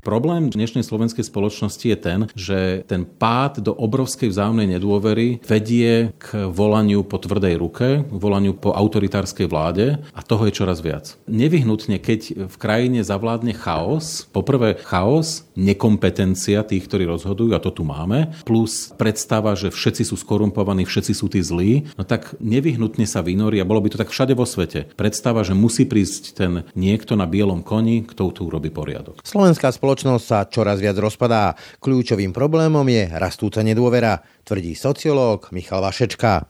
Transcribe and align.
Problém 0.00 0.48
dnešnej 0.48 0.80
slovenskej 0.80 1.28
spoločnosti 1.28 1.84
je 1.84 1.98
ten, 2.00 2.20
že 2.32 2.88
ten 2.88 3.04
pád 3.04 3.60
do 3.60 3.76
obrovskej 3.76 4.32
vzájomnej 4.32 4.80
nedôvery 4.80 5.44
vedie 5.44 6.16
k 6.16 6.48
volaniu 6.48 7.04
po 7.04 7.20
tvrdej 7.20 7.60
ruke, 7.60 8.08
volaniu 8.08 8.56
po 8.56 8.72
autoritárskej 8.72 9.44
vláde 9.44 10.00
a 10.16 10.20
toho 10.24 10.48
je 10.48 10.56
čoraz 10.56 10.80
viac. 10.80 11.20
Nevyhnutne, 11.28 12.00
keď 12.00 12.48
v 12.48 12.56
krajine 12.56 13.04
zavládne 13.04 13.52
chaos, 13.52 14.24
poprvé 14.32 14.80
chaos, 14.80 15.44
nekompetencia 15.52 16.64
tých, 16.64 16.88
ktorí 16.88 17.04
rozhodujú, 17.04 17.52
a 17.52 17.60
to 17.60 17.68
tu 17.68 17.84
máme, 17.84 18.32
plus 18.48 18.96
predstava, 18.96 19.52
že 19.52 19.68
všetci 19.68 20.08
sú 20.08 20.16
skorumpovaní, 20.16 20.88
všetci 20.88 21.12
sú 21.12 21.28
tí 21.28 21.44
zlí, 21.44 21.92
no 22.00 22.08
tak 22.08 22.40
nevyhnutne 22.40 23.04
sa 23.04 23.20
vynorí, 23.20 23.60
a 23.60 23.68
bolo 23.68 23.84
by 23.84 23.92
to 23.92 24.00
tak 24.00 24.08
všade 24.08 24.32
vo 24.32 24.48
svete, 24.48 24.88
predstava, 24.96 25.44
že 25.44 25.52
musí 25.52 25.84
prísť 25.84 26.22
ten 26.32 26.52
niekto 26.72 27.20
na 27.20 27.28
bielom 27.28 27.60
koni, 27.60 28.08
kto 28.08 28.32
tu 28.32 28.48
urobí 28.48 28.72
poriadok. 28.72 29.20
Slovenská 29.20 29.68
spoločnosť 29.68 29.89
spoločnosť 29.90 30.22
sa 30.22 30.46
čoraz 30.46 30.78
viac 30.78 30.94
rozpadá. 31.02 31.58
Kľúčovým 31.82 32.30
problémom 32.30 32.86
je 32.86 33.10
rastúca 33.10 33.58
nedôvera, 33.58 34.22
tvrdí 34.46 34.78
sociológ 34.78 35.50
Michal 35.50 35.82
Vašečka. 35.82 36.46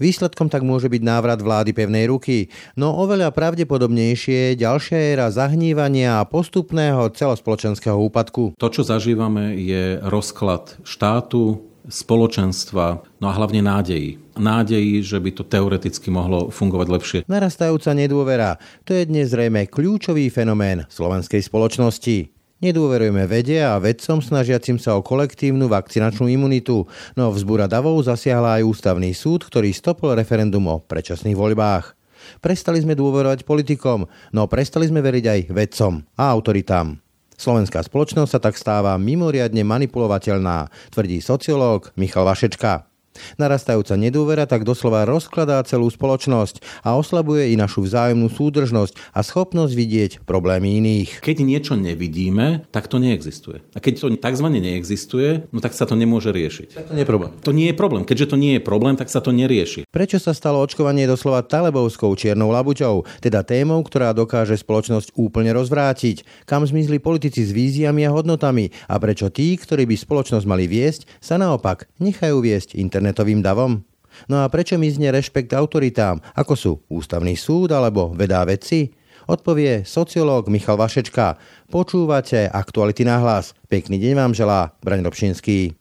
Výsledkom 0.00 0.48
tak 0.48 0.64
môže 0.64 0.88
byť 0.88 1.02
návrat 1.04 1.36
vlády 1.44 1.76
pevnej 1.76 2.08
ruky, 2.08 2.48
no 2.80 2.96
oveľa 2.96 3.28
pravdepodobnejšie 3.36 4.56
je 4.56 4.60
ďalšia 4.64 4.96
éra 5.12 5.28
zahnívania 5.28 6.16
a 6.16 6.24
postupného 6.24 7.12
celospoločenského 7.12 8.00
úpadku. 8.08 8.56
To, 8.56 8.72
čo 8.72 8.80
zažívame, 8.88 9.52
je 9.60 10.00
rozklad 10.00 10.80
štátu, 10.80 11.60
spoločenstva, 11.92 13.04
no 13.20 13.26
a 13.28 13.36
hlavne 13.36 13.64
nádejí. 13.64 14.16
Nádejí, 14.40 15.04
že 15.04 15.20
by 15.20 15.30
to 15.36 15.44
teoreticky 15.44 16.08
mohlo 16.08 16.48
fungovať 16.48 16.88
lepšie. 16.88 17.18
Narastajúca 17.28 17.92
nedôvera, 17.92 18.56
to 18.88 18.96
je 18.96 19.04
dnes 19.04 19.28
zrejme 19.28 19.68
kľúčový 19.68 20.32
fenomén 20.32 20.88
slovenskej 20.88 21.44
spoločnosti. 21.44 22.37
Nedôverujeme 22.58 23.22
vede 23.30 23.62
a 23.62 23.78
vedcom 23.78 24.18
snažiacim 24.18 24.82
sa 24.82 24.98
o 24.98 25.04
kolektívnu 25.06 25.70
vakcinačnú 25.70 26.26
imunitu, 26.26 26.90
no 27.14 27.30
vzbúra 27.30 27.70
davou 27.70 27.94
zasiahla 28.02 28.58
aj 28.58 28.66
ústavný 28.66 29.14
súd, 29.14 29.46
ktorý 29.46 29.70
stopol 29.70 30.18
referendum 30.18 30.66
o 30.66 30.82
predčasných 30.82 31.38
voľbách. 31.38 31.94
Prestali 32.42 32.82
sme 32.82 32.98
dôverovať 32.98 33.46
politikom, 33.46 34.10
no 34.34 34.42
prestali 34.50 34.90
sme 34.90 34.98
veriť 34.98 35.24
aj 35.30 35.40
vedcom 35.54 36.02
a 36.18 36.24
autoritám. 36.34 36.98
Slovenská 37.38 37.78
spoločnosť 37.86 38.30
sa 38.34 38.42
tak 38.42 38.58
stáva 38.58 38.98
mimoriadne 38.98 39.62
manipulovateľná, 39.62 40.66
tvrdí 40.90 41.22
sociológ 41.22 41.94
Michal 41.94 42.26
Vašečka. 42.26 42.90
Narastajúca 43.36 43.98
nedôvera 43.98 44.48
tak 44.48 44.64
doslova 44.64 45.04
rozkladá 45.08 45.60
celú 45.66 45.90
spoločnosť 45.90 46.84
a 46.86 46.94
oslabuje 46.94 47.52
i 47.52 47.58
našu 47.58 47.84
vzájomnú 47.84 48.30
súdržnosť 48.30 48.94
a 49.14 49.20
schopnosť 49.22 49.72
vidieť 49.72 50.12
problémy 50.26 50.78
iných. 50.82 51.22
Keď 51.22 51.36
niečo 51.46 51.74
nevidíme, 51.78 52.68
tak 52.74 52.90
to 52.90 53.00
neexistuje. 53.00 53.64
A 53.72 53.78
keď 53.80 53.94
to 54.02 54.06
tzv. 54.18 54.46
neexistuje, 54.52 55.48
no 55.48 55.58
tak 55.64 55.72
sa 55.72 55.88
to 55.88 55.96
nemôže 55.96 56.28
riešiť. 56.28 56.68
Tak 56.74 56.84
to 56.90 56.92
nie 56.92 57.02
je 57.02 57.08
problém. 57.08 57.30
To 57.40 57.52
nie 57.54 57.68
je 57.72 57.76
problém. 57.78 58.02
Keďže 58.04 58.26
to 58.28 58.36
nie 58.36 58.52
je 58.58 58.62
problém, 58.62 58.94
tak 58.98 59.08
sa 59.08 59.24
to 59.24 59.32
nerieši. 59.32 59.88
Prečo 59.88 60.20
sa 60.20 60.36
stalo 60.36 60.60
očkovanie 60.60 61.08
doslova 61.08 61.40
talebovskou 61.40 62.12
čiernou 62.18 62.52
labuťou, 62.52 63.08
teda 63.24 63.40
témou, 63.40 63.80
ktorá 63.80 64.12
dokáže 64.12 64.60
spoločnosť 64.60 65.16
úplne 65.16 65.56
rozvrátiť? 65.56 66.44
Kam 66.44 66.68
zmizli 66.68 67.00
politici 67.00 67.40
s 67.40 67.56
víziami 67.56 68.04
a 68.04 68.12
hodnotami 68.12 68.68
a 68.84 69.00
prečo 69.00 69.32
tí, 69.32 69.56
ktorí 69.56 69.88
by 69.88 69.96
spoločnosť 69.96 70.44
mali 70.44 70.68
viesť, 70.68 71.08
sa 71.24 71.40
naopak 71.40 71.88
nechajú 71.96 72.44
viesť 72.44 72.76
internet 72.76 73.07
internetovým 73.08 73.40
davom? 73.40 73.80
No 74.28 74.44
a 74.44 74.52
prečo 74.52 74.76
mizne 74.76 75.08
rešpekt 75.08 75.56
autoritám, 75.56 76.20
ako 76.36 76.52
sú 76.52 76.72
Ústavný 76.92 77.40
súd 77.40 77.72
alebo 77.72 78.12
vedá 78.12 78.44
vedci? 78.44 78.92
Odpovie 79.24 79.88
sociológ 79.88 80.52
Michal 80.52 80.76
Vašečka. 80.76 81.40
Počúvate 81.72 82.52
Aktuality 82.52 83.08
na 83.08 83.16
hlas. 83.16 83.56
Pekný 83.72 83.96
deň 83.96 84.12
vám 84.12 84.32
želá 84.36 84.76
Braň 84.84 85.08
Robšinský. 85.08 85.72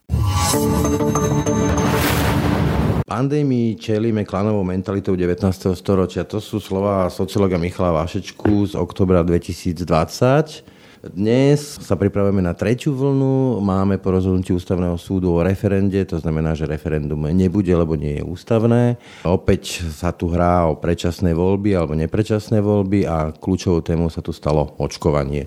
Pandémii 3.07 3.75
čelíme 3.75 4.23
klanovou 4.23 4.63
mentalitou 4.63 5.19
19. 5.19 5.43
storočia. 5.75 6.23
To 6.31 6.39
sú 6.39 6.63
slova 6.63 7.11
sociológa 7.11 7.59
Michala 7.59 8.03
Vašečku 8.03 8.71
z 8.71 8.73
oktobra 8.79 9.23
2020. 9.23 10.76
Dnes 11.05 11.77
sa 11.77 11.93
pripravujeme 11.93 12.41
na 12.41 12.57
tretiu 12.57 12.97
vlnu, 12.97 13.61
máme 13.61 14.01
po 14.01 14.09
rozhodnutí 14.17 14.49
ústavného 14.49 14.97
súdu 14.97 15.29
o 15.29 15.45
referende, 15.45 16.01
to 16.09 16.17
znamená, 16.17 16.57
že 16.57 16.65
referendum 16.65 17.21
nebude, 17.29 17.69
lebo 17.69 17.93
nie 17.93 18.17
je 18.17 18.23
ústavné. 18.25 18.97
Opäť 19.21 19.85
sa 19.93 20.09
tu 20.09 20.33
hrá 20.33 20.65
o 20.65 20.73
predčasné 20.73 21.37
voľby 21.37 21.77
alebo 21.77 21.93
neprečasné 21.93 22.65
voľby 22.65 23.05
a 23.05 23.29
kľúčovou 23.29 23.85
témou 23.85 24.09
sa 24.09 24.25
tu 24.25 24.33
stalo 24.33 24.73
očkovanie. 24.81 25.45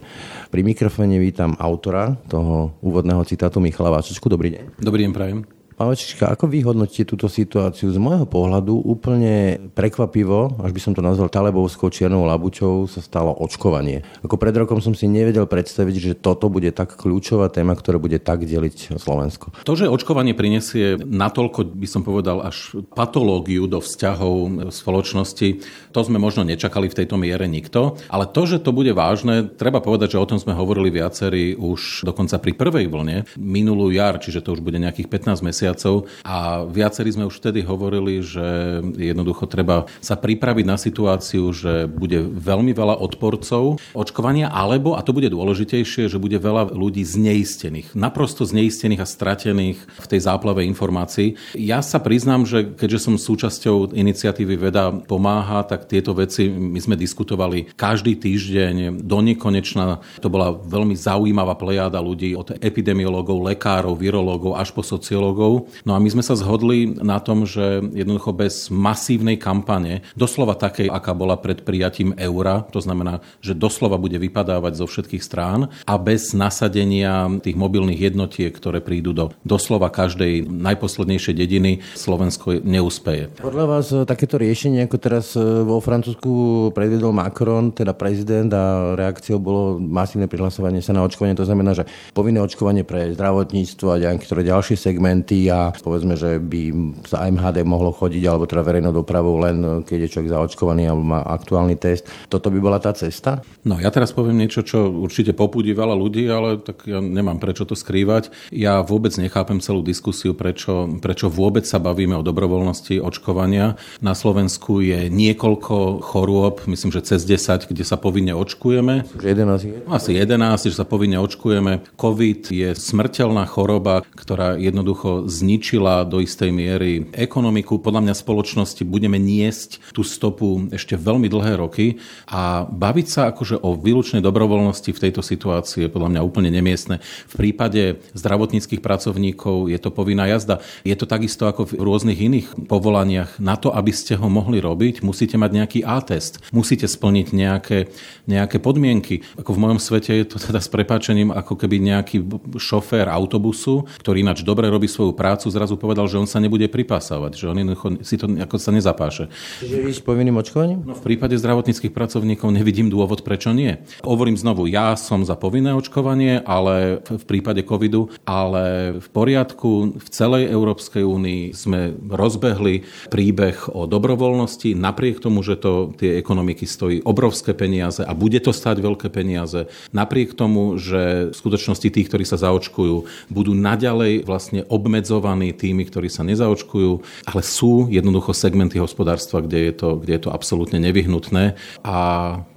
Pri 0.55 0.63
mikrofóne 0.63 1.19
vítam 1.19 1.59
autora 1.59 2.15
toho 2.31 2.79
úvodného 2.79 3.27
citátu 3.27 3.59
Michala 3.59 3.91
Váčečku. 3.91 4.31
Dobrý 4.31 4.55
deň. 4.55 4.79
Dobrý 4.79 5.03
deň, 5.03 5.13
prajem. 5.13 5.60
Pán 5.81 5.97
Vačička, 5.97 6.29
ako 6.29 6.45
vy 6.45 6.61
hodnotíte 6.61 7.09
túto 7.09 7.25
situáciu? 7.25 7.89
Z 7.89 7.97
môjho 7.97 8.29
pohľadu 8.29 8.85
úplne 8.85 9.57
prekvapivo, 9.73 10.61
až 10.61 10.77
by 10.77 10.81
som 10.85 10.93
to 10.93 11.01
nazval 11.01 11.33
talebovskou 11.33 11.89
čiernou 11.89 12.29
labučou, 12.29 12.85
sa 12.85 13.01
stalo 13.01 13.33
očkovanie. 13.33 14.05
Ako 14.21 14.37
pred 14.37 14.53
rokom 14.53 14.85
som 14.85 14.93
si 14.93 15.09
nevedel 15.09 15.49
predstaviť, 15.49 15.95
že 15.97 16.13
toto 16.21 16.53
bude 16.53 16.69
tak 16.77 17.01
kľúčová 17.01 17.49
téma, 17.49 17.73
ktorá 17.73 17.97
bude 17.97 18.21
tak 18.21 18.45
deliť 18.45 19.01
Slovensko. 19.01 19.57
To, 19.65 19.73
že 19.73 19.89
očkovanie 19.89 20.37
prinesie 20.37 21.01
natoľko, 21.01 21.73
by 21.73 21.89
som 21.89 22.05
povedal, 22.05 22.45
až 22.45 22.77
patológiu 22.93 23.65
do 23.65 23.81
vzťahov 23.81 24.69
spoločnosti, 24.69 25.65
to 25.97 26.01
sme 26.05 26.21
možno 26.21 26.45
nečakali 26.45 26.93
v 26.93 26.99
tejto 27.01 27.17
miere 27.17 27.49
nikto. 27.49 27.97
Ale 28.13 28.29
to, 28.29 28.45
že 28.45 28.61
to 28.61 28.77
bude 28.77 28.93
vážne, 28.93 29.49
treba 29.49 29.81
povedať, 29.81 30.13
že 30.13 30.21
o 30.21 30.29
tom 30.29 30.37
sme 30.37 30.53
hovorili 30.53 30.93
viacerí 30.93 31.57
už 31.57 32.05
dokonca 32.05 32.37
pri 32.37 32.53
prvej 32.53 32.85
vlne, 32.85 33.25
minulú 33.41 33.89
jar, 33.89 34.21
čiže 34.21 34.45
to 34.45 34.53
už 34.53 34.61
bude 34.61 34.77
nejakých 34.77 35.09
15 35.09 35.41
mesiacov 35.41 35.70
mesiacov 35.71 36.11
a 36.27 36.67
viacerí 36.67 37.15
sme 37.15 37.31
už 37.31 37.39
vtedy 37.39 37.63
hovorili, 37.63 38.19
že 38.21 38.81
jednoducho 38.99 39.47
treba 39.47 39.87
sa 40.03 40.19
pripraviť 40.19 40.65
na 40.67 40.77
situáciu, 40.77 41.55
že 41.55 41.87
bude 41.87 42.19
veľmi 42.21 42.75
veľa 42.75 42.99
odporcov 42.99 43.79
očkovania, 43.95 44.51
alebo, 44.51 44.99
a 44.99 45.05
to 45.07 45.15
bude 45.15 45.31
dôležitejšie, 45.31 46.11
že 46.11 46.19
bude 46.19 46.37
veľa 46.43 46.75
ľudí 46.75 47.07
zneistených, 47.07 47.95
naprosto 47.95 48.43
zneistených 48.43 49.03
a 49.03 49.07
stratených 49.07 49.79
v 49.79 50.07
tej 50.11 50.21
záplave 50.27 50.67
informácií. 50.67 51.39
Ja 51.55 51.81
sa 51.81 52.03
priznám, 52.03 52.45
že 52.45 52.75
keďže 52.75 52.99
som 52.99 53.15
súčasťou 53.15 53.95
iniciatívy 53.95 54.55
Veda 54.59 54.91
pomáha, 54.91 55.63
tak 55.63 55.87
tieto 55.87 56.13
veci 56.13 56.51
my 56.51 56.81
sme 56.83 56.97
diskutovali 56.99 57.73
každý 57.79 58.19
týždeň 58.19 59.05
do 59.05 59.19
nekonečna. 59.23 60.03
To 60.21 60.29
bola 60.29 60.53
veľmi 60.53 60.97
zaujímavá 60.97 61.55
plejáda 61.57 62.03
ľudí 62.03 62.35
od 62.35 62.57
epidemiológov, 62.59 63.45
lekárov, 63.45 63.95
virológov 63.97 64.57
až 64.57 64.73
po 64.73 64.81
sociológov. 64.81 65.60
No 65.85 65.97
a 65.97 65.99
my 65.99 66.09
sme 66.11 66.25
sa 66.25 66.37
zhodli 66.37 66.97
na 67.01 67.19
tom, 67.21 67.45
že 67.49 67.81
jednoducho 67.95 68.37
bez 68.37 68.69
masívnej 68.69 69.41
kampane, 69.41 70.05
doslova 70.15 70.57
takej, 70.57 70.89
aká 70.93 71.13
bola 71.17 71.37
pred 71.41 71.63
prijatím 71.65 72.13
eura, 72.17 72.67
to 72.69 72.83
znamená, 72.83 73.25
že 73.41 73.57
doslova 73.57 73.97
bude 73.97 74.17
vypadávať 74.21 74.73
zo 74.81 74.87
všetkých 74.87 75.23
strán 75.25 75.73
a 75.85 75.95
bez 75.97 76.33
nasadenia 76.37 77.29
tých 77.41 77.57
mobilných 77.57 78.13
jednotiek, 78.13 78.53
ktoré 78.53 78.85
prídu 78.85 79.13
do 79.17 79.33
doslova 79.45 79.89
každej 79.89 80.47
najposlednejšej 80.47 81.35
dediny, 81.35 81.83
Slovensko 81.97 82.61
neúspeje. 82.61 83.33
Podľa 83.41 83.65
vás 83.67 83.87
e, 83.91 84.05
takéto 84.05 84.37
riešenie, 84.37 84.85
ako 84.87 84.97
teraz 85.01 85.33
e, 85.35 85.43
vo 85.43 85.81
Francúzsku 85.81 86.31
predvedol 86.77 87.13
Macron, 87.15 87.73
teda 87.73 87.97
prezident 87.97 88.51
a 88.53 88.95
reakciou 88.97 89.41
bolo 89.41 89.81
masívne 89.81 90.29
prihlasovanie 90.31 90.85
sa 90.85 90.95
na 90.95 91.05
očkovanie, 91.05 91.37
to 91.37 91.49
znamená, 91.49 91.73
že 91.77 91.89
povinné 92.13 92.41
očkovanie 92.41 92.85
pre 92.85 93.13
zdravotníctvo 93.17 93.87
a 93.91 94.01
niektoré 94.01 94.45
ďalšie 94.47 94.77
segmenty 94.77 95.40
a 95.49 95.73
povedzme, 95.73 96.19
že 96.19 96.37
by 96.37 96.63
sa 97.09 97.25
MHD 97.31 97.65
mohlo 97.65 97.95
chodiť 97.95 98.23
alebo 98.27 98.45
teda 98.45 98.67
verejnou 98.67 98.93
dopravou 98.93 99.41
len 99.41 99.87
keď 99.87 99.99
je 100.05 100.13
človek 100.13 100.35
zaočkovaný 100.35 100.91
alebo 100.91 101.03
má 101.07 101.25
aktuálny 101.25 101.79
test. 101.81 102.05
Toto 102.29 102.53
by 102.53 102.59
bola 102.61 102.83
tá 102.83 102.93
cesta? 102.93 103.41
No 103.65 103.79
ja 103.79 103.89
teraz 103.89 104.11
poviem 104.13 104.43
niečo, 104.43 104.67
čo 104.67 104.91
určite 104.91 105.33
popúdi 105.33 105.71
veľa 105.71 105.95
ľudí, 105.95 106.27
ale 106.27 106.59
tak 106.59 106.85
ja 106.85 106.99
nemám 106.99 107.39
prečo 107.39 107.63
to 107.65 107.79
skrývať. 107.79 108.35
Ja 108.51 108.83
vôbec 108.83 109.15
nechápem 109.17 109.63
celú 109.63 109.81
diskusiu, 109.87 110.35
prečo, 110.35 110.91
prečo 110.99 111.31
vôbec 111.31 111.63
sa 111.63 111.79
bavíme 111.79 112.19
o 112.19 112.27
dobrovoľnosti 112.27 112.99
očkovania. 112.99 113.79
Na 114.03 114.19
Slovensku 114.19 114.83
je 114.83 115.07
niekoľko 115.07 116.03
chorôb, 116.03 116.67
myslím, 116.67 116.91
že 116.91 117.07
cez 117.07 117.23
10, 117.23 117.71
kde 117.71 117.85
sa 117.87 117.95
povinne 117.95 118.35
očkujeme. 118.35 119.07
11 119.15 119.87
Asi 119.87 120.11
11, 120.19 120.73
že 120.73 120.75
sa 120.75 120.89
povinne 120.89 121.23
očkujeme. 121.23 121.87
COVID 121.95 122.51
je 122.51 122.75
smrteľná 122.75 123.47
choroba, 123.47 124.03
ktorá 124.03 124.59
jednoducho 124.59 125.30
zničila 125.31 126.03
do 126.03 126.19
istej 126.19 126.51
miery 126.51 127.07
ekonomiku. 127.15 127.79
Podľa 127.79 128.11
mňa 128.11 128.15
spoločnosti 128.19 128.83
budeme 128.83 129.17
niesť 129.17 129.95
tú 129.95 130.03
stopu 130.03 130.67
ešte 130.75 130.99
veľmi 130.99 131.31
dlhé 131.31 131.63
roky 131.63 132.03
a 132.27 132.67
baviť 132.67 133.07
sa 133.07 133.31
akože 133.31 133.63
o 133.63 133.79
výlučnej 133.79 134.19
dobrovoľnosti 134.19 134.91
v 134.91 135.03
tejto 135.07 135.23
situácii 135.23 135.87
je 135.87 135.93
podľa 135.93 136.19
mňa 136.19 136.27
úplne 136.27 136.51
nemiestne. 136.51 136.99
V 137.31 137.35
prípade 137.39 138.03
zdravotníckých 138.19 138.83
pracovníkov 138.83 139.71
je 139.71 139.79
to 139.79 139.95
povinná 139.95 140.27
jazda. 140.27 140.59
Je 140.83 140.99
to 140.99 141.07
takisto 141.07 141.47
ako 141.47 141.71
v 141.71 141.79
rôznych 141.79 142.19
iných 142.19 142.67
povolaniach. 142.67 143.39
Na 143.39 143.55
to, 143.55 143.71
aby 143.71 143.95
ste 143.95 144.19
ho 144.19 144.27
mohli 144.27 144.59
robiť, 144.59 145.07
musíte 145.07 145.39
mať 145.39 145.51
nejaký 145.55 145.81
A-test. 145.87 146.43
Musíte 146.51 146.91
splniť 146.91 147.27
nejaké, 147.31 147.79
nejaké 148.27 148.59
podmienky. 148.59 149.23
Ako 149.39 149.55
v 149.55 149.63
mojom 149.63 149.79
svete 149.79 150.13
je 150.19 150.27
to 150.27 150.43
teda 150.43 150.59
s 150.59 150.67
prepáčením 150.67 151.31
ako 151.31 151.55
keby 151.55 151.79
nejaký 151.79 152.25
šofér 152.59 153.07
autobusu, 153.07 153.87
ktorý 154.01 154.25
ináč 154.25 154.43
dobre 154.43 154.67
robí 154.67 154.91
svoju 154.91 155.15
prácu, 155.21 155.53
zrazu 155.53 155.77
povedal, 155.77 156.09
že 156.09 156.17
on 156.17 156.25
sa 156.25 156.41
nebude 156.41 156.65
pripásavať, 156.73 157.37
že 157.37 157.45
on 157.53 157.57
si 158.01 158.17
to 158.17 158.25
ako 158.41 158.57
sa 158.57 158.73
nezapáše. 158.73 159.29
Čiže 159.61 159.77
víš 159.85 160.01
povinným 160.01 160.41
očkovaním? 160.41 160.81
No, 160.89 160.97
v 160.97 161.05
prípade 161.05 161.37
zdravotníckých 161.37 161.93
pracovníkov 161.93 162.49
nevidím 162.49 162.89
dôvod, 162.89 163.21
prečo 163.21 163.53
nie. 163.53 163.85
Hovorím 164.01 164.41
znovu, 164.41 164.65
ja 164.65 164.97
som 164.97 165.21
za 165.29 165.37
povinné 165.37 165.77
očkovanie, 165.77 166.41
ale 166.41 167.05
v 167.05 167.25
prípade 167.29 167.61
covidu, 167.69 168.09
ale 168.25 168.97
v 168.97 169.09
poriadku, 169.13 170.01
v 170.01 170.09
celej 170.09 170.49
Európskej 170.49 171.05
únii 171.05 171.53
sme 171.53 171.93
rozbehli 172.09 172.89
príbeh 173.13 173.69
o 173.69 173.85
dobrovoľnosti, 173.85 174.73
napriek 174.73 175.21
tomu, 175.21 175.45
že 175.45 175.61
to 175.61 175.93
tie 176.01 176.17
ekonomiky 176.17 176.65
stojí 176.65 177.05
obrovské 177.05 177.53
peniaze 177.53 178.01
a 178.01 178.17
bude 178.17 178.41
to 178.41 178.55
stať 178.55 178.81
veľké 178.81 179.13
peniaze, 179.13 179.69
napriek 179.91 180.33
tomu, 180.33 180.79
že 180.81 181.29
v 181.29 181.35
skutočnosti 181.35 181.89
tí, 181.91 182.01
ktorí 182.07 182.25
sa 182.25 182.39
zaočkujú, 182.39 183.29
budú 183.29 183.53
naďalej 183.53 184.23
vlastne 184.25 184.63
obmedzovaní 185.11 185.51
tými, 185.59 185.83
ktorí 185.91 186.07
sa 186.07 186.23
nezaočkujú, 186.23 186.93
ale 187.27 187.43
sú 187.43 187.91
jednoducho 187.91 188.31
segmenty 188.31 188.79
hospodárstva, 188.79 189.43
kde 189.43 189.59
je 189.67 189.73
to, 189.75 189.89
kde 189.99 190.13
je 190.15 190.23
to 190.23 190.31
absolútne 190.31 190.79
nevyhnutné. 190.79 191.59
A 191.83 191.97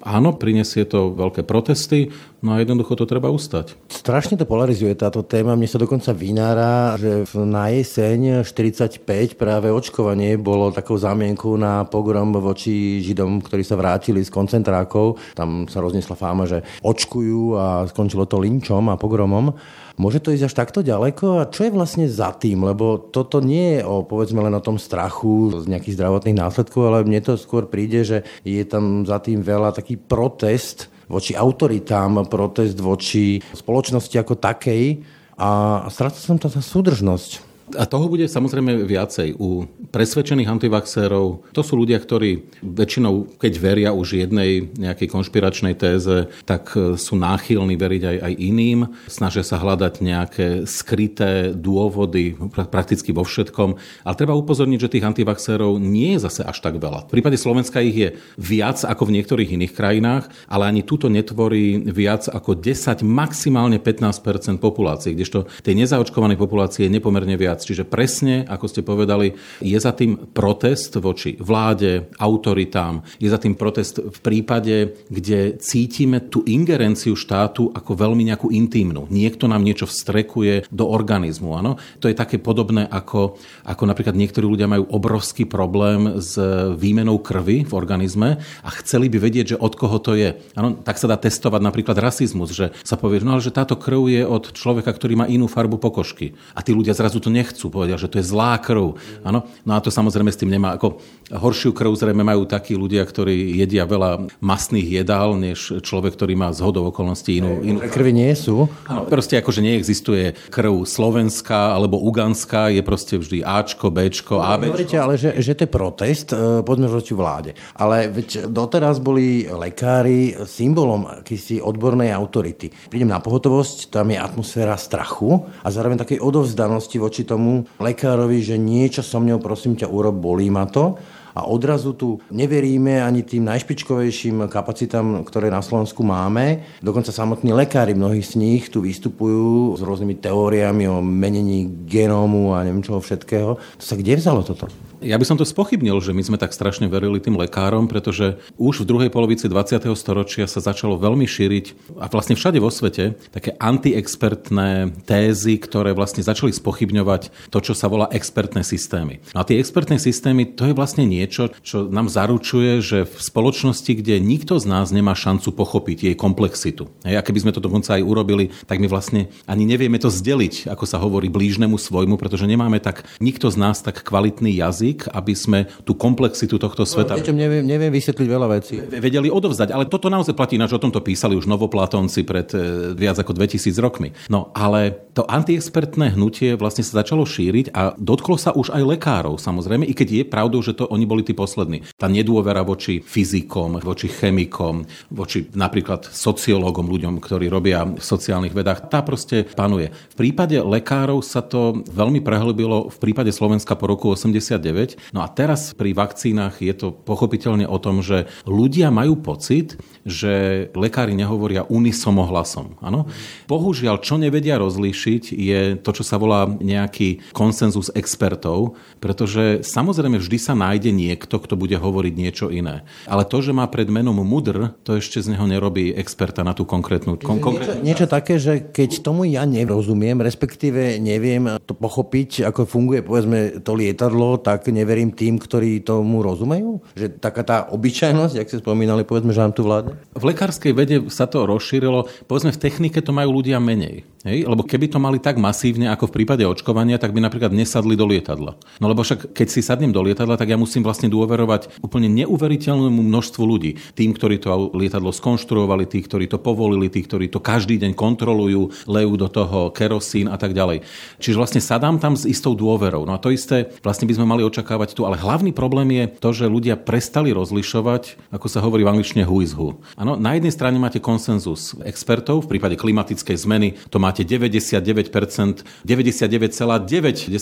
áno, 0.05 0.29
prinesie 0.37 0.85
to 0.85 1.17
veľké 1.17 1.41
protesty, 1.49 2.13
no 2.43 2.53
a 2.53 2.61
jednoducho 2.61 2.99
to 2.99 3.07
treba 3.07 3.31
ustať. 3.31 3.73
Strašne 3.87 4.35
to 4.35 4.43
polarizuje 4.43 4.91
táto 4.93 5.23
téma. 5.23 5.55
Mne 5.55 5.71
sa 5.71 5.79
dokonca 5.79 6.11
vynára, 6.11 6.99
že 6.99 7.23
na 7.39 7.71
jeseň 7.71 8.43
45 8.43 9.39
práve 9.39 9.71
očkovanie 9.71 10.35
bolo 10.35 10.75
takou 10.75 10.99
zámienkou 10.99 11.55
na 11.55 11.87
pogrom 11.87 12.35
voči 12.35 12.99
Židom, 12.99 13.39
ktorí 13.39 13.63
sa 13.63 13.79
vrátili 13.79 14.19
z 14.19 14.29
koncentrákov. 14.29 15.17
Tam 15.33 15.65
sa 15.71 15.79
roznesla 15.79 16.19
fáma, 16.19 16.43
že 16.43 16.61
očkujú 16.83 17.55
a 17.55 17.87
skončilo 17.87 18.27
to 18.27 18.37
linčom 18.37 18.91
a 18.91 18.99
pogromom. 18.99 19.55
Môže 19.93 20.25
to 20.25 20.33
ísť 20.33 20.49
až 20.49 20.53
takto 20.57 20.79
ďaleko? 20.81 21.45
A 21.45 21.49
čo 21.53 21.69
je 21.69 21.75
vlastne 21.75 22.09
za 22.09 22.33
tým? 22.33 22.65
Lebo 22.65 22.97
toto 22.97 23.37
nie 23.45 23.77
je 23.77 23.81
o, 23.85 24.01
povedzme 24.01 24.41
len 24.41 24.53
o 24.57 24.65
tom 24.65 24.81
strachu 24.81 25.53
z 25.61 25.69
nejakých 25.69 26.01
zdravotných 26.01 26.41
následkov, 26.41 26.81
ale 26.89 27.05
mne 27.05 27.21
to 27.21 27.37
skôr 27.37 27.69
príde, 27.69 28.01
že 28.01 28.17
je 28.41 28.65
tam 28.65 29.05
za 29.05 29.21
tým 29.21 29.45
veľa 29.45 29.69
taký 29.77 30.01
protest 30.01 30.89
voči 31.13 31.37
autoritám, 31.37 32.25
protest 32.25 32.81
voči 32.81 33.37
spoločnosti 33.53 34.17
ako 34.17 34.33
takej 34.41 35.05
a 35.37 35.85
stráca 35.93 36.17
som 36.17 36.41
tá 36.41 36.49
súdržnosť. 36.49 37.52
A 37.77 37.89
toho 37.89 38.09
bude 38.09 38.25
samozrejme 38.29 38.85
viacej. 38.85 39.37
U 39.41 39.65
presvedčených 39.89 40.49
antivaxérov, 40.49 41.49
to 41.51 41.61
sú 41.65 41.73
ľudia, 41.79 41.97
ktorí 41.97 42.45
väčšinou, 42.61 43.39
keď 43.41 43.53
veria 43.57 43.89
už 43.91 44.21
jednej 44.21 44.69
nejakej 44.77 45.09
konšpiračnej 45.09 45.75
téze, 45.75 46.29
tak 46.45 46.73
e, 46.77 46.95
sú 46.95 47.17
náchylní 47.17 47.75
veriť 47.75 48.03
aj, 48.03 48.17
aj 48.21 48.33
iným. 48.37 48.79
Snažia 49.09 49.41
sa 49.41 49.57
hľadať 49.57 49.93
nejaké 49.99 50.47
skryté 50.69 51.51
dôvody 51.55 52.37
prakticky 52.69 53.09
vo 53.11 53.25
všetkom. 53.25 53.75
Ale 54.05 54.19
treba 54.19 54.37
upozorniť, 54.37 54.79
že 54.79 54.93
tých 54.99 55.07
antivaxérov 55.07 55.81
nie 55.81 56.15
je 56.15 56.23
zase 56.23 56.41
až 56.45 56.61
tak 56.61 56.77
veľa. 56.77 57.09
V 57.09 57.13
prípade 57.19 57.37
Slovenska 57.39 57.81
ich 57.81 57.97
je 57.97 58.09
viac 58.37 58.81
ako 58.85 59.09
v 59.09 59.15
niektorých 59.19 59.53
iných 59.57 59.73
krajinách, 59.73 60.29
ale 60.45 60.69
ani 60.69 60.85
túto 60.85 61.09
netvorí 61.09 61.81
viac 61.89 62.29
ako 62.29 62.59
10, 62.59 63.01
maximálne 63.01 63.81
15% 63.81 64.59
populácie, 64.61 65.15
kdežto 65.15 65.49
tej 65.65 65.75
nezaočkovanej 65.83 66.37
populácie 66.37 66.85
je 66.87 66.93
nepomerne 66.93 67.35
viac. 67.39 67.62
Čiže 67.63 67.87
presne, 67.87 68.43
ako 68.45 68.65
ste 68.67 68.81
povedali, 68.83 69.35
je 69.63 69.77
za 69.79 69.95
tým 69.95 70.31
protest 70.31 70.95
voči 70.99 71.35
vláde, 71.39 72.11
autoritám, 72.19 73.01
je 73.17 73.29
za 73.31 73.39
tým 73.39 73.55
protest 73.55 74.03
v 74.03 74.19
prípade, 74.19 74.95
kde 75.07 75.57
cítime 75.59 76.19
tú 76.19 76.43
ingerenciu 76.43 77.15
štátu 77.15 77.71
ako 77.71 77.91
veľmi 77.95 78.27
nejakú 78.27 78.51
intímnu. 78.51 79.07
Niekto 79.07 79.47
nám 79.47 79.63
niečo 79.63 79.87
vstrekuje 79.87 80.67
do 80.69 80.85
organizmu. 80.87 81.55
Ano? 81.55 81.79
To 82.03 82.11
je 82.11 82.15
také 82.15 82.37
podobné, 82.37 82.85
ako, 82.87 83.39
ako 83.63 83.83
napríklad 83.87 84.15
niektorí 84.15 84.45
ľudia 84.45 84.67
majú 84.67 84.87
obrovský 84.91 85.47
problém 85.47 86.19
s 86.19 86.35
výmenou 86.77 87.19
krvi 87.19 87.63
v 87.63 87.73
organizme 87.73 88.39
a 88.61 88.69
chceli 88.83 89.07
by 89.07 89.17
vedieť, 89.19 89.55
že 89.55 89.61
od 89.61 89.73
koho 89.79 89.97
to 89.99 90.13
je. 90.19 90.35
Ano? 90.53 90.75
Tak 90.79 90.99
sa 90.99 91.09
dá 91.09 91.17
testovať 91.17 91.61
napríklad 91.63 91.97
rasizmus, 91.97 92.51
že 92.51 92.75
sa 92.83 92.99
povie, 92.99 93.23
no 93.23 93.39
ale 93.39 93.45
že 93.45 93.55
táto 93.55 93.79
krv 93.79 94.11
je 94.11 94.23
od 94.27 94.51
človeka, 94.51 94.91
ktorý 94.91 95.13
má 95.17 95.25
inú 95.29 95.47
farbu 95.47 95.79
pokožky. 95.79 96.35
A 96.57 96.61
tí 96.61 96.75
ľudia 96.75 96.95
zrazu 96.95 97.23
to 97.23 97.31
nechcú, 97.43 97.67
povedia, 97.67 97.99
že 97.99 98.07
to 98.07 98.23
je 98.23 98.25
zlá 98.25 98.55
krv. 98.63 98.95
Áno? 99.27 99.43
No 99.67 99.71
a 99.75 99.83
to 99.83 99.91
samozrejme 99.91 100.31
s 100.31 100.39
tým 100.39 100.47
nemá, 100.47 100.79
ako 100.79 101.03
horšiu 101.27 101.75
krv 101.75 101.91
zrejme 101.99 102.23
majú 102.23 102.47
takí 102.47 102.77
ľudia, 102.77 103.03
ktorí 103.03 103.59
jedia 103.59 103.83
veľa 103.83 104.31
masných 104.39 105.03
jedál, 105.03 105.35
než 105.35 105.83
človek, 105.83 106.15
ktorý 106.15 106.37
má 106.37 106.53
zhodou 106.53 106.87
okolností 106.93 107.41
inú... 107.41 107.59
inú... 107.65 107.79
Krvi 107.89 108.13
nie 108.13 108.31
sú? 108.37 108.69
Áno, 108.85 109.09
proste 109.09 109.41
ako, 109.41 109.49
že 109.49 109.65
neexistuje 109.65 110.37
krv 110.53 110.85
slovenská 110.85 111.73
alebo 111.73 111.99
uganská, 111.99 112.69
je 112.69 112.85
proste 112.85 113.17
vždy 113.17 113.41
Ačko, 113.41 113.89
Bčko, 113.89 114.39
AB. 114.39 114.69
Hovoríte 114.69 114.97
ale, 115.01 115.17
že, 115.17 115.33
že 115.41 115.57
to 115.57 115.65
je 115.65 115.71
protest, 115.71 116.29
e, 116.31 116.61
poďme 116.61 116.87
voči 116.87 117.17
vláde. 117.17 117.51
Ale 117.75 118.13
veď 118.13 118.47
doteraz 118.47 119.01
boli 119.01 119.49
lekári 119.49 120.37
symbolom 120.45 121.09
akýsi 121.09 121.57
odbornej 121.59 122.13
autority. 122.13 122.69
Prídem 122.93 123.09
na 123.09 123.17
pohotovosť, 123.17 123.89
tam 123.89 124.13
je 124.13 124.21
atmosféra 124.21 124.77
strachu 124.77 125.41
a 125.65 125.67
zároveň 125.73 125.97
takej 126.05 126.21
odovzdanosti 126.21 126.97
voči 127.01 127.25
tomu 127.25 127.32
lekárovi, 127.79 128.39
že 128.43 128.55
niečo 128.59 129.05
so 129.05 129.21
mňou, 129.21 129.39
prosím 129.39 129.77
ťa, 129.77 129.91
urob, 129.91 130.17
bolí 130.17 130.49
ma 130.49 130.65
to 130.65 130.97
a 131.33 131.49
odrazu 131.49 131.97
tu 131.97 132.21
neveríme 132.29 133.01
ani 133.01 133.25
tým 133.25 133.49
najšpičkovejším 133.49 134.45
kapacitám, 134.53 135.25
ktoré 135.25 135.49
na 135.49 135.65
Slovensku 135.65 136.05
máme. 136.05 136.61
Dokonca 136.77 137.09
samotní 137.09 137.49
lekári, 137.53 137.97
mnohí 137.97 138.21
z 138.21 138.37
nich 138.37 138.69
tu 138.69 138.85
vystupujú 138.85 139.73
s 139.73 139.81
rôznymi 139.81 140.21
teóriami 140.21 140.85
o 140.85 141.01
menení 141.01 141.65
genómu 141.89 142.53
a 142.53 142.61
neviem 142.61 142.85
čoho 142.85 143.01
všetkého. 143.01 143.57
To 143.57 143.83
sa 143.83 143.97
kde 143.97 144.13
vzalo 144.21 144.45
toto? 144.45 144.69
Ja 145.03 145.19
by 145.19 145.27
som 145.27 145.35
to 145.35 145.43
spochybnil, 145.43 145.99
že 145.99 146.15
my 146.15 146.23
sme 146.23 146.37
tak 146.39 146.55
strašne 146.55 146.87
verili 146.87 147.19
tým 147.19 147.35
lekárom, 147.35 147.91
pretože 147.91 148.39
už 148.55 148.83
v 148.83 148.87
druhej 148.87 149.09
polovici 149.11 149.51
20. 149.51 149.83
storočia 149.99 150.47
sa 150.47 150.63
začalo 150.63 150.95
veľmi 150.95 151.27
šíriť 151.27 151.95
a 151.99 152.07
vlastne 152.07 152.39
všade 152.39 152.63
vo 152.63 152.71
svete 152.71 153.19
také 153.35 153.51
antiexpertné 153.59 155.03
tézy, 155.03 155.59
ktoré 155.59 155.91
vlastne 155.91 156.23
začali 156.23 156.55
spochybňovať 156.55 157.51
to, 157.51 157.59
čo 157.59 157.75
sa 157.75 157.91
volá 157.91 158.07
expertné 158.15 158.63
systémy. 158.63 159.19
No 159.35 159.43
a 159.43 159.47
tie 159.47 159.59
expertné 159.59 159.99
systémy, 159.99 160.55
to 160.55 160.71
je 160.71 160.77
vlastne 160.77 161.03
niečo, 161.03 161.51
čo 161.59 161.91
nám 161.91 162.07
zaručuje, 162.07 162.79
že 162.79 163.03
v 163.03 163.15
spoločnosti, 163.19 163.91
kde 163.99 164.23
nikto 164.23 164.55
z 164.55 164.71
nás 164.71 164.95
nemá 164.95 165.19
šancu 165.19 165.51
pochopiť 165.51 165.97
jej 166.07 166.15
komplexitu. 166.15 166.87
A 167.03 167.19
keby 167.19 167.43
sme 167.43 167.51
to 167.51 167.59
dokonca 167.59 167.99
aj 167.99 168.07
urobili, 168.07 168.55
tak 168.71 168.79
my 168.79 168.87
vlastne 168.87 169.27
ani 169.51 169.67
nevieme 169.67 169.99
to 169.99 170.07
zdeliť, 170.07 170.71
ako 170.71 170.85
sa 170.87 170.95
hovorí, 170.95 171.27
blížnemu 171.27 171.75
svojmu, 171.75 172.15
pretože 172.15 172.47
nemáme 172.47 172.79
tak, 172.79 173.03
nikto 173.19 173.51
z 173.51 173.59
nás 173.59 173.83
tak 173.83 173.99
kvalitný 173.99 174.55
jazyk, 174.55 174.92
jazyk, 174.93 175.09
aby 175.09 175.33
sme 175.33 175.59
tú 175.83 175.97
komplexitu 175.97 176.61
tohto 176.61 176.85
sveta... 176.85 177.17
No, 177.17 177.33
neviem, 177.33 177.65
neviem 177.65 177.91
vysvetliť 177.91 178.27
veľa 178.29 178.47
vecí. 178.53 178.77
Vedeli 178.79 179.33
odovzdať, 179.33 179.73
ale 179.73 179.89
toto 179.89 180.07
naozaj 180.13 180.37
platí, 180.37 180.55
na 180.61 180.69
o 180.69 180.81
tomto 180.81 181.01
písali 181.01 181.37
už 181.37 181.49
novoplatónci 181.49 182.25
pred 182.25 182.49
e, 182.53 182.93
viac 182.97 183.17
ako 183.21 183.33
2000 183.37 183.73
rokmi. 183.77 184.09
No 184.29 184.53
ale 184.53 184.93
to 185.13 185.25
antiexpertné 185.25 186.13
hnutie 186.17 186.57
vlastne 186.57 186.81
sa 186.81 187.05
začalo 187.05 187.25
šíriť 187.25 187.73
a 187.73 187.93
dotklo 187.97 188.37
sa 188.37 188.53
už 188.53 188.73
aj 188.73 188.83
lekárov, 188.97 189.37
samozrejme, 189.37 189.85
i 189.85 189.93
keď 189.93 190.07
je 190.09 190.23
pravdou, 190.25 190.65
že 190.65 190.73
to 190.73 190.89
oni 190.89 191.05
boli 191.05 191.21
tí 191.21 191.37
poslední. 191.37 191.85
Tá 191.97 192.09
nedôvera 192.09 192.65
voči 192.65 193.01
fyzikom, 193.01 193.77
voči 193.81 194.09
chemikom, 194.09 194.85
voči 195.13 195.45
napríklad 195.53 196.09
sociológom, 196.09 196.89
ľuďom, 196.89 197.21
ktorí 197.21 197.49
robia 197.49 197.85
v 197.85 198.01
sociálnych 198.01 198.55
vedách, 198.57 198.89
tá 198.89 199.05
proste 199.05 199.45
panuje. 199.53 199.93
V 200.13 200.15
prípade 200.17 200.57
lekárov 200.57 201.21
sa 201.21 201.45
to 201.45 201.85
veľmi 201.93 202.25
prehlbilo 202.25 202.89
v 202.89 202.97
prípade 202.97 203.29
Slovenska 203.29 203.77
po 203.77 203.85
roku 203.85 204.09
89, 204.17 204.82
No 205.15 205.23
a 205.23 205.27
teraz 205.31 205.71
pri 205.71 205.95
vakcínach 205.95 206.59
je 206.59 206.73
to 206.75 206.91
pochopiteľne 206.91 207.63
o 207.63 207.77
tom, 207.79 208.03
že 208.03 208.27
ľudia 208.43 208.91
majú 208.91 209.19
pocit, 209.23 209.79
že 210.03 210.67
lekári 210.75 211.15
nehovoria 211.15 211.63
unisomo 211.71 212.27
hlasom. 212.27 212.75
Áno? 212.83 213.07
Bohužiaľ, 213.47 214.03
čo 214.03 214.19
nevedia 214.19 214.59
rozlíšiť, 214.59 215.23
je 215.31 215.61
to, 215.79 215.89
čo 215.95 216.03
sa 216.03 216.19
volá 216.19 216.45
nejaký 216.47 217.23
konsenzus 217.31 217.87
expertov, 217.95 218.75
pretože 218.99 219.63
samozrejme 219.63 220.19
vždy 220.19 220.37
sa 220.39 220.53
nájde 220.53 220.91
niekto, 220.91 221.39
kto 221.39 221.55
bude 221.55 221.79
hovoriť 221.79 222.13
niečo 222.13 222.47
iné. 222.51 222.83
Ale 223.07 223.23
to, 223.23 223.39
že 223.39 223.55
má 223.55 223.63
pred 223.71 223.87
menom 223.87 224.19
mudr, 224.19 224.75
to 224.83 224.99
ešte 224.99 225.23
z 225.23 225.35
neho 225.35 225.47
nerobí 225.47 225.95
experta 225.95 226.43
na 226.43 226.51
tú 226.51 226.67
konkrétnu... 226.67 227.15
Kon- 227.19 227.39
niečo, 227.39 227.75
niečo 227.79 228.07
také, 228.09 228.35
že 228.41 228.59
keď 228.59 229.05
tomu 229.05 229.23
ja 229.29 229.47
nerozumiem, 229.47 230.19
respektíve 230.19 230.99
neviem 230.99 231.59
to 231.63 231.75
pochopiť, 231.77 232.47
ako 232.49 232.67
funguje 232.67 233.05
povedzme 233.05 233.61
to 233.61 233.71
lietadlo, 233.77 234.41
tak 234.41 234.67
neverím 234.73 235.13
tým, 235.13 235.37
ktorí 235.37 235.85
tomu 235.85 236.25
rozumejú? 236.25 236.81
Že 236.97 237.21
taká 237.21 237.45
tá 237.45 237.57
obyčajnosť, 237.69 238.33
jak 238.33 238.49
ste 238.49 238.59
spomínali, 238.65 239.05
povedzme, 239.05 239.29
že 239.29 239.45
nám 239.45 239.53
tu 239.53 239.61
vládne? 239.61 239.95
V 240.17 240.23
lekárskej 240.25 240.73
vede 240.73 240.97
sa 241.13 241.29
to 241.29 241.45
rozšírilo, 241.45 242.09
povedzme 242.25 242.49
v 242.49 242.61
technike 242.61 242.99
to 243.05 243.13
majú 243.13 243.37
ľudia 243.39 243.61
menej. 243.61 244.09
Hej? 244.23 244.47
Lebo 244.47 244.63
keby 244.63 244.87
to 244.87 245.03
mali 245.03 245.19
tak 245.19 245.35
masívne 245.35 245.91
ako 245.91 246.09
v 246.09 246.15
prípade 246.23 246.43
očkovania, 246.47 246.95
tak 246.95 247.11
by 247.11 247.19
napríklad 247.19 247.51
nesadli 247.51 247.99
do 247.99 248.07
lietadla. 248.07 248.55
No 248.79 248.85
lebo 248.87 249.03
však 249.03 249.35
keď 249.35 249.47
si 249.51 249.59
sadnem 249.59 249.91
do 249.91 249.99
lietadla, 249.99 250.39
tak 250.39 250.49
ja 250.49 250.57
musím 250.57 250.81
vlastne 250.81 251.11
dôverovať 251.11 251.83
úplne 251.83 252.07
neuveriteľnému 252.07 253.03
množstvu 253.03 253.43
ľudí. 253.43 253.75
Tým, 253.93 254.15
ktorí 254.15 254.39
to 254.39 254.71
lietadlo 254.71 255.11
skonštruovali, 255.11 255.85
tí, 255.91 255.99
ktorí 255.99 256.31
to 256.31 256.39
povolili, 256.39 256.87
tí, 256.87 257.03
ktorí 257.03 257.27
to 257.27 257.43
každý 257.43 257.75
deň 257.83 257.91
kontrolujú, 257.93 258.87
lejú 258.87 259.13
do 259.19 259.27
toho 259.27 259.75
kerosín 259.75 260.31
a 260.31 260.39
tak 260.39 260.55
ďalej. 260.55 260.87
Čiže 261.19 261.37
vlastne 261.37 261.61
sadám 261.61 261.99
tam 261.99 262.15
s 262.15 262.23
istou 262.23 262.55
dôverou. 262.55 263.03
No 263.03 263.11
a 263.13 263.21
to 263.21 263.27
isté 263.27 263.75
vlastne 263.83 264.07
by 264.07 264.15
sme 264.15 264.25
mali 264.25 264.41
očakávať 264.55 264.95
tu. 264.95 265.03
Ale 265.03 265.19
hlavný 265.19 265.51
problém 265.51 265.91
je 265.91 266.03
to, 266.23 266.31
že 266.31 266.47
ľudia 266.47 266.79
prestali 266.79 267.35
rozlišovať, 267.35 268.31
ako 268.31 268.47
sa 268.47 268.63
hovorí 268.63 268.87
v 268.87 268.95
angličtine 268.95 269.27
who 269.27 269.43
is 269.43 269.51
who. 269.51 269.75
Ano, 269.99 270.15
na 270.15 270.39
jednej 270.39 270.55
strane 270.55 270.79
máte 270.79 271.03
konsenzus 271.03 271.75
expertov, 271.83 272.47
v 272.47 272.55
prípade 272.55 272.79
klimatickej 272.79 273.35
zmeny 273.35 273.75
to 273.91 273.99
má 273.99 274.13
máte 274.13 274.29
99%, 274.29 275.65
99,9% 275.89 277.33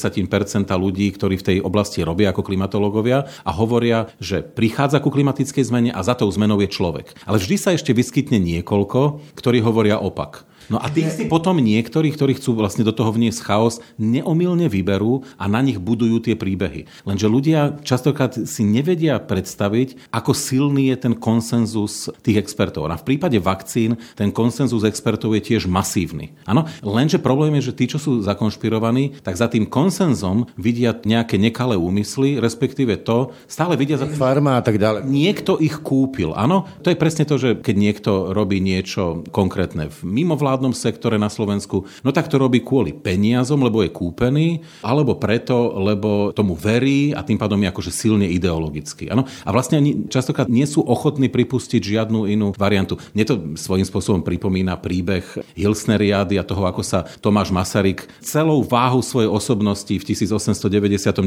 ľudí, 0.71 1.11
ktorí 1.11 1.35
v 1.35 1.43
tej 1.43 1.59
oblasti 1.59 1.99
robia 1.99 2.31
ako 2.31 2.47
klimatológovia 2.47 3.27
a 3.43 3.51
hovoria, 3.51 4.07
že 4.23 4.39
prichádza 4.39 5.03
ku 5.03 5.11
klimatickej 5.11 5.67
zmene 5.67 5.91
a 5.91 5.99
za 5.99 6.15
tou 6.15 6.31
zmenou 6.31 6.63
je 6.63 6.71
človek. 6.71 7.11
Ale 7.27 7.43
vždy 7.43 7.59
sa 7.59 7.75
ešte 7.75 7.91
vyskytne 7.91 8.39
niekoľko, 8.39 9.19
ktorí 9.35 9.59
hovoria 9.59 9.99
opak. 9.99 10.47
No 10.69 10.77
a 10.77 10.91
tých 10.91 11.09
si 11.15 11.23
potom 11.25 11.57
niektorí, 11.57 12.13
ktorí 12.13 12.37
chcú 12.37 12.59
vlastne 12.59 12.85
do 12.85 12.93
toho 12.93 13.09
vniesť 13.09 13.41
chaos, 13.41 13.79
neomilne 13.97 14.69
vyberú 14.69 15.25
a 15.41 15.49
na 15.49 15.63
nich 15.65 15.81
budujú 15.81 16.21
tie 16.21 16.35
príbehy. 16.37 16.85
Lenže 17.07 17.27
ľudia 17.31 17.81
častokrát 17.81 18.37
si 18.37 18.61
nevedia 18.61 19.17
predstaviť, 19.17 20.13
ako 20.13 20.31
silný 20.37 20.93
je 20.93 20.97
ten 21.09 21.13
konsenzus 21.17 22.13
tých 22.21 22.45
expertov. 22.45 22.85
A 22.91 22.99
v 22.99 23.07
prípade 23.15 23.41
vakcín 23.41 23.97
ten 24.13 24.29
konsenzus 24.29 24.85
expertov 24.85 25.33
je 25.39 25.41
tiež 25.41 25.65
masívny. 25.65 26.35
Áno, 26.45 26.69
lenže 26.85 27.17
problém 27.17 27.57
je, 27.57 27.71
že 27.71 27.77
tí, 27.77 27.85
čo 27.87 27.97
sú 27.97 28.21
zakonšpirovaní, 28.21 29.23
tak 29.25 29.39
za 29.39 29.47
tým 29.47 29.65
konsenzom 29.65 30.45
vidia 30.59 30.93
nejaké 30.93 31.39
nekalé 31.41 31.79
úmysly, 31.79 32.37
respektíve 32.37 33.01
to, 33.01 33.33
stále 33.49 33.73
vidia 33.79 33.97
za 33.97 34.05
Farma 34.11 34.59
a 34.59 34.63
tak 34.63 34.77
ďalej. 34.77 35.07
Niekto 35.07 35.57
ich 35.57 35.81
kúpil. 35.81 36.35
Áno, 36.37 36.69
to 36.85 36.93
je 36.93 36.99
presne 36.99 37.25
to, 37.25 37.39
že 37.39 37.57
keď 37.57 37.75
niekto 37.79 38.11
robí 38.35 38.61
niečo 38.61 39.25
konkrétne 39.33 39.89
v 39.89 39.99
mimovládnom 40.03 40.60
mimovládnom 40.61 40.77
sektore 40.77 41.17
na 41.17 41.33
Slovensku, 41.33 41.89
no 42.05 42.09
tak 42.13 42.29
to 42.29 42.37
robí 42.37 42.61
kvôli 42.61 42.93
peniazom, 42.93 43.65
lebo 43.65 43.81
je 43.81 43.89
kúpený, 43.89 44.61
alebo 44.85 45.17
preto, 45.17 45.73
lebo 45.81 46.29
tomu 46.37 46.53
verí 46.53 47.17
a 47.17 47.25
tým 47.25 47.41
pádom 47.41 47.57
je 47.57 47.71
akože 47.73 47.91
silne 47.91 48.29
ideologický. 48.29 49.09
Ano? 49.09 49.25
A 49.41 49.49
vlastne 49.49 49.81
ani 49.81 50.05
častokrát 50.05 50.45
nie 50.45 50.69
sú 50.69 50.85
ochotní 50.85 51.33
pripustiť 51.33 51.81
žiadnu 51.81 52.29
inú 52.29 52.53
variantu. 52.53 53.01
Mne 53.17 53.25
to 53.25 53.35
svojím 53.57 53.89
spôsobom 53.89 54.21
pripomína 54.21 54.77
príbeh 54.77 55.25
Hilsneriády 55.57 56.37
a 56.37 56.45
toho, 56.45 56.69
ako 56.69 56.85
sa 56.85 57.09
Tomáš 57.17 57.49
Masaryk 57.49 58.05
celou 58.21 58.61
váhu 58.61 59.01
svojej 59.01 59.31
osobnosti 59.31 59.89
v 59.89 60.03
1899 60.05 61.17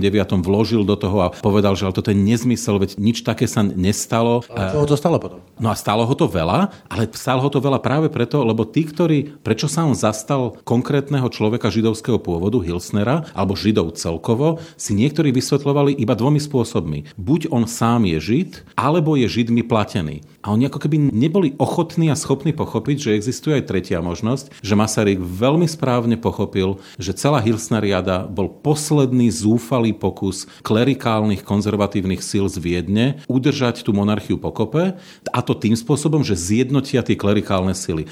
vložil 0.45 0.87
do 0.87 0.95
toho 0.95 1.27
a 1.27 1.33
povedal, 1.43 1.75
že 1.75 1.91
ale 1.91 1.97
toto 1.97 2.15
je 2.15 2.19
nezmysel, 2.19 2.79
veď 2.79 3.01
nič 3.01 3.27
také 3.27 3.51
sa 3.51 3.65
nestalo. 3.65 4.47
A 4.53 4.71
čo 4.71 4.85
ho 4.85 4.87
to 4.87 4.95
stalo 4.95 5.19
potom? 5.19 5.41
No 5.59 5.73
a 5.73 5.79
stalo 5.79 6.05
ho 6.05 6.15
to 6.15 6.29
veľa, 6.29 6.71
ale 6.91 7.09
stalo 7.15 7.41
ho 7.41 7.51
to 7.51 7.63
veľa 7.63 7.81
práve 7.81 8.13
preto, 8.13 8.45
lebo 8.45 8.67
tí, 8.69 8.85
ktorí 8.85 9.14
prečo 9.45 9.71
sa 9.71 9.87
on 9.87 9.95
zastal 9.95 10.59
konkrétneho 10.67 11.29
človeka 11.31 11.71
židovského 11.71 12.19
pôvodu, 12.19 12.59
Hilsnera, 12.65 13.29
alebo 13.37 13.55
židov 13.55 13.95
celkovo, 13.95 14.59
si 14.75 14.97
niektorí 14.97 15.31
vysvetľovali 15.31 15.95
iba 15.95 16.15
dvomi 16.19 16.43
spôsobmi. 16.43 17.15
Buď 17.15 17.53
on 17.55 17.69
sám 17.71 18.09
je 18.09 18.19
žid, 18.19 18.51
alebo 18.75 19.15
je 19.15 19.31
židmi 19.31 19.63
platený. 19.63 20.27
A 20.45 20.53
oni 20.53 20.69
ako 20.69 20.77
keby 20.77 21.09
neboli 21.09 21.57
ochotní 21.57 22.13
a 22.13 22.21
schopní 22.21 22.53
pochopiť, 22.53 23.09
že 23.09 23.15
existuje 23.17 23.57
aj 23.57 23.65
tretia 23.65 24.05
možnosť, 24.05 24.61
že 24.61 24.77
Masaryk 24.77 25.17
veľmi 25.17 25.65
správne 25.65 26.21
pochopil, 26.21 26.77
že 27.01 27.17
celá 27.17 27.41
Hilsneriada 27.41 28.29
bol 28.29 28.53
posledný 28.53 29.33
zúfalý 29.33 29.97
pokus 29.97 30.45
klerikálnych 30.61 31.41
konzervatívnych 31.41 32.21
síl 32.21 32.45
z 32.53 32.61
Viedne 32.61 33.25
udržať 33.25 33.81
tú 33.81 33.97
monarchiu 33.97 34.37
pokope 34.37 35.01
a 35.33 35.39
to 35.41 35.57
tým 35.57 35.73
spôsobom, 35.73 36.21
že 36.21 36.37
zjednotia 36.37 37.01
tie 37.01 37.17
klerikálne 37.17 37.73
sily. 37.73 38.05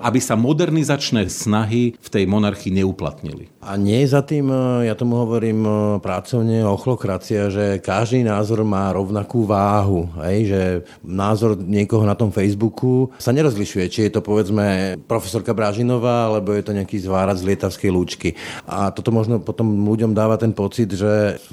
Aby 0.00 0.20
sa 0.24 0.40
modernizačné 0.40 1.28
snahy 1.28 2.00
v 2.00 2.08
tej 2.08 2.24
monarchii 2.24 2.80
neuplatnili. 2.80 3.52
A 3.60 3.76
nie 3.76 4.02
je 4.02 4.08
za 4.16 4.24
tým, 4.24 4.48
e, 4.48 4.88
ja 4.88 4.94
tomu 4.96 5.20
hovorím 5.20 5.60
e, 5.62 5.70
pracovne, 6.02 6.64
ochlokracia, 6.66 7.46
že 7.52 7.78
každý 7.78 8.24
názor 8.26 8.64
má 8.66 8.90
rovnakú 8.90 9.46
váhu. 9.46 10.10
Hej? 10.18 10.38
Že 10.50 10.62
názor 11.04 11.41
niekoho 11.58 12.06
na 12.06 12.14
tom 12.14 12.30
Facebooku 12.30 13.10
sa 13.18 13.34
nerozlišuje, 13.34 13.84
či 13.90 14.00
je 14.06 14.12
to 14.14 14.20
povedzme 14.22 14.96
profesorka 15.10 15.50
Brážinová, 15.56 16.30
alebo 16.30 16.54
je 16.54 16.62
to 16.62 16.76
nejaký 16.76 17.02
zvárac 17.02 17.38
z 17.38 17.46
lietavskej 17.52 17.90
lúčky. 17.90 18.28
A 18.68 18.94
toto 18.94 19.10
možno 19.10 19.42
potom 19.42 19.86
ľuďom 19.86 20.14
dáva 20.14 20.38
ten 20.38 20.54
pocit, 20.54 20.94
že 20.94 21.42
v 21.50 21.52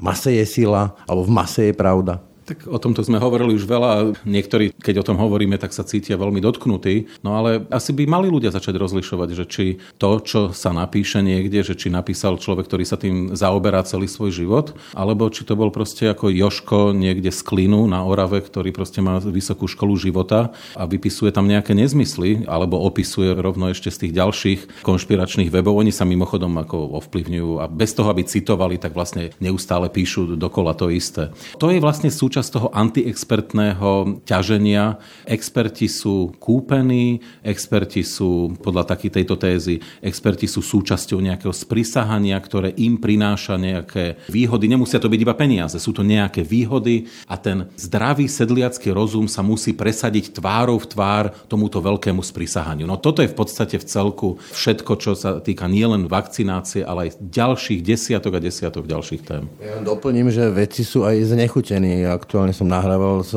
mase 0.00 0.32
je 0.34 0.44
sila, 0.48 0.96
alebo 1.04 1.28
v 1.28 1.34
mase 1.34 1.62
je 1.70 1.74
pravda. 1.76 2.24
Tak 2.48 2.64
o 2.64 2.80
tomto 2.80 3.04
sme 3.04 3.20
hovorili 3.20 3.52
už 3.60 3.68
veľa. 3.68 4.24
Niektorí, 4.24 4.72
keď 4.80 5.04
o 5.04 5.06
tom 5.12 5.20
hovoríme, 5.20 5.60
tak 5.60 5.76
sa 5.76 5.84
cítia 5.84 6.16
veľmi 6.16 6.40
dotknutí. 6.40 7.20
No 7.20 7.36
ale 7.36 7.68
asi 7.68 7.92
by 7.92 8.08
mali 8.08 8.32
ľudia 8.32 8.48
začať 8.48 8.80
rozlišovať, 8.80 9.28
že 9.36 9.44
či 9.44 9.64
to, 10.00 10.16
čo 10.24 10.40
sa 10.56 10.72
napíše 10.72 11.20
niekde, 11.20 11.60
že 11.60 11.76
či 11.76 11.92
napísal 11.92 12.40
človek, 12.40 12.64
ktorý 12.64 12.88
sa 12.88 12.96
tým 12.96 13.36
zaoberá 13.36 13.84
celý 13.84 14.08
svoj 14.08 14.32
život, 14.32 14.72
alebo 14.96 15.28
či 15.28 15.44
to 15.44 15.60
bol 15.60 15.68
proste 15.68 16.08
ako 16.08 16.32
Joško 16.32 16.96
niekde 16.96 17.28
z 17.28 17.40
Klinu 17.44 17.84
na 17.84 18.00
Orave, 18.00 18.40
ktorý 18.40 18.72
proste 18.72 19.04
má 19.04 19.20
vysokú 19.20 19.68
školu 19.68 20.00
života 20.00 20.56
a 20.72 20.88
vypisuje 20.88 21.28
tam 21.28 21.44
nejaké 21.44 21.76
nezmysly, 21.76 22.48
alebo 22.48 22.80
opisuje 22.80 23.28
rovno 23.36 23.68
ešte 23.68 23.92
z 23.92 24.08
tých 24.08 24.12
ďalších 24.16 24.60
konšpiračných 24.88 25.52
webov. 25.52 25.84
Oni 25.84 25.92
sa 25.92 26.08
mimochodom 26.08 26.56
ako 26.56 26.96
ovplyvňujú 27.04 27.60
a 27.60 27.68
bez 27.68 27.92
toho, 27.92 28.08
aby 28.08 28.24
citovali, 28.24 28.80
tak 28.80 28.96
vlastne 28.96 29.36
neustále 29.36 29.92
píšu 29.92 30.40
dokola 30.40 30.72
to 30.72 30.88
isté. 30.88 31.28
To 31.60 31.68
je 31.68 31.76
vlastne 31.76 32.08
súčasť 32.08 32.37
súčasť 32.38 32.54
toho 32.54 32.70
antiexpertného 32.70 34.22
ťaženia. 34.22 35.02
Experti 35.26 35.90
sú 35.90 36.30
kúpení, 36.38 37.18
experti 37.42 38.06
sú 38.06 38.54
podľa 38.62 38.94
taký 38.94 39.10
tejto 39.10 39.34
tézy, 39.34 39.82
experti 39.98 40.46
sú 40.46 40.62
súčasťou 40.62 41.18
nejakého 41.18 41.50
sprisahania, 41.50 42.38
ktoré 42.38 42.70
im 42.78 42.94
prináša 42.94 43.58
nejaké 43.58 44.22
výhody. 44.30 44.70
Nemusia 44.70 45.02
to 45.02 45.10
byť 45.10 45.18
iba 45.18 45.34
peniaze, 45.34 45.82
sú 45.82 45.90
to 45.90 46.06
nejaké 46.06 46.46
výhody 46.46 47.10
a 47.26 47.34
ten 47.34 47.66
zdravý 47.74 48.30
sedliacký 48.30 48.94
rozum 48.94 49.26
sa 49.26 49.42
musí 49.42 49.74
presadiť 49.74 50.38
tvárou 50.38 50.78
v 50.78 50.86
tvár 50.94 51.24
tomuto 51.50 51.82
veľkému 51.82 52.22
sprisahaniu. 52.22 52.86
No 52.86 53.02
toto 53.02 53.18
je 53.18 53.26
v 53.26 53.34
podstate 53.34 53.82
v 53.82 53.88
celku 53.90 54.38
všetko, 54.54 54.92
čo 55.02 55.18
sa 55.18 55.42
týka 55.42 55.66
nielen 55.66 56.06
vakcinácie, 56.06 56.86
ale 56.86 57.10
aj 57.10 57.18
ďalších 57.18 57.82
desiatok 57.82 58.38
a 58.38 58.40
desiatok 58.46 58.86
ďalších 58.86 59.26
tém. 59.26 59.50
Ja 59.58 59.82
doplním, 59.82 60.30
že 60.30 60.46
veci 60.54 60.86
sú 60.86 61.02
aj 61.02 61.34
znechutení. 61.34 62.06
Ak 62.06 62.27
aktuálne 62.28 62.52
som 62.52 62.68
nahrával 62.68 63.24
s 63.24 63.32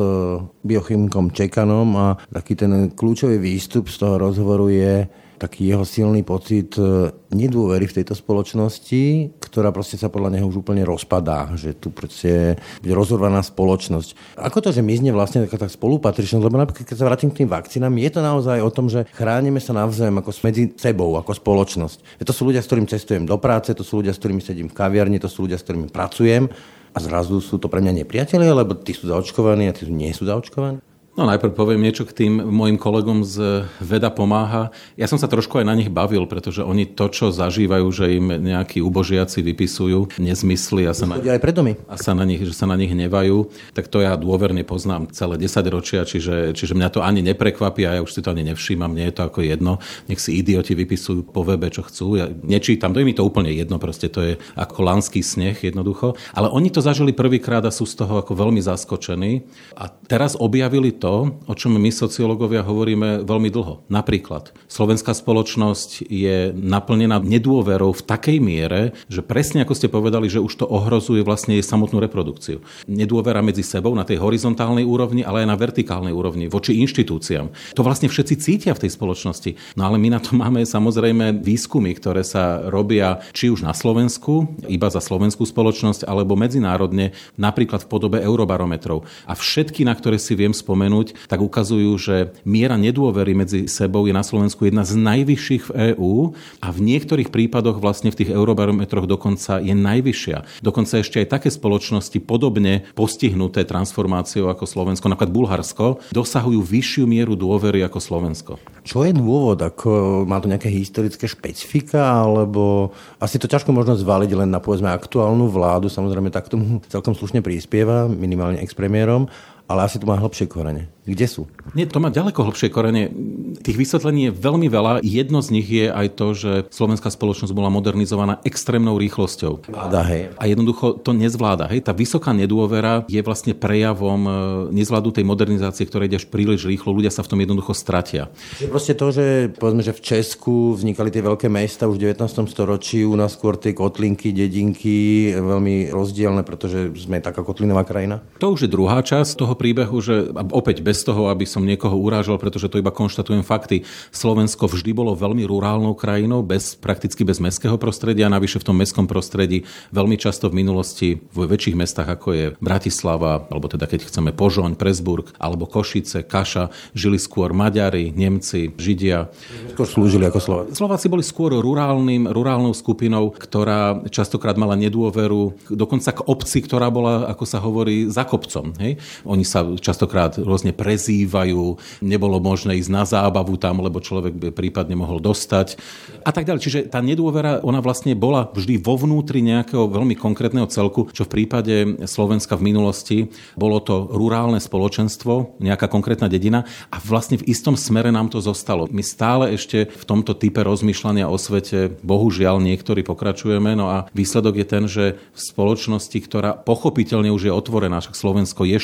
biochemikom 0.60 1.32
Čekanom 1.32 1.96
a 1.96 2.20
taký 2.28 2.60
ten 2.60 2.92
kľúčový 2.92 3.40
výstup 3.40 3.88
z 3.88 4.04
toho 4.04 4.20
rozhovoru 4.20 4.68
je 4.68 5.08
taký 5.40 5.72
jeho 5.72 5.82
silný 5.82 6.20
pocit 6.22 6.76
e, 6.76 7.08
nedôvery 7.32 7.88
v 7.88 7.96
tejto 7.98 8.12
spoločnosti, 8.14 9.32
ktorá 9.40 9.72
proste 9.72 9.96
sa 9.96 10.12
podľa 10.12 10.36
neho 10.38 10.46
už 10.46 10.60
úplne 10.60 10.84
rozpadá, 10.84 11.56
že 11.56 11.72
tu 11.74 11.88
proste 11.88 12.60
je 12.84 12.92
rozhorvaná 12.92 13.40
spoločnosť. 13.40 14.38
Ako 14.38 14.60
to, 14.60 14.70
že 14.70 14.86
mizne 14.86 15.10
vlastne 15.10 15.42
taká 15.48 15.64
tá 15.64 15.68
spolupatričnosť, 15.72 16.44
lebo 16.44 16.60
napríklad 16.60 16.84
keď 16.84 16.94
sa 17.00 17.08
vrátim 17.08 17.32
k 17.32 17.42
tým 17.42 17.50
vakcínám, 17.50 17.96
je 17.96 18.10
to 18.12 18.20
naozaj 18.22 18.60
o 18.60 18.70
tom, 18.70 18.86
že 18.92 19.08
chránime 19.16 19.58
sa 19.58 19.72
navzájom 19.74 20.20
ako 20.20 20.30
medzi 20.46 20.68
sebou, 20.76 21.16
ako 21.16 21.32
spoločnosť. 21.32 22.22
To 22.22 22.30
sú 22.36 22.46
ľudia, 22.46 22.62
s 22.62 22.68
ktorými 22.68 22.86
cestujem 22.86 23.24
do 23.24 23.40
práce, 23.40 23.72
to 23.72 23.82
sú 23.82 24.04
ľudia, 24.04 24.14
s 24.14 24.20
ktorými 24.22 24.44
sedím 24.44 24.68
v 24.70 24.76
kaviarni, 24.76 25.18
to 25.18 25.32
sú 25.32 25.48
ľudia, 25.48 25.58
s 25.58 25.64
ktorými 25.64 25.90
pracujem 25.90 26.52
a 26.92 26.98
zrazu 27.00 27.40
sú 27.40 27.56
to 27.56 27.72
pre 27.72 27.80
mňa 27.80 28.04
nepriatelia, 28.04 28.52
lebo 28.52 28.76
tí 28.76 28.92
sú 28.92 29.08
zaočkovaní 29.08 29.68
a 29.68 29.76
tí 29.76 29.88
nie 29.88 30.12
sú 30.12 30.28
zaočkovaní? 30.28 30.84
No 31.12 31.28
najprv 31.28 31.52
poviem 31.52 31.84
niečo 31.84 32.08
k 32.08 32.24
tým 32.24 32.40
mojim 32.40 32.80
kolegom 32.80 33.20
z 33.20 33.68
Veda 33.84 34.08
pomáha. 34.08 34.72
Ja 34.96 35.04
som 35.04 35.20
sa 35.20 35.28
trošku 35.28 35.60
aj 35.60 35.68
na 35.68 35.76
nich 35.76 35.92
bavil, 35.92 36.24
pretože 36.24 36.64
oni 36.64 36.88
to, 36.88 37.12
čo 37.12 37.28
zažívajú, 37.28 37.84
že 37.92 38.16
im 38.16 38.40
nejakí 38.40 38.80
ubožiaci 38.80 39.44
vypisujú 39.44 40.16
nezmysly 40.16 40.88
a 40.88 40.96
sa, 40.96 41.04
na, 41.04 41.20
aj 41.20 41.36
pred 41.36 41.52
domy. 41.52 41.76
a 41.84 42.00
sa 42.00 42.16
na 42.16 42.24
nich, 42.24 42.40
že 42.40 42.56
sa 42.56 42.64
na 42.64 42.80
nich 42.80 42.88
hnevajú, 42.88 43.44
tak 43.76 43.92
to 43.92 44.00
ja 44.00 44.16
dôverne 44.16 44.64
poznám 44.64 45.12
celé 45.12 45.36
10 45.36 45.52
ročia, 45.68 46.08
čiže, 46.08 46.56
čiže 46.56 46.72
mňa 46.72 46.88
to 46.88 47.04
ani 47.04 47.20
neprekvapí 47.20 47.84
a 47.84 48.00
ja 48.00 48.00
už 48.00 48.08
si 48.08 48.24
to 48.24 48.32
ani 48.32 48.48
nevšímam, 48.48 48.88
mne 48.88 49.12
je 49.12 49.14
to 49.20 49.28
ako 49.28 49.44
jedno. 49.44 49.84
Nech 50.08 50.16
si 50.16 50.40
idioti 50.40 50.72
vypisujú 50.72 51.28
po 51.28 51.44
webe, 51.44 51.68
čo 51.68 51.84
chcú. 51.84 52.16
Ja 52.16 52.32
nečítam, 52.40 52.96
to 52.96 53.04
je 53.04 53.08
mi 53.08 53.12
to 53.12 53.20
úplne 53.20 53.52
jedno, 53.52 53.76
proste 53.76 54.08
to 54.08 54.24
je 54.24 54.40
ako 54.56 54.80
lanský 54.80 55.20
sneh 55.20 55.60
jednoducho. 55.60 56.16
Ale 56.32 56.48
oni 56.48 56.72
to 56.72 56.80
zažili 56.80 57.12
prvýkrát 57.12 57.60
a 57.68 57.74
sú 57.74 57.84
z 57.84 58.00
toho 58.00 58.16
ako 58.16 58.32
veľmi 58.32 58.64
zaskočení. 58.64 59.44
A 59.76 59.92
teraz 60.08 60.40
objavili 60.40 61.01
to, 61.02 61.34
o 61.50 61.54
čom 61.58 61.74
my 61.74 61.90
sociológovia 61.90 62.62
hovoríme 62.62 63.26
veľmi 63.26 63.50
dlho. 63.50 63.90
Napríklad, 63.90 64.54
slovenská 64.70 65.10
spoločnosť 65.10 66.06
je 66.06 66.54
naplnená 66.54 67.18
nedôverou 67.18 67.90
v 67.90 68.06
takej 68.06 68.38
miere, 68.38 68.94
že 69.10 69.26
presne 69.26 69.66
ako 69.66 69.74
ste 69.74 69.90
povedali, 69.90 70.30
že 70.30 70.38
už 70.38 70.62
to 70.62 70.66
ohrozuje 70.70 71.26
vlastne 71.26 71.58
jej 71.58 71.66
samotnú 71.66 71.98
reprodukciu. 71.98 72.62
Nedôvera 72.86 73.42
medzi 73.42 73.66
sebou 73.66 73.90
na 73.98 74.06
tej 74.06 74.22
horizontálnej 74.22 74.86
úrovni, 74.86 75.26
ale 75.26 75.42
aj 75.42 75.50
na 75.50 75.58
vertikálnej 75.58 76.14
úrovni, 76.14 76.46
voči 76.46 76.78
inštitúciám. 76.78 77.74
To 77.74 77.82
vlastne 77.82 78.06
všetci 78.06 78.34
cítia 78.38 78.72
v 78.78 78.86
tej 78.86 78.94
spoločnosti. 78.94 79.74
No 79.74 79.90
ale 79.90 79.98
my 79.98 80.14
na 80.14 80.20
to 80.22 80.38
máme 80.42 80.62
samozrejme 80.62 81.42
výskumy, 81.42 81.98
ktoré 81.98 82.22
sa 82.22 82.62
robia 82.70 83.18
či 83.34 83.50
už 83.50 83.66
na 83.66 83.74
Slovensku, 83.74 84.54
iba 84.70 84.86
za 84.86 85.02
slovenskú 85.02 85.42
spoločnosť, 85.42 86.06
alebo 86.06 86.38
medzinárodne, 86.38 87.10
napríklad 87.34 87.82
v 87.82 87.90
podobe 87.90 88.18
eurobarometrov. 88.22 89.02
A 89.26 89.34
všetky, 89.34 89.82
na 89.82 89.98
ktoré 89.98 90.20
si 90.22 90.38
viem 90.38 90.54
spomenúť, 90.54 90.91
tak 91.26 91.40
ukazujú, 91.40 91.96
že 91.96 92.36
miera 92.44 92.76
nedôvery 92.76 93.32
medzi 93.32 93.64
sebou 93.66 94.04
je 94.04 94.12
na 94.12 94.20
Slovensku 94.20 94.68
jedna 94.68 94.84
z 94.84 95.00
najvyšších 95.00 95.62
v 95.68 95.96
EÚ 95.96 96.36
a 96.60 96.68
v 96.68 96.78
niektorých 96.84 97.32
prípadoch 97.32 97.80
vlastne 97.80 98.12
v 98.12 98.18
tých 98.20 98.30
eurobarometroch 98.30 99.08
dokonca 99.08 99.58
je 99.64 99.72
najvyššia. 99.72 100.60
Dokonca 100.60 101.00
ešte 101.00 101.24
aj 101.24 101.32
také 101.32 101.48
spoločnosti 101.48 102.18
podobne 102.20 102.84
postihnuté 102.92 103.64
transformáciou 103.64 104.52
ako 104.52 104.64
Slovensko, 104.68 105.08
napríklad 105.08 105.32
Bulharsko, 105.32 105.86
dosahujú 106.12 106.60
vyššiu 106.60 107.04
mieru 107.08 107.38
dôvery 107.38 107.80
ako 107.86 107.98
Slovensko. 107.98 108.52
Čo 108.82 109.06
je 109.06 109.14
dôvod? 109.14 109.62
Ako, 109.62 110.22
má 110.26 110.42
to 110.42 110.50
nejaké 110.50 110.66
historické 110.66 111.30
špecifika, 111.30 112.02
alebo 112.02 112.90
asi 113.22 113.38
to 113.38 113.46
ťažko 113.46 113.70
možno 113.70 113.94
zvaliť 113.94 114.30
len 114.34 114.50
na 114.50 114.58
povedzme 114.58 114.90
aktuálnu 114.90 115.46
vládu, 115.46 115.86
samozrejme 115.86 116.34
tak 116.34 116.50
tomu 116.50 116.82
celkom 116.90 117.14
slušne 117.14 117.40
prispieva, 117.40 118.10
minimálne 118.10 118.58
ex-premiérom, 118.58 119.30
ale 119.66 119.86
asi 119.86 119.98
to 119.98 120.06
má 120.08 120.18
hlbšie 120.18 120.46
korene. 120.50 120.92
Kde 121.02 121.26
sú? 121.26 121.50
Nie, 121.74 121.90
to 121.90 121.98
má 121.98 122.14
ďaleko 122.14 122.46
hlbšie 122.46 122.70
korene. 122.70 123.10
Tých 123.58 123.74
vysvetlení 123.74 124.30
je 124.30 124.36
veľmi 124.38 124.70
veľa. 124.70 125.02
Jedno 125.02 125.42
z 125.42 125.48
nich 125.50 125.66
je 125.66 125.90
aj 125.90 126.06
to, 126.14 126.26
že 126.30 126.52
slovenská 126.70 127.10
spoločnosť 127.10 127.50
bola 127.50 127.74
modernizovaná 127.74 128.38
extrémnou 128.46 128.94
rýchlosťou. 129.02 129.66
Vláda, 129.66 130.06
hej. 130.06 130.30
A 130.38 130.46
jednoducho 130.46 131.02
to 131.02 131.10
nezvláda. 131.10 131.66
Hej. 131.74 131.90
Tá 131.90 131.90
vysoká 131.90 132.30
nedôvera 132.30 133.02
je 133.10 133.18
vlastne 133.18 133.50
prejavom 133.50 134.20
e, 134.22 134.32
nezvládu 134.78 135.10
tej 135.10 135.26
modernizácie, 135.26 135.82
ktorá 135.90 136.06
ide 136.06 136.22
až 136.22 136.30
príliš 136.30 136.70
rýchlo. 136.70 136.94
Ľudia 136.94 137.10
sa 137.10 137.26
v 137.26 137.34
tom 137.34 137.42
jednoducho 137.42 137.74
stratia. 137.74 138.30
Čiže 138.62 138.70
proste 138.70 138.94
to, 138.94 139.10
že 139.10 139.50
povedzme, 139.58 139.82
že 139.82 139.98
v 139.98 140.06
Česku 140.06 140.78
vznikali 140.78 141.10
tie 141.10 141.26
veľké 141.26 141.50
mesta 141.50 141.90
už 141.90 141.98
v 141.98 142.14
19. 142.14 142.46
storočí, 142.46 143.02
u 143.02 143.18
nás 143.18 143.34
skôr 143.34 143.58
tie 143.58 143.74
kotlinky, 143.74 144.30
dedinky, 144.30 145.34
veľmi 145.34 145.90
rozdielne, 145.90 146.46
pretože 146.46 146.94
sme 146.94 147.18
taká 147.18 147.42
kotlinová 147.42 147.82
krajina. 147.82 148.22
To 148.38 148.54
už 148.54 148.66
je 148.66 148.70
druhá 148.70 149.02
časť 149.02 149.34
toho 149.34 149.51
príbehu, 149.54 149.98
že 150.02 150.30
opäť 150.52 150.80
bez 150.80 151.04
toho, 151.06 151.28
aby 151.28 151.46
som 151.46 151.62
niekoho 151.62 151.94
urážal, 151.94 152.36
pretože 152.36 152.68
to 152.68 152.80
iba 152.80 152.90
konštatujem 152.90 153.44
fakty. 153.44 153.84
Slovensko 154.10 154.66
vždy 154.66 154.90
bolo 154.92 155.12
veľmi 155.14 155.46
rurálnou 155.46 155.94
krajinou, 155.96 156.42
bez, 156.42 156.74
prakticky 156.76 157.22
bez 157.22 157.38
mestského 157.38 157.76
prostredia, 157.76 158.26
a 158.28 158.34
navyše 158.34 158.62
v 158.62 158.66
tom 158.70 158.76
mestskom 158.78 159.06
prostredí 159.10 159.64
veľmi 159.90 160.16
často 160.16 160.48
v 160.48 160.62
minulosti 160.62 161.20
v 161.32 161.38
väčších 161.46 161.76
mestách, 161.76 162.08
ako 162.08 162.28
je 162.32 162.44
Bratislava, 162.58 163.46
alebo 163.50 163.66
teda 163.68 163.86
keď 163.86 164.08
chceme 164.08 164.30
Požoň, 164.32 164.74
Presburg, 164.78 165.30
alebo 165.36 165.68
Košice, 165.68 166.24
Kaša, 166.24 166.72
žili 166.96 167.18
skôr 167.18 167.52
Maďari, 167.52 168.14
Nemci, 168.14 168.72
Židia. 168.76 169.28
Skôr 169.76 169.88
slúžili 169.88 170.24
ako 170.26 170.38
Slováci. 170.40 170.70
Slováci 170.78 171.06
boli 171.10 171.24
skôr 171.26 171.54
rurálnym, 171.58 172.30
rurálnou 172.30 172.72
skupinou, 172.72 173.30
ktorá 173.34 174.02
častokrát 174.08 174.56
mala 174.56 174.78
nedôveru, 174.78 175.72
dokonca 175.72 176.10
k 176.14 176.24
obci, 176.26 176.64
ktorá 176.64 176.88
bola, 176.88 177.28
ako 177.28 177.44
sa 177.44 177.58
hovorí, 177.60 178.08
za 178.08 178.24
kopcom. 178.26 178.74
Hej? 178.78 178.98
Oni 179.26 179.41
sa 179.42 179.66
častokrát 179.78 180.38
rôzne 180.38 180.74
prezývajú, 180.74 181.78
nebolo 182.02 182.38
možné 182.42 182.78
ísť 182.78 182.90
na 182.90 183.04
zábavu 183.06 183.54
tam, 183.58 183.82
lebo 183.84 184.02
človek 184.02 184.34
by 184.34 184.48
prípadne 184.54 184.96
mohol 184.98 185.18
dostať 185.18 185.76
a 186.22 186.30
tak 186.30 186.46
ďalej. 186.46 186.62
Čiže 186.62 186.78
tá 186.90 187.02
nedôvera, 187.02 187.62
ona 187.62 187.82
vlastne 187.82 188.14
bola 188.14 188.48
vždy 188.50 188.78
vo 188.78 188.94
vnútri 188.98 189.42
nejakého 189.42 189.90
veľmi 189.90 190.14
konkrétneho 190.14 190.66
celku, 190.70 191.10
čo 191.10 191.26
v 191.26 191.32
prípade 191.42 191.74
Slovenska 192.06 192.54
v 192.58 192.72
minulosti 192.72 193.18
bolo 193.58 193.82
to 193.82 194.10
rurálne 194.10 194.58
spoločenstvo, 194.58 195.58
nejaká 195.58 195.90
konkrétna 195.90 196.30
dedina 196.30 196.64
a 196.90 196.96
vlastne 197.02 197.38
v 197.38 197.46
istom 197.50 197.74
smere 197.74 198.14
nám 198.14 198.30
to 198.30 198.38
zostalo. 198.38 198.86
My 198.90 199.02
stále 199.02 199.54
ešte 199.54 199.90
v 199.90 200.04
tomto 200.06 200.38
type 200.38 200.62
rozmýšľania 200.62 201.26
o 201.26 201.36
svete, 201.36 201.98
bohužiaľ 202.02 202.62
niektorí 202.62 203.02
pokračujeme, 203.02 203.74
no 203.74 203.90
a 203.90 204.06
výsledok 204.14 204.54
je 204.62 204.66
ten, 204.66 204.84
že 204.86 205.04
v 205.18 205.38
spoločnosti, 205.38 206.18
ktorá 206.22 206.54
pochopiteľne 206.54 207.34
už 207.34 207.50
je 207.50 207.52
otvorená, 207.52 207.98
však 207.98 208.14
Slovensko 208.14 208.62
je 208.64 208.78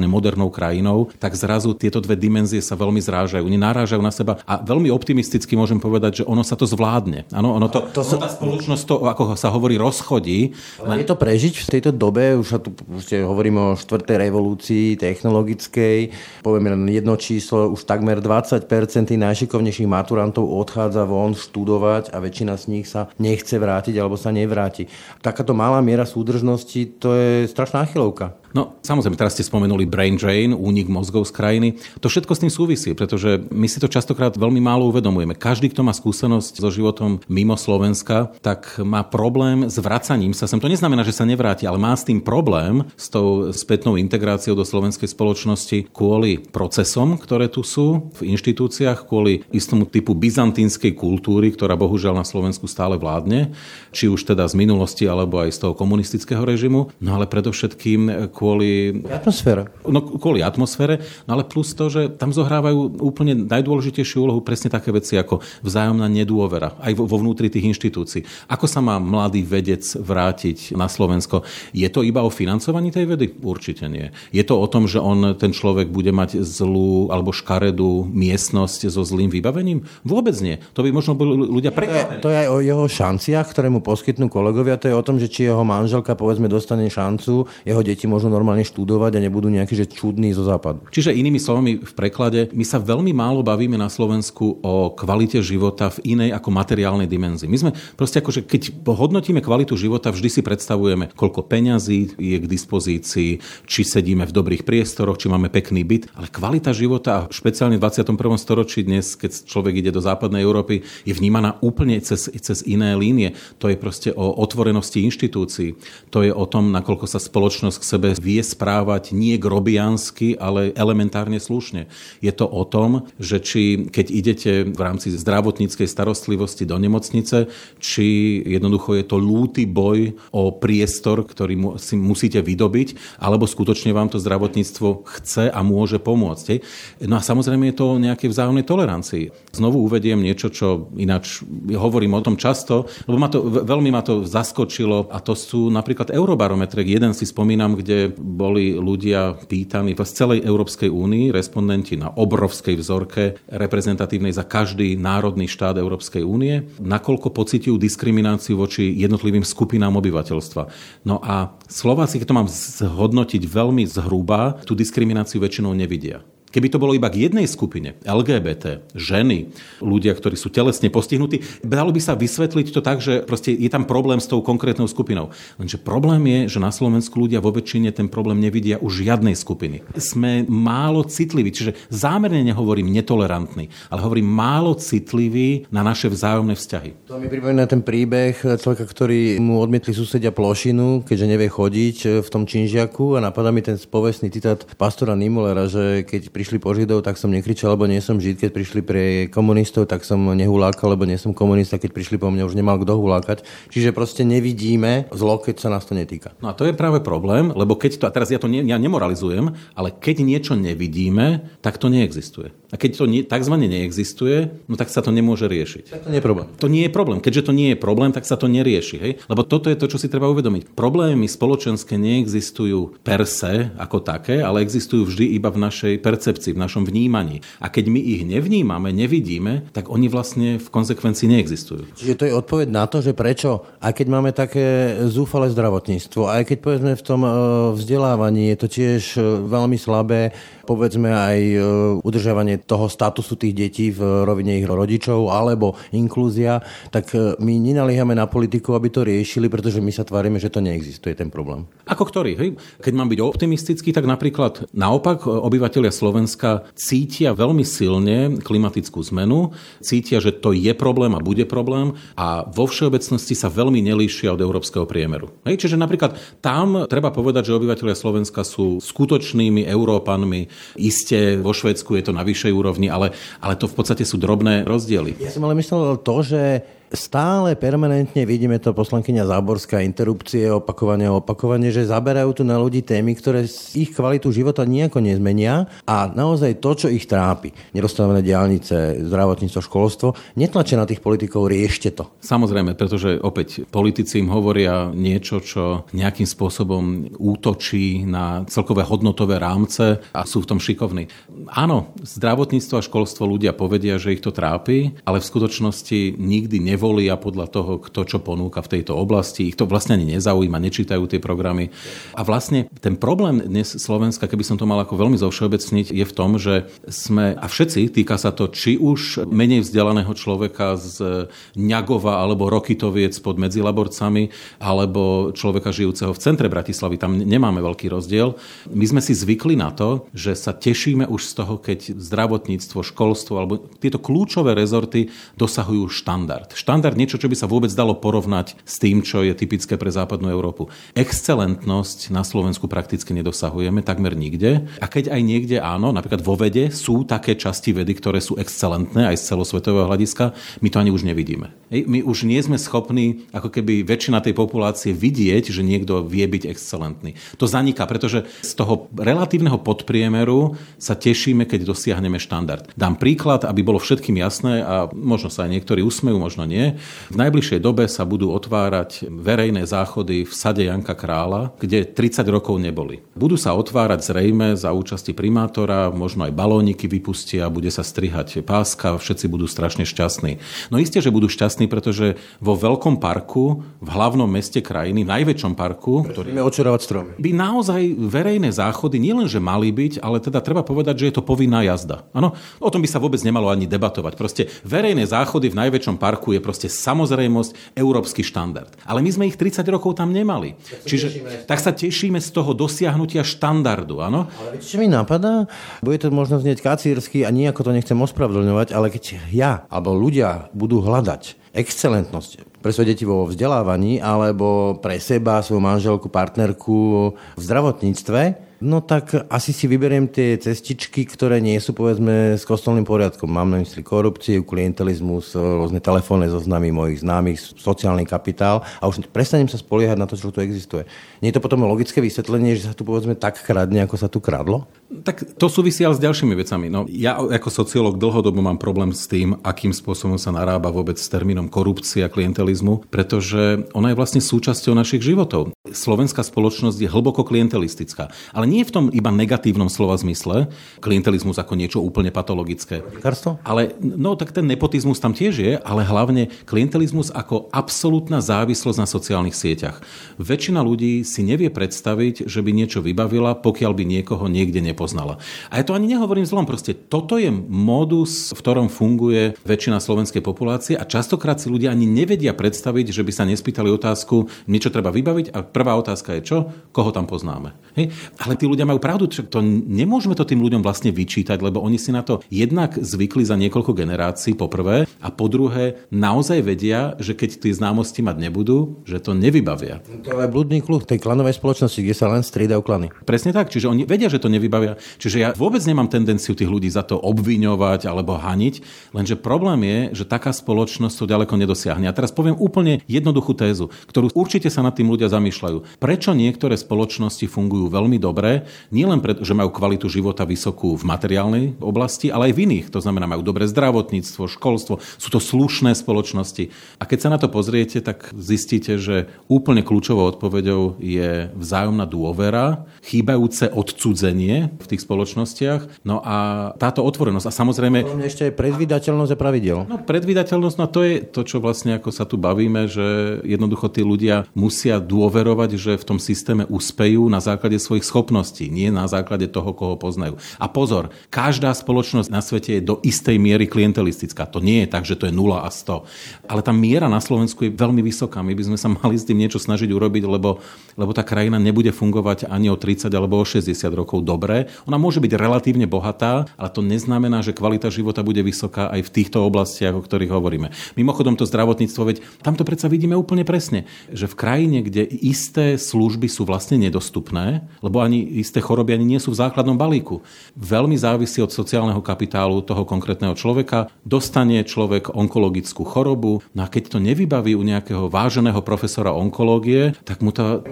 štruktúrálne 0.00 0.08
modernou 0.08 0.48
krajinou, 0.48 1.12
tak 1.20 1.36
zrazu 1.36 1.76
tieto 1.76 2.00
dve 2.00 2.16
dimenzie 2.16 2.64
sa 2.64 2.78
veľmi 2.78 3.00
zrážajú. 3.02 3.44
Oni 3.44 3.60
narážajú 3.60 4.00
na 4.00 4.12
seba 4.12 4.40
a 4.48 4.56
veľmi 4.64 4.88
optimisticky 4.88 5.52
môžem 5.58 5.76
povedať, 5.76 6.22
že 6.22 6.24
ono 6.24 6.40
sa 6.40 6.56
to 6.56 6.64
zvládne. 6.64 7.28
Áno, 7.34 7.56
ono 7.60 7.68
to, 7.68 7.84
to 7.92 8.00
sa... 8.00 8.16
tá 8.16 8.30
spoločnosť 8.32 8.84
to, 8.88 8.94
ako 9.04 9.36
sa 9.36 9.52
hovorí, 9.52 9.76
rozchodí. 9.76 10.56
Ale 10.80 11.04
je 11.04 11.06
to 11.10 11.16
prežiť 11.20 11.54
v 11.60 11.66
tejto 11.68 11.90
dobe, 11.92 12.38
už 12.40 12.48
sa 12.48 12.58
tu 12.62 12.72
už 12.72 13.12
hovoríme 13.26 13.74
o 13.74 13.78
štvrtej 13.78 14.16
revolúcii 14.16 14.86
technologickej, 14.96 15.98
povieme 16.40 16.72
len 16.72 16.88
jedno 16.88 17.18
číslo, 17.20 17.68
už 17.74 17.84
takmer 17.84 18.22
20% 18.22 18.64
tých 19.10 19.20
najšikovnejších 19.20 19.90
maturantov 19.90 20.48
odchádza 20.48 21.04
von 21.04 21.36
študovať 21.36 22.14
a 22.14 22.16
väčšina 22.22 22.54
z 22.56 22.64
nich 22.70 22.86
sa 22.88 23.10
nechce 23.20 23.58
vrátiť 23.58 23.94
alebo 23.98 24.16
sa 24.16 24.32
nevráti. 24.32 24.88
Takáto 25.20 25.52
malá 25.52 25.82
miera 25.82 26.06
súdržnosti, 26.06 26.96
to 27.02 27.12
je 27.16 27.50
strašná 27.50 27.84
chylovka. 27.90 28.39
No, 28.50 28.78
samozrejme, 28.82 29.14
teraz 29.14 29.38
ste 29.38 29.46
spomenuli 29.46 29.86
brain 29.86 30.18
drain, 30.18 30.50
únik 30.50 30.90
mozgov 30.90 31.30
z 31.30 31.32
krajiny. 31.34 31.68
To 32.02 32.10
všetko 32.10 32.32
s 32.34 32.42
tým 32.42 32.52
súvisí, 32.52 32.90
pretože 32.98 33.46
my 33.54 33.66
si 33.70 33.78
to 33.78 33.86
častokrát 33.86 34.34
veľmi 34.34 34.58
málo 34.58 34.90
uvedomujeme. 34.90 35.38
Každý, 35.38 35.70
kto 35.70 35.86
má 35.86 35.94
skúsenosť 35.94 36.58
so 36.58 36.70
životom 36.70 37.22
mimo 37.30 37.54
Slovenska, 37.54 38.34
tak 38.42 38.78
má 38.82 39.06
problém 39.06 39.70
s 39.70 39.78
vracaním 39.78 40.34
sa 40.34 40.50
sem. 40.50 40.58
To 40.58 40.66
neznamená, 40.66 41.06
že 41.06 41.14
sa 41.14 41.22
nevráti, 41.22 41.64
ale 41.66 41.78
má 41.78 41.94
s 41.94 42.02
tým 42.02 42.18
problém, 42.18 42.82
s 42.98 43.06
tou 43.06 43.54
spätnou 43.54 43.94
integráciou 43.94 44.58
do 44.58 44.66
slovenskej 44.66 45.06
spoločnosti 45.06 45.86
kvôli 45.94 46.42
procesom, 46.42 47.16
ktoré 47.18 47.46
tu 47.46 47.62
sú 47.62 48.10
v 48.18 48.34
inštitúciách, 48.34 49.06
kvôli 49.06 49.46
istomu 49.54 49.86
typu 49.86 50.18
byzantínskej 50.18 50.98
kultúry, 50.98 51.54
ktorá 51.54 51.78
bohužiaľ 51.78 52.18
na 52.18 52.26
Slovensku 52.26 52.66
stále 52.66 52.98
vládne, 52.98 53.54
či 53.94 54.10
už 54.10 54.26
teda 54.26 54.46
z 54.50 54.58
minulosti, 54.58 55.06
alebo 55.06 55.38
aj 55.38 55.54
z 55.54 55.58
toho 55.62 55.74
komunistického 55.78 56.42
režimu, 56.42 56.90
no 56.98 57.10
ale 57.14 57.30
predovšetkým 57.30 58.32
kvôli... 58.40 59.04
Atmosfére. 59.12 59.68
No, 59.84 60.00
kvôli 60.00 60.40
atmosfére, 60.40 61.04
no 61.28 61.36
ale 61.36 61.44
plus 61.44 61.76
to, 61.76 61.92
že 61.92 62.08
tam 62.16 62.32
zohrávajú 62.32 62.96
úplne 63.04 63.36
najdôležitejšiu 63.44 64.24
úlohu 64.24 64.40
presne 64.40 64.72
také 64.72 64.88
veci 64.96 65.20
ako 65.20 65.44
vzájomná 65.60 66.08
nedôvera 66.08 66.72
aj 66.80 66.96
vo, 66.96 67.20
vnútri 67.20 67.52
tých 67.52 67.76
inštitúcií. 67.76 68.24
Ako 68.48 68.64
sa 68.64 68.80
má 68.80 68.96
mladý 68.96 69.44
vedec 69.44 69.84
vrátiť 69.84 70.72
na 70.72 70.88
Slovensko? 70.88 71.44
Je 71.76 71.84
to 71.92 72.00
iba 72.00 72.24
o 72.24 72.32
financovaní 72.32 72.88
tej 72.88 73.12
vedy? 73.12 73.28
Určite 73.44 73.92
nie. 73.92 74.08
Je 74.32 74.40
to 74.40 74.56
o 74.56 74.64
tom, 74.64 74.88
že 74.88 74.96
on, 74.96 75.36
ten 75.36 75.52
človek, 75.52 75.92
bude 75.92 76.14
mať 76.14 76.40
zlú 76.40 77.12
alebo 77.12 77.36
škaredú 77.36 78.08
miestnosť 78.08 78.88
so 78.88 79.04
zlým 79.04 79.28
vybavením? 79.28 79.84
Vôbec 80.00 80.32
nie. 80.40 80.56
To 80.72 80.80
by 80.80 80.88
možno 80.94 81.12
boli 81.12 81.36
ľudia 81.36 81.76
prekvapení. 81.76 82.24
To 82.24 82.32
je, 82.32 82.40
aj 82.40 82.48
o 82.48 82.64
jeho 82.64 82.86
šanciach, 82.88 83.52
ktoré 83.52 83.68
mu 83.68 83.84
poskytnú 83.84 84.32
kolegovia. 84.32 84.80
To 84.80 84.88
je 84.88 84.96
o 84.96 85.04
tom, 85.04 85.20
že 85.20 85.28
či 85.28 85.44
jeho 85.44 85.60
manželka 85.60 86.16
povedzme 86.16 86.48
dostane 86.48 86.88
šancu, 86.88 87.44
jeho 87.66 87.82
deti 87.84 88.08
normálne 88.30 88.62
študovať 88.62 89.18
a 89.18 89.24
nebudú 89.26 89.50
nejakí 89.50 89.74
že 89.74 89.90
čudní 89.90 90.30
zo 90.30 90.46
západu. 90.46 90.86
Čiže 90.94 91.12
inými 91.12 91.42
slovami 91.42 91.82
v 91.82 91.92
preklade, 91.98 92.46
my 92.54 92.62
sa 92.62 92.78
veľmi 92.78 93.10
málo 93.10 93.42
bavíme 93.42 93.74
na 93.74 93.90
Slovensku 93.90 94.62
o 94.62 94.94
kvalite 94.94 95.42
života 95.42 95.90
v 95.90 96.16
inej 96.16 96.30
ako 96.38 96.48
materiálnej 96.54 97.10
dimenzii. 97.10 97.50
My 97.50 97.58
sme 97.58 97.70
proste 97.98 98.22
ako, 98.22 98.30
že 98.30 98.46
keď 98.46 98.86
hodnotíme 98.86 99.42
kvalitu 99.42 99.74
života, 99.74 100.14
vždy 100.14 100.28
si 100.30 100.40
predstavujeme, 100.46 101.10
koľko 101.12 101.44
peňazí 101.50 102.14
je 102.14 102.38
k 102.38 102.46
dispozícii, 102.46 103.42
či 103.66 103.80
sedíme 103.82 104.22
v 104.24 104.32
dobrých 104.32 104.62
priestoroch, 104.62 105.18
či 105.18 105.26
máme 105.26 105.50
pekný 105.50 105.82
byt, 105.82 106.14
ale 106.14 106.30
kvalita 106.30 106.70
života, 106.70 107.26
špeciálne 107.34 107.76
v 107.76 107.82
21. 107.82 108.14
storočí 108.38 108.86
dnes, 108.86 109.18
keď 109.18 109.50
človek 109.50 109.82
ide 109.82 109.90
do 109.90 109.98
západnej 109.98 110.46
Európy, 110.46 110.86
je 111.02 111.14
vnímaná 111.16 111.58
úplne 111.64 111.98
cez, 112.04 112.30
cez 112.30 112.62
iné 112.68 112.94
línie. 112.94 113.34
To 113.58 113.66
je 113.66 113.76
proste 113.80 114.14
o 114.14 114.36
otvorenosti 114.38 115.02
inštitúcií. 115.02 115.74
To 116.14 116.22
je 116.22 116.30
o 116.30 116.44
tom, 116.46 116.70
nakoľko 116.70 117.08
sa 117.08 117.18
spoločnosť 117.18 117.76
k 117.80 117.88
sebe 117.88 118.08
vie 118.20 118.44
správať 118.44 119.16
nie 119.16 119.40
grobiansky, 119.40 120.36
ale 120.36 120.76
elementárne 120.76 121.40
slušne. 121.40 121.88
Je 122.20 122.32
to 122.36 122.44
o 122.44 122.68
tom, 122.68 123.08
že 123.16 123.40
či 123.40 123.88
keď 123.88 124.06
idete 124.12 124.52
v 124.68 124.80
rámci 124.80 125.08
zdravotníckej 125.16 125.88
starostlivosti 125.88 126.68
do 126.68 126.76
nemocnice, 126.76 127.48
či 127.80 128.38
jednoducho 128.44 129.00
je 129.00 129.04
to 129.08 129.16
lúty 129.16 129.64
boj 129.64 130.12
o 130.36 130.52
priestor, 130.52 131.24
ktorý 131.24 131.80
si 131.80 131.96
musíte 131.96 132.44
vydobiť, 132.44 133.18
alebo 133.18 133.48
skutočne 133.48 133.96
vám 133.96 134.12
to 134.12 134.20
zdravotníctvo 134.20 135.08
chce 135.18 135.48
a 135.48 135.60
môže 135.64 135.96
pomôcť. 135.96 136.60
No 137.08 137.16
a 137.16 137.24
samozrejme 137.24 137.72
je 137.72 137.76
to 137.78 137.96
o 137.96 138.02
nejakej 138.02 138.28
vzájomnej 138.28 138.66
tolerancii. 138.66 139.32
Znovu 139.54 139.80
uvediem 139.86 140.20
niečo, 140.20 140.52
čo 140.52 140.90
ináč 140.98 141.40
hovorím 141.70 142.18
o 142.18 142.24
tom 142.24 142.36
často, 142.36 142.90
lebo 143.06 143.16
ma 143.16 143.30
to, 143.30 143.38
veľmi 143.46 143.90
ma 143.94 144.02
to 144.02 144.26
zaskočilo 144.26 145.08
a 145.08 145.22
to 145.22 145.38
sú 145.38 145.70
napríklad 145.70 146.10
eurobarometre. 146.10 146.82
Jeden 146.82 147.14
si 147.14 147.24
spomínam, 147.24 147.78
kde 147.78 148.09
boli 148.16 148.74
ľudia 148.76 149.36
pýtaní 149.46 149.94
z 149.94 150.12
celej 150.16 150.42
Európskej 150.42 150.88
únii, 150.88 151.30
respondenti 151.30 151.94
na 151.94 152.10
obrovskej 152.10 152.74
vzorke 152.80 153.38
reprezentatívnej 153.46 154.32
za 154.32 154.48
každý 154.48 154.96
národný 154.96 155.46
štát 155.46 155.76
Európskej 155.76 156.24
únie, 156.24 156.66
nakoľko 156.80 157.30
pociťujú 157.30 157.76
diskrimináciu 157.76 158.56
voči 158.56 158.90
jednotlivým 158.96 159.44
skupinám 159.44 159.94
obyvateľstva. 160.00 160.62
No 161.06 161.20
a 161.20 161.54
Slováci, 161.68 162.18
keď 162.18 162.26
to 162.32 162.38
mám 162.38 162.48
zhodnotiť 162.50 163.42
veľmi 163.44 163.84
zhruba, 163.86 164.60
tú 164.64 164.74
diskrimináciu 164.74 165.38
väčšinou 165.38 165.76
nevidia. 165.76 166.24
Keby 166.50 166.66
to 166.70 166.82
bolo 166.82 166.98
iba 166.98 167.06
k 167.06 167.30
jednej 167.30 167.46
skupine, 167.46 167.94
LGBT, 168.02 168.82
ženy, 168.98 169.54
ľudia, 169.78 170.14
ktorí 170.18 170.34
sú 170.34 170.50
telesne 170.50 170.90
postihnutí, 170.90 171.62
dalo 171.62 171.94
by 171.94 172.00
sa 172.02 172.18
vysvetliť 172.18 172.66
to 172.74 172.82
tak, 172.82 172.98
že 172.98 173.22
proste 173.22 173.54
je 173.54 173.70
tam 173.70 173.86
problém 173.86 174.18
s 174.18 174.26
tou 174.26 174.42
konkrétnou 174.42 174.90
skupinou. 174.90 175.30
Lenže 175.62 175.78
problém 175.78 176.26
je, 176.26 176.58
že 176.58 176.58
na 176.58 176.74
Slovensku 176.74 177.14
ľudia 177.22 177.38
vo 177.38 177.54
väčšine 177.54 177.94
ten 177.94 178.10
problém 178.10 178.42
nevidia 178.42 178.82
už 178.82 179.06
žiadnej 179.06 179.38
skupiny. 179.38 179.86
Sme 179.94 180.42
málo 180.50 181.06
citliví, 181.06 181.54
čiže 181.54 181.78
zámerne 181.86 182.42
nehovorím 182.42 182.90
netolerantní, 182.90 183.70
ale 183.86 184.02
hovorím 184.02 184.26
málo 184.26 184.74
citliví 184.74 185.70
na 185.70 185.86
naše 185.86 186.10
vzájomné 186.10 186.58
vzťahy. 186.58 187.06
To 187.06 187.22
mi 187.22 187.30
pripomína 187.30 187.70
ten 187.70 187.86
príbeh 187.86 188.58
človeka, 188.58 188.90
ktorý 188.90 189.38
mu 189.38 189.62
odmietli 189.62 189.94
susedia 189.94 190.34
plošinu, 190.34 191.06
keďže 191.06 191.30
nevie 191.30 191.46
chodiť 191.46 192.26
v 192.26 192.28
tom 192.28 192.42
činžiaku 192.42 193.14
a 193.14 193.22
napadá 193.22 193.54
mi 193.54 193.62
ten 193.62 193.78
spovestný 193.78 194.34
citát 194.34 194.66
pastora 194.74 195.14
Nimulera, 195.14 195.70
že 195.70 196.02
keď 196.02 196.34
prišli 196.40 196.56
po 196.56 196.72
Židov, 196.72 197.04
tak 197.04 197.20
som 197.20 197.28
nekričal, 197.28 197.76
lebo 197.76 197.84
nie 197.84 198.00
som 198.00 198.16
Žid. 198.16 198.40
Keď 198.40 198.50
prišli 198.56 198.80
pre 198.80 199.28
komunistov, 199.28 199.84
tak 199.92 200.08
som 200.08 200.24
nehulákal, 200.24 200.96
lebo 200.96 201.04
nie 201.04 201.20
som 201.20 201.36
komunista. 201.36 201.76
Keď 201.76 201.92
prišli 201.92 202.16
po 202.16 202.32
mne, 202.32 202.48
už 202.48 202.56
nemal 202.56 202.80
kto 202.80 202.96
hulákať. 202.96 203.44
Čiže 203.68 203.92
proste 203.92 204.24
nevidíme 204.24 205.12
zlo, 205.12 205.36
keď 205.36 205.60
sa 205.60 205.68
nás 205.68 205.84
to 205.84 205.92
netýka. 205.92 206.32
No 206.40 206.48
a 206.48 206.56
to 206.56 206.64
je 206.64 206.72
práve 206.72 207.04
problém, 207.04 207.52
lebo 207.52 207.76
keď 207.76 208.00
to, 208.00 208.04
a 208.08 208.14
teraz 208.16 208.32
ja 208.32 208.40
to 208.40 208.48
ne, 208.48 208.64
ja 208.64 208.80
nemoralizujem, 208.80 209.52
ale 209.76 209.92
keď 209.92 210.24
niečo 210.24 210.56
nevidíme, 210.56 211.44
tak 211.60 211.76
to 211.76 211.92
neexistuje. 211.92 212.56
A 212.70 212.78
keď 212.78 212.90
to 213.02 213.04
nie, 213.10 213.26
tzv. 213.26 213.54
neexistuje, 213.58 214.50
no 214.70 214.74
tak 214.78 214.88
sa 214.88 215.02
to 215.02 215.10
nemôže 215.10 215.50
riešiť. 215.50 215.84
Tak 215.90 216.02
to 216.06 216.10
nie 216.10 216.18
je 216.22 216.24
problém. 216.24 216.46
To 216.58 216.68
nie 216.70 216.84
je 216.86 216.92
problém. 216.92 217.18
Keďže 217.18 217.50
to 217.50 217.52
nie 217.52 217.68
je 217.74 217.78
problém, 217.78 218.10
tak 218.14 218.24
sa 218.24 218.38
to 218.38 218.46
nerieši. 218.46 218.96
Hej? 219.02 219.12
Lebo 219.26 219.42
toto 219.42 219.66
je 219.66 219.76
to, 219.78 219.90
čo 219.90 219.98
si 219.98 220.06
treba 220.06 220.30
uvedomiť. 220.30 220.72
Problémy 220.78 221.26
spoločenské 221.26 221.98
neexistujú 221.98 223.02
per 223.02 223.26
se 223.26 223.74
ako 223.74 224.02
také, 224.06 224.38
ale 224.38 224.62
existujú 224.62 225.10
vždy 225.10 225.34
iba 225.34 225.50
v 225.50 225.62
našej 225.66 225.94
percepcii 225.98 226.54
v 226.54 226.62
našom 226.62 226.86
vnímaní. 226.86 227.42
A 227.58 227.66
keď 227.66 227.90
my 227.90 228.00
ich 228.00 228.22
nevnímame, 228.22 228.94
nevidíme, 228.94 229.66
tak 229.74 229.90
oni 229.90 230.06
vlastne 230.06 230.62
v 230.62 230.68
konsekvencii 230.70 231.26
neexistujú. 231.26 231.90
Čiže 231.98 232.14
to 232.14 232.24
je 232.30 232.38
odpoveď 232.38 232.68
na 232.70 232.86
to, 232.86 233.02
že 233.02 233.16
prečo, 233.16 233.66
aj 233.82 233.92
keď 233.98 234.06
máme 234.06 234.30
také 234.30 234.96
zúfale 235.10 235.50
zdravotníctvo, 235.50 236.30
aj 236.30 236.42
keď 236.46 236.58
povedzme 236.62 236.92
v 236.94 237.06
tom 237.06 237.20
e, 237.26 237.30
vzdelávaní 237.74 238.54
je 238.54 238.56
to 238.56 238.68
tiež 238.70 239.02
e, 239.16 239.20
veľmi 239.48 239.76
slabé, 239.80 240.30
povedzme 240.68 241.10
aj 241.10 241.38
e, 241.40 241.58
udržávanie 242.04 242.59
toho 242.66 242.86
statusu 242.88 243.36
tých 243.36 243.54
detí 243.54 243.86
v 243.92 244.24
rovine 244.24 244.60
ich 244.60 244.66
rodičov 244.68 245.30
alebo 245.30 245.76
inklúzia, 245.92 246.60
tak 246.90 247.12
my 247.38 247.54
nenaliehame 247.60 248.16
na 248.16 248.26
politiku, 248.26 248.74
aby 248.74 248.88
to 248.90 249.06
riešili, 249.06 249.46
pretože 249.46 249.78
my 249.78 249.92
sa 249.92 250.04
tvárime, 250.04 250.40
že 250.40 250.52
to 250.52 250.64
neexistuje 250.64 251.14
ten 251.14 251.28
problém. 251.28 251.68
Ako 251.86 252.08
ktorý? 252.08 252.32
Hej? 252.36 252.48
Keď 252.80 252.92
mám 252.96 253.08
byť 253.12 253.20
optimistický, 253.22 253.90
tak 253.92 254.08
napríklad 254.08 254.70
naopak 254.72 255.26
obyvateľia 255.26 255.92
Slovenska 255.92 256.30
Slovenska 256.30 256.68
cítia 256.78 257.34
veľmi 257.36 257.66
silne 257.66 258.40
klimatickú 258.40 259.02
zmenu, 259.12 259.50
cítia, 259.82 260.22
že 260.22 260.30
to 260.30 260.54
je 260.54 260.70
problém 260.72 261.12
a 261.12 261.20
bude 261.20 261.42
problém 261.48 261.94
a 262.16 262.46
vo 262.46 262.70
všeobecnosti 262.70 263.36
sa 263.36 263.50
veľmi 263.50 263.82
nelíšia 263.82 264.34
od 264.34 264.40
európskeho 264.40 264.86
priemeru. 264.86 265.32
Hej, 265.42 265.66
čiže 265.66 265.80
napríklad 265.80 266.14
tam 266.38 266.86
treba 266.86 267.10
povedať, 267.10 267.50
že 267.50 267.56
obyvateľia 267.56 267.98
Slovenska 267.98 268.46
sú 268.46 268.78
skutočnými 268.78 269.66
Európanmi. 269.66 270.50
Isté 270.78 271.36
vo 271.36 271.50
Švedsku 271.50 271.98
je 271.98 272.08
to 272.08 272.12
na 272.14 272.22
vyššej 272.22 272.49
úrovni, 272.50 272.90
ale, 272.90 273.14
ale 273.40 273.54
to 273.56 273.70
v 273.70 273.74
podstate 273.74 274.04
sú 274.04 274.18
drobné 274.18 274.66
rozdiely. 274.66 275.16
Ja 275.22 275.30
som 275.30 275.46
ale 275.46 275.58
myslel 275.58 275.98
to, 276.02 276.16
že 276.22 276.42
stále 276.90 277.54
permanentne 277.54 278.26
vidíme 278.26 278.58
to 278.58 278.74
poslankyňa 278.74 279.26
Záborská, 279.26 279.82
interrupcie, 279.82 280.50
opakovanie, 280.50 281.06
opakovanie, 281.06 281.70
že 281.70 281.86
zaberajú 281.86 282.42
tu 282.42 282.42
na 282.42 282.58
ľudí 282.58 282.82
témy, 282.82 283.14
ktoré 283.14 283.46
ich 283.74 283.94
kvalitu 283.94 284.34
života 284.34 284.66
nejako 284.66 284.98
nezmenia 285.02 285.70
a 285.86 286.10
naozaj 286.10 286.58
to, 286.58 286.70
čo 286.74 286.86
ich 286.90 287.06
trápi, 287.06 287.54
nedostavené 287.74 288.22
diálnice, 288.26 289.06
zdravotníctvo, 289.06 289.60
školstvo, 289.62 290.08
netlačia 290.34 290.78
na 290.78 290.86
tých 290.86 290.98
politikov, 291.02 291.46
riešte 291.46 291.94
to. 291.94 292.10
Samozrejme, 292.22 292.74
pretože 292.74 293.22
opäť 293.22 293.66
politici 293.70 294.18
im 294.18 294.30
hovoria 294.30 294.90
niečo, 294.90 295.38
čo 295.38 295.86
nejakým 295.94 296.26
spôsobom 296.26 297.14
útočí 297.18 298.02
na 298.02 298.42
celkové 298.50 298.82
hodnotové 298.82 299.38
rámce 299.38 300.02
a 300.10 300.26
sú 300.26 300.42
v 300.42 300.48
tom 300.50 300.58
šikovní. 300.58 301.06
Áno, 301.54 301.94
zdravotníctvo 302.02 302.74
a 302.78 302.86
školstvo 302.86 303.26
ľudia 303.30 303.54
povedia, 303.54 304.00
že 304.00 304.18
ich 304.18 304.22
to 304.24 304.34
trápi, 304.34 304.98
ale 305.06 305.22
v 305.22 305.28
skutočnosti 305.30 306.18
nikdy 306.18 306.58
nev 306.58 306.79
nevolia 306.80 307.20
podľa 307.20 307.52
toho, 307.52 307.76
kto 307.76 308.08
čo 308.08 308.18
ponúka 308.24 308.64
v 308.64 308.80
tejto 308.80 308.96
oblasti. 308.96 309.52
Ich 309.52 309.60
to 309.60 309.68
vlastne 309.68 310.00
ani 310.00 310.16
nezaujíma, 310.16 310.56
nečítajú 310.56 311.04
tie 311.04 311.20
programy. 311.20 311.68
A 312.16 312.24
vlastne 312.24 312.72
ten 312.80 312.96
problém 312.96 313.44
dnes 313.44 313.76
Slovenska, 313.76 314.24
keby 314.24 314.40
som 314.40 314.56
to 314.56 314.64
mal 314.64 314.80
ako 314.80 314.96
veľmi 314.96 315.20
zovšeobecniť, 315.20 315.92
je 315.92 316.04
v 316.08 316.16
tom, 316.16 316.40
že 316.40 316.72
sme, 316.88 317.36
a 317.36 317.44
všetci, 317.44 317.92
týka 317.92 318.16
sa 318.16 318.32
to 318.32 318.48
či 318.48 318.80
už 318.80 319.28
menej 319.28 319.60
vzdelaného 319.60 320.08
človeka 320.16 320.80
z 320.80 321.28
Ňagova 321.52 322.24
alebo 322.24 322.48
Rokitoviec 322.48 323.12
pod 323.20 323.36
Medzilaborcami, 323.36 324.32
alebo 324.56 325.36
človeka 325.36 325.76
žijúceho 325.76 326.16
v 326.16 326.22
centre 326.24 326.48
Bratislavy, 326.48 326.96
tam 326.96 327.20
nemáme 327.20 327.60
veľký 327.60 327.92
rozdiel. 327.92 328.40
My 328.72 328.88
sme 328.88 329.04
si 329.04 329.12
zvykli 329.12 329.52
na 329.52 329.68
to, 329.68 330.08
že 330.16 330.32
sa 330.32 330.56
tešíme 330.56 331.04
už 331.04 331.28
z 331.28 331.32
toho, 331.44 331.60
keď 331.60 331.92
zdravotníctvo, 332.00 332.80
školstvo 332.80 333.36
alebo 333.36 333.60
tieto 333.76 334.00
kľúčové 334.00 334.56
rezorty 334.56 335.12
dosahujú 335.36 335.92
štandard 335.92 336.56
štandard, 336.70 336.94
niečo, 336.94 337.18
čo 337.18 337.26
by 337.26 337.34
sa 337.34 337.50
vôbec 337.50 337.74
dalo 337.74 337.98
porovnať 337.98 338.54
s 338.62 338.78
tým, 338.78 339.02
čo 339.02 339.26
je 339.26 339.34
typické 339.34 339.74
pre 339.74 339.90
západnú 339.90 340.30
Európu. 340.30 340.70
Excelentnosť 340.94 342.14
na 342.14 342.22
Slovensku 342.22 342.70
prakticky 342.70 343.10
nedosahujeme 343.10 343.82
takmer 343.82 344.14
nikde. 344.14 344.70
A 344.78 344.86
keď 344.86 345.10
aj 345.10 345.18
niekde 345.18 345.58
áno, 345.58 345.90
napríklad 345.90 346.22
vo 346.22 346.38
vede 346.38 346.70
sú 346.70 347.02
také 347.02 347.34
časti 347.34 347.74
vedy, 347.74 347.98
ktoré 347.98 348.22
sú 348.22 348.38
excelentné 348.38 349.10
aj 349.10 349.18
z 349.18 349.34
celosvetového 349.34 349.90
hľadiska, 349.90 350.30
my 350.62 350.68
to 350.70 350.78
ani 350.78 350.94
už 350.94 351.02
nevidíme. 351.02 351.50
My 351.74 352.06
už 352.06 352.22
nie 352.22 352.38
sme 352.38 352.54
schopní, 352.54 353.26
ako 353.34 353.50
keby 353.50 353.82
väčšina 353.82 354.22
tej 354.22 354.38
populácie 354.38 354.94
vidieť, 354.94 355.50
že 355.50 355.66
niekto 355.66 356.06
vie 356.06 356.22
byť 356.22 356.54
excelentný. 356.54 357.18
To 357.42 357.50
zaniká, 357.50 357.82
pretože 357.90 358.30
z 358.46 358.52
toho 358.54 358.86
relatívneho 358.94 359.58
podpriemeru 359.58 360.54
sa 360.78 360.94
tešíme, 360.94 361.50
keď 361.50 361.66
dosiahneme 361.66 362.22
štandard. 362.22 362.70
Dám 362.78 362.94
príklad, 362.94 363.42
aby 363.42 363.66
bolo 363.66 363.82
všetkým 363.82 364.22
jasné 364.22 364.62
a 364.62 364.86
možno 364.94 365.34
sa 365.34 365.50
aj 365.50 365.58
niektorí 365.58 365.82
usmejú, 365.82 366.14
možno 366.14 366.46
nie 366.46 366.59
nie. 366.60 366.68
V 367.08 367.16
najbližšej 367.16 367.64
dobe 367.64 367.88
sa 367.88 368.04
budú 368.04 368.36
otvárať 368.36 369.08
verejné 369.08 369.64
záchody 369.64 370.28
v 370.28 370.32
sade 370.36 370.68
Janka 370.68 370.92
Krála, 370.92 371.56
kde 371.56 371.88
30 371.88 372.20
rokov 372.28 372.60
neboli. 372.60 373.00
Budú 373.16 373.40
sa 373.40 373.56
otvárať 373.56 374.04
zrejme 374.04 374.52
za 374.60 374.76
účasti 374.76 375.16
primátora, 375.16 375.88
možno 375.88 376.28
aj 376.28 376.36
balóniky 376.36 376.84
vypustia, 376.84 377.48
bude 377.48 377.72
sa 377.72 377.80
strihať 377.80 378.44
páska, 378.44 379.00
všetci 379.00 379.24
budú 379.32 379.48
strašne 379.48 379.88
šťastní. 379.88 380.36
No 380.68 380.76
isté, 380.76 381.00
že 381.00 381.08
budú 381.08 381.32
šťastní, 381.32 381.70
pretože 381.70 382.20
vo 382.42 382.52
veľkom 382.52 383.00
parku, 383.00 383.64
v 383.80 383.88
hlavnom 383.88 384.28
meste 384.28 384.60
krajiny, 384.60 385.06
v 385.06 385.12
najväčšom 385.16 385.56
parku, 385.56 386.04
ktorý 386.04 386.36
očarovať 386.42 386.80
stromy. 386.82 387.12
by 387.16 387.30
naozaj 387.32 387.80
verejné 387.96 388.50
záchody 388.50 388.98
nielenže 388.98 389.38
mali 389.38 389.70
byť, 389.70 390.02
ale 390.02 390.18
teda 390.18 390.42
treba 390.42 390.66
povedať, 390.66 390.94
že 391.00 391.06
je 391.08 391.14
to 391.16 391.22
povinná 391.24 391.62
jazda. 391.62 392.04
Ano, 392.10 392.34
o 392.58 392.70
tom 392.72 392.82
by 392.82 392.88
sa 392.90 392.98
vôbec 392.98 393.22
nemalo 393.22 393.48
ani 393.48 393.70
debatovať. 393.70 394.12
Proste 394.18 394.42
verejné 394.66 395.06
záchody 395.06 395.48
v 395.48 395.58
najväčšom 395.62 395.96
parku 395.96 396.34
je 396.34 396.42
proste 396.50 396.66
samozrejmosť, 396.66 397.78
európsky 397.78 398.26
štandard. 398.26 398.74
Ale 398.82 398.98
my 399.06 399.10
sme 399.14 399.24
ich 399.30 399.38
30 399.38 399.62
rokov 399.70 399.94
tam 399.94 400.10
nemali. 400.10 400.58
Tak 400.58 400.82
Čiže 400.82 401.06
tak 401.46 401.62
sa 401.62 401.70
tešíme 401.70 402.18
z 402.18 402.34
toho 402.34 402.50
dosiahnutia 402.50 403.22
štandardu, 403.22 404.02
áno? 404.02 404.26
Ale 404.26 404.58
viete, 404.58 404.66
čo 404.66 404.82
mi 404.82 404.90
napadá? 404.90 405.46
Bude 405.78 406.02
to 406.02 406.10
možno 406.10 406.42
znieť 406.42 406.58
kacírsky 406.58 407.22
a 407.22 407.30
nejako 407.30 407.70
to 407.70 407.70
nechcem 407.70 407.94
ospravedlňovať, 407.94 408.74
ale 408.74 408.90
keď 408.90 409.30
ja 409.30 409.62
alebo 409.70 409.94
ľudia 409.94 410.50
budú 410.50 410.82
hľadať 410.82 411.38
excelentnosť 411.54 412.58
pre 412.58 412.74
svoje 412.74 412.92
deti 412.94 413.06
vo 413.06 413.24
vzdelávaní 413.30 414.02
alebo 414.02 414.78
pre 414.82 414.98
seba, 414.98 415.46
svoju 415.46 415.62
manželku, 415.62 416.10
partnerku 416.10 417.14
v 417.16 417.40
zdravotníctve, 417.40 418.49
No 418.60 418.84
tak 418.84 419.16
asi 419.32 419.56
si 419.56 419.64
vyberiem 419.64 420.04
tie 420.04 420.36
cestičky, 420.36 421.08
ktoré 421.08 421.40
nie 421.40 421.56
sú 421.56 421.72
povedzme 421.72 422.36
s 422.36 422.44
kostolným 422.44 422.84
poriadkom. 422.84 423.24
Mám 423.24 423.48
na 423.56 423.58
mysli 423.64 423.80
korupciu, 423.80 424.44
klientelizmus, 424.44 425.32
rôzne 425.32 425.80
telefónne 425.80 426.28
zoznamy 426.28 426.68
mojich 426.68 427.00
známych, 427.00 427.40
sociálny 427.56 428.04
kapitál 428.04 428.60
a 428.76 428.84
už 428.84 429.08
prestanem 429.08 429.48
sa 429.48 429.56
spoliehať 429.56 429.96
na 429.96 430.04
to, 430.04 430.20
čo 430.20 430.28
tu 430.28 430.44
existuje. 430.44 430.84
Nie 431.24 431.32
je 431.32 431.40
to 431.40 431.44
potom 431.48 431.64
logické 431.64 432.04
vysvetlenie, 432.04 432.52
že 432.52 432.68
sa 432.68 432.76
tu 432.76 432.84
povedzme 432.84 433.16
tak 433.16 433.40
kradne, 433.40 433.80
ako 433.88 433.96
sa 433.96 434.12
tu 434.12 434.20
kradlo? 434.20 434.68
Tak 434.92 435.40
to 435.40 435.48
súvisí 435.48 435.80
ale 435.80 435.96
s 435.96 436.04
ďalšími 436.04 436.36
vecami. 436.36 436.68
No, 436.68 436.84
ja 436.92 437.16
ako 437.16 437.48
sociológ 437.48 437.96
dlhodobo 437.96 438.44
mám 438.44 438.60
problém 438.60 438.92
s 438.92 439.08
tým, 439.08 439.40
akým 439.40 439.72
spôsobom 439.72 440.20
sa 440.20 440.36
narába 440.36 440.68
vôbec 440.68 441.00
s 441.00 441.08
termínom 441.08 441.48
korupcia 441.48 442.12
klientelizmu, 442.12 442.92
pretože 442.92 443.64
ona 443.72 443.88
je 443.88 443.96
vlastne 443.96 444.20
súčasťou 444.20 444.76
našich 444.76 445.00
životov. 445.00 445.56
Slovenská 445.64 446.20
spoločnosť 446.20 446.76
je 446.76 446.92
hlboko 446.92 447.24
klientelistická, 447.24 448.12
ale 448.36 448.49
nie 448.50 448.66
v 448.66 448.74
tom 448.74 448.84
iba 448.90 449.14
negatívnom 449.14 449.70
slova 449.70 449.94
zmysle, 449.94 450.50
klientelizmus 450.82 451.38
ako 451.38 451.54
niečo 451.54 451.78
úplne 451.78 452.10
patologické. 452.10 452.82
Karsto? 452.98 453.38
Ale 453.46 453.78
no 453.78 454.18
tak 454.18 454.34
ten 454.34 454.50
nepotizmus 454.50 454.98
tam 454.98 455.14
tiež 455.14 455.34
je, 455.38 455.52
ale 455.62 455.86
hlavne 455.86 456.34
klientelizmus 456.50 457.14
ako 457.14 457.46
absolútna 457.54 458.18
závislosť 458.18 458.78
na 458.82 458.90
sociálnych 458.90 459.38
sieťach. 459.38 459.78
Väčšina 460.18 460.58
ľudí 460.66 461.06
si 461.06 461.22
nevie 461.22 461.46
predstaviť, 461.52 462.26
že 462.26 462.40
by 462.42 462.50
niečo 462.50 462.82
vybavila, 462.82 463.38
pokiaľ 463.38 463.72
by 463.78 463.84
niekoho 463.86 464.26
niekde 464.26 464.58
nepoznala. 464.58 465.22
A 465.52 465.62
ja 465.62 465.64
to 465.64 465.76
ani 465.78 465.94
nehovorím 465.94 466.26
zlom, 466.26 466.48
proste 466.48 466.74
toto 466.74 467.20
je 467.20 467.30
modus, 467.30 468.34
v 468.34 468.40
ktorom 468.40 468.66
funguje 468.72 469.38
väčšina 469.44 469.78
slovenskej 469.78 470.24
populácie 470.24 470.74
a 470.74 470.88
častokrát 470.88 471.38
si 471.38 471.52
ľudia 471.52 471.70
ani 471.70 471.84
nevedia 471.84 472.32
predstaviť, 472.32 472.90
že 472.90 473.04
by 473.04 473.12
sa 473.12 473.28
nespýtali 473.28 473.68
otázku, 473.68 474.26
niečo 474.48 474.72
treba 474.72 474.88
vybaviť 474.88 475.36
a 475.36 475.44
prvá 475.44 475.76
otázka 475.76 476.16
je 476.18 476.22
čo? 476.24 476.38
Koho 476.72 476.90
tam 476.90 477.04
poznáme? 477.04 477.52
Hej? 477.76 477.92
Ale 478.16 478.39
tí 478.40 478.48
ľudia 478.48 478.64
majú 478.64 478.80
pravdu, 478.80 479.04
to 479.12 479.44
nemôžeme 479.44 480.16
to 480.16 480.24
tým 480.24 480.40
ľuďom 480.40 480.64
vlastne 480.64 480.88
vyčítať, 480.88 481.36
lebo 481.44 481.60
oni 481.60 481.76
si 481.76 481.92
na 481.92 482.00
to 482.00 482.24
jednak 482.32 482.72
zvykli 482.80 483.20
za 483.28 483.36
niekoľko 483.36 483.76
generácií 483.76 484.32
po 484.32 484.48
prvé 484.48 484.88
a 485.04 485.08
po 485.12 485.28
druhé 485.28 485.84
naozaj 485.92 486.40
vedia, 486.40 486.96
že 486.96 487.12
keď 487.12 487.44
tie 487.44 487.52
známosti 487.52 488.00
mať 488.00 488.16
nebudú, 488.16 488.80
že 488.88 488.96
to 489.04 489.12
nevybavia. 489.12 489.84
To 490.08 490.24
je 490.24 490.32
blúdny 490.32 490.64
kľúč 490.64 490.88
tej 490.88 491.04
klanovej 491.04 491.36
spoločnosti, 491.36 491.84
kde 491.84 491.92
sa 491.92 492.08
len 492.08 492.24
striedajú 492.24 492.64
klany. 492.64 492.88
Presne 493.04 493.36
tak, 493.36 493.52
čiže 493.52 493.68
oni 493.68 493.84
vedia, 493.84 494.08
že 494.08 494.16
to 494.16 494.32
nevybavia. 494.32 494.80
Čiže 494.96 495.16
ja 495.20 495.28
vôbec 495.36 495.60
nemám 495.68 495.92
tendenciu 495.92 496.32
tých 496.32 496.48
ľudí 496.48 496.72
za 496.72 496.80
to 496.80 496.96
obviňovať 496.96 497.84
alebo 497.84 498.16
haniť, 498.16 498.64
lenže 498.96 499.20
problém 499.20 499.60
je, 499.68 500.00
že 500.00 500.08
taká 500.08 500.32
spoločnosť 500.32 500.96
to 500.96 501.10
ďaleko 501.10 501.36
nedosiahne. 501.36 501.84
A 501.84 501.92
teraz 501.92 502.14
poviem 502.14 502.38
úplne 502.40 502.80
jednoduchú 502.88 503.36
tézu, 503.36 503.68
ktorú 503.90 504.14
určite 504.16 504.48
sa 504.48 504.64
nad 504.64 504.72
tým 504.72 504.88
ľudia 504.88 505.12
zamýšľajú. 505.12 505.82
Prečo 505.82 506.16
niektoré 506.16 506.56
spoločnosti 506.56 507.26
fungujú 507.26 507.68
veľmi 507.68 507.98
dobre 507.98 508.29
dobré, 508.30 508.46
nielen 508.70 509.02
preto, 509.02 509.26
že 509.26 509.34
majú 509.34 509.50
kvalitu 509.50 509.90
života 509.90 510.22
vysokú 510.22 510.78
v 510.78 510.86
materiálnej 510.86 511.44
oblasti, 511.58 512.14
ale 512.14 512.30
aj 512.30 512.34
v 512.38 512.42
iných. 512.46 512.66
To 512.70 512.78
znamená, 512.78 513.10
majú 513.10 513.26
dobré 513.26 513.50
zdravotníctvo, 513.50 514.30
školstvo, 514.30 514.78
sú 514.78 515.08
to 515.10 515.18
slušné 515.18 515.74
spoločnosti. 515.74 516.54
A 516.78 516.86
keď 516.86 516.98
sa 517.02 517.12
na 517.12 517.18
to 517.18 517.26
pozriete, 517.26 517.82
tak 517.82 518.14
zistíte, 518.14 518.78
že 518.78 519.10
úplne 519.26 519.66
kľúčovou 519.66 520.06
odpoveďou 520.14 520.78
je 520.78 521.32
vzájomná 521.34 521.84
dôvera, 521.90 522.68
chýbajúce 522.86 523.50
odcudzenie 523.50 524.54
v 524.54 524.66
tých 524.66 524.84
spoločnostiach, 524.86 525.82
no 525.82 525.98
a 526.04 526.50
táto 526.56 526.86
otvorenosť. 526.86 527.26
A 527.26 527.32
samozrejme... 527.34 527.78
Ešte 528.00 528.30
aj 528.30 528.38
predvydateľnosť 528.38 529.12
a 529.14 529.18
pravidel. 529.18 529.58
No 529.66 529.82
predvydateľnosť, 529.82 530.56
no 530.60 530.66
to 530.70 530.80
je 530.86 530.94
to, 531.02 531.20
čo 531.26 531.42
vlastne 531.42 531.76
ako 531.80 531.90
sa 531.90 532.04
tu 532.06 532.20
bavíme, 532.20 532.70
že 532.70 533.20
jednoducho 533.24 533.72
tí 533.72 533.82
ľudia 533.82 534.28
musia 534.36 534.78
dôverovať, 534.78 535.50
že 535.56 535.72
v 535.80 535.84
tom 535.86 535.98
systéme 535.98 536.44
uspejú 536.48 537.06
na 537.08 537.18
základe 537.18 537.56
svojich 537.56 537.86
schopností 537.86 538.19
schopností, 538.20 538.52
nie 538.52 538.68
na 538.68 538.84
základe 538.84 539.26
toho, 539.32 539.56
koho 539.56 539.80
poznajú. 539.80 540.20
A 540.36 540.46
pozor, 540.52 540.92
každá 541.08 541.48
spoločnosť 541.56 542.08
na 542.12 542.20
svete 542.20 542.60
je 542.60 542.62
do 542.62 542.76
istej 542.84 543.16
miery 543.16 543.48
klientelistická. 543.48 544.28
To 544.28 544.44
nie 544.44 544.64
je 544.64 544.68
tak, 544.68 544.84
že 544.84 545.00
to 545.00 545.08
je 545.08 545.14
0 545.16 545.40
a 545.40 545.48
100. 545.48 546.28
Ale 546.28 546.40
tá 546.44 546.52
miera 546.52 546.86
na 546.92 547.00
Slovensku 547.00 547.48
je 547.48 547.56
veľmi 547.56 547.80
vysoká. 547.80 548.20
My 548.20 548.36
by 548.36 548.52
sme 548.52 548.58
sa 548.60 548.68
mali 548.68 549.00
s 549.00 549.08
tým 549.08 549.16
niečo 549.16 549.40
snažiť 549.40 549.72
urobiť, 549.72 550.04
lebo, 550.04 550.44
lebo 550.76 550.92
tá 550.92 551.00
krajina 551.00 551.40
nebude 551.40 551.72
fungovať 551.72 552.28
ani 552.28 552.52
o 552.52 552.56
30 552.60 552.92
alebo 552.92 553.16
o 553.16 553.24
60 553.24 553.56
rokov 553.72 554.04
dobre. 554.04 554.52
Ona 554.68 554.76
môže 554.76 555.00
byť 555.00 555.12
relatívne 555.16 555.64
bohatá, 555.64 556.28
ale 556.36 556.52
to 556.52 556.60
neznamená, 556.60 557.24
že 557.24 557.32
kvalita 557.32 557.72
života 557.72 558.04
bude 558.04 558.20
vysoká 558.20 558.68
aj 558.68 558.84
v 558.84 558.92
týchto 558.92 559.24
oblastiach, 559.24 559.72
o 559.72 559.80
ktorých 559.80 560.12
hovoríme. 560.12 560.52
Mimochodom 560.76 561.16
to 561.16 561.24
zdravotníctvo, 561.24 561.82
veď 561.88 561.96
tam 562.20 562.36
to 562.36 562.44
predsa 562.44 562.68
vidíme 562.68 562.98
úplne 562.98 563.24
presne, 563.24 563.64
že 563.88 564.10
v 564.10 564.18
krajine, 564.18 564.58
kde 564.60 564.84
isté 564.84 565.56
služby 565.56 566.10
sú 566.10 566.26
vlastne 566.26 566.60
nedostupné, 566.60 567.46
lebo 567.62 567.80
ani 567.80 567.99
isté 568.00 568.40
choroby 568.40 568.74
ani 568.74 568.96
nie 568.96 569.00
sú 569.00 569.12
v 569.12 569.20
základnom 569.20 569.54
balíku. 569.54 570.00
Veľmi 570.34 570.74
závisí 570.74 571.20
od 571.20 571.30
sociálneho 571.30 571.78
kapitálu 571.84 572.40
toho 572.42 572.64
konkrétneho 572.64 573.12
človeka. 573.14 573.68
Dostane 573.84 574.42
človek 574.42 574.92
onkologickú 574.92 575.62
chorobu, 575.68 576.24
no 576.32 576.40
a 576.42 576.48
keď 576.48 576.76
to 576.76 576.78
nevybaví 576.80 577.36
u 577.36 577.44
nejakého 577.44 577.92
váženého 577.92 578.40
profesora 578.40 578.94
onkológie, 578.96 579.76
tak 579.84 580.00
mu 580.00 580.10
to, 580.10 580.44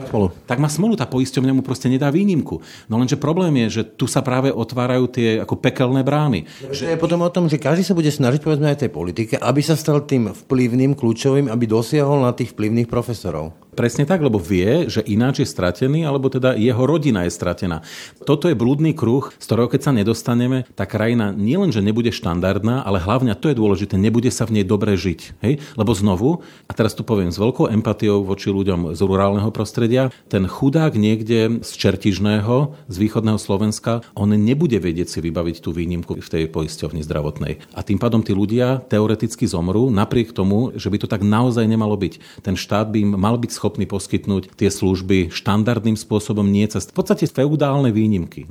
tak 0.44 0.58
má 0.60 0.68
smolu, 0.68 0.94
tá 0.94 1.08
poisťovňa 1.08 1.52
mu 1.56 1.62
proste 1.64 1.88
nedá 1.88 2.12
výnimku. 2.12 2.60
No 2.86 3.00
lenže 3.00 3.20
problém 3.20 3.66
je, 3.66 3.80
že 3.80 3.82
tu 3.88 4.04
sa 4.04 4.20
práve 4.20 4.52
otvárajú 4.52 5.08
tie 5.08 5.40
ako 5.42 5.58
pekelné 5.58 6.04
brány. 6.04 6.44
Že 6.68 6.94
je 6.94 7.00
potom 7.00 7.20
o 7.24 7.32
tom, 7.32 7.48
že 7.48 7.60
každý 7.60 7.82
sa 7.84 7.96
bude 7.96 8.10
snažiť 8.12 8.40
povedzme 8.44 8.68
aj 8.68 8.86
tej 8.86 8.90
politike, 8.92 9.34
aby 9.40 9.60
sa 9.64 9.78
stal 9.78 10.04
tým 10.04 10.30
vplyvným, 10.32 10.98
kľúčovým, 10.98 11.46
aby 11.48 11.64
dosiahol 11.64 12.24
na 12.24 12.32
tých 12.34 12.52
vplyvných 12.52 12.90
profesorov. 12.90 13.67
Presne 13.78 14.10
tak, 14.10 14.18
lebo 14.26 14.42
vie, 14.42 14.90
že 14.90 15.06
ináč 15.06 15.46
je 15.46 15.46
stratený, 15.46 16.02
alebo 16.02 16.26
teda 16.26 16.58
jeho 16.58 16.82
rodina 16.82 17.22
je 17.22 17.30
stratená. 17.30 17.86
Toto 18.26 18.50
je 18.50 18.58
blúdny 18.58 18.90
kruh, 18.90 19.30
z 19.38 19.44
ktorého 19.46 19.70
keď 19.70 19.80
sa 19.86 19.92
nedostaneme, 19.94 20.66
tá 20.74 20.82
krajina 20.82 21.30
nielenže 21.30 21.78
nebude 21.78 22.10
štandardná, 22.10 22.82
ale 22.82 22.98
hlavne, 22.98 23.38
to 23.38 23.46
je 23.46 23.54
dôležité, 23.54 23.94
nebude 23.94 24.34
sa 24.34 24.50
v 24.50 24.58
nej 24.58 24.64
dobre 24.66 24.98
žiť. 24.98 25.38
Hej? 25.46 25.62
Lebo 25.78 25.94
znovu, 25.94 26.42
a 26.66 26.74
teraz 26.74 26.98
to 26.98 27.06
poviem 27.06 27.30
s 27.30 27.38
veľkou 27.38 27.70
empatiou 27.70 28.26
voči 28.26 28.50
ľuďom 28.50 28.98
z 28.98 29.00
rurálneho 29.06 29.54
prostredia, 29.54 30.10
ten 30.26 30.50
chudák 30.50 30.98
niekde 30.98 31.62
z 31.62 31.70
Čertižného, 31.78 32.74
z 32.90 32.96
východného 32.98 33.38
Slovenska, 33.38 34.02
on 34.18 34.34
nebude 34.34 34.82
vedieť 34.82 35.06
si 35.06 35.18
vybaviť 35.22 35.62
tú 35.62 35.70
výnimku 35.70 36.18
v 36.18 36.26
tej 36.26 36.50
poisťovni 36.50 37.06
zdravotnej. 37.06 37.62
A 37.78 37.86
tým 37.86 38.02
pádom 38.02 38.26
tí 38.26 38.34
ľudia 38.34 38.82
teoreticky 38.90 39.46
zomrú, 39.46 39.86
napriek 39.86 40.34
tomu, 40.34 40.74
že 40.74 40.90
by 40.90 40.98
to 40.98 41.06
tak 41.06 41.22
naozaj 41.22 41.62
nemalo 41.62 41.94
byť. 41.94 42.42
Ten 42.42 42.58
štát 42.58 42.90
by 42.90 43.14
mal 43.14 43.38
byť 43.38 43.54
schopný 43.54 43.66
schopní 43.68 43.84
poskytnúť 43.84 44.56
tie 44.56 44.72
služby 44.72 45.28
štandardným 45.28 46.00
spôsobom, 46.00 46.48
nie 46.48 46.64
cez 46.72 46.88
v 46.88 46.96
podstate 46.96 47.28
feudálne 47.28 47.92
výnimky. 47.92 48.48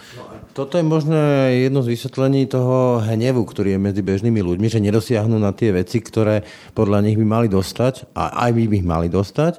Toto 0.53 0.77
je 0.77 0.85
možno 0.85 1.17
jedno 1.49 1.81
z 1.81 1.97
vysvetlení 1.97 2.45
toho 2.45 3.01
hnevu, 3.01 3.41
ktorý 3.41 3.73
je 3.73 3.79
medzi 3.81 4.05
bežnými 4.05 4.37
ľuďmi, 4.45 4.69
že 4.69 4.77
nedosiahnu 4.77 5.41
na 5.41 5.57
tie 5.57 5.73
veci, 5.73 6.05
ktoré 6.05 6.45
podľa 6.77 7.01
nich 7.01 7.17
by 7.17 7.25
mali 7.25 7.47
dostať 7.49 8.13
a 8.13 8.45
aj 8.45 8.49
by 8.53 8.61
ich 8.77 8.85
mali 8.85 9.09
dostať 9.09 9.57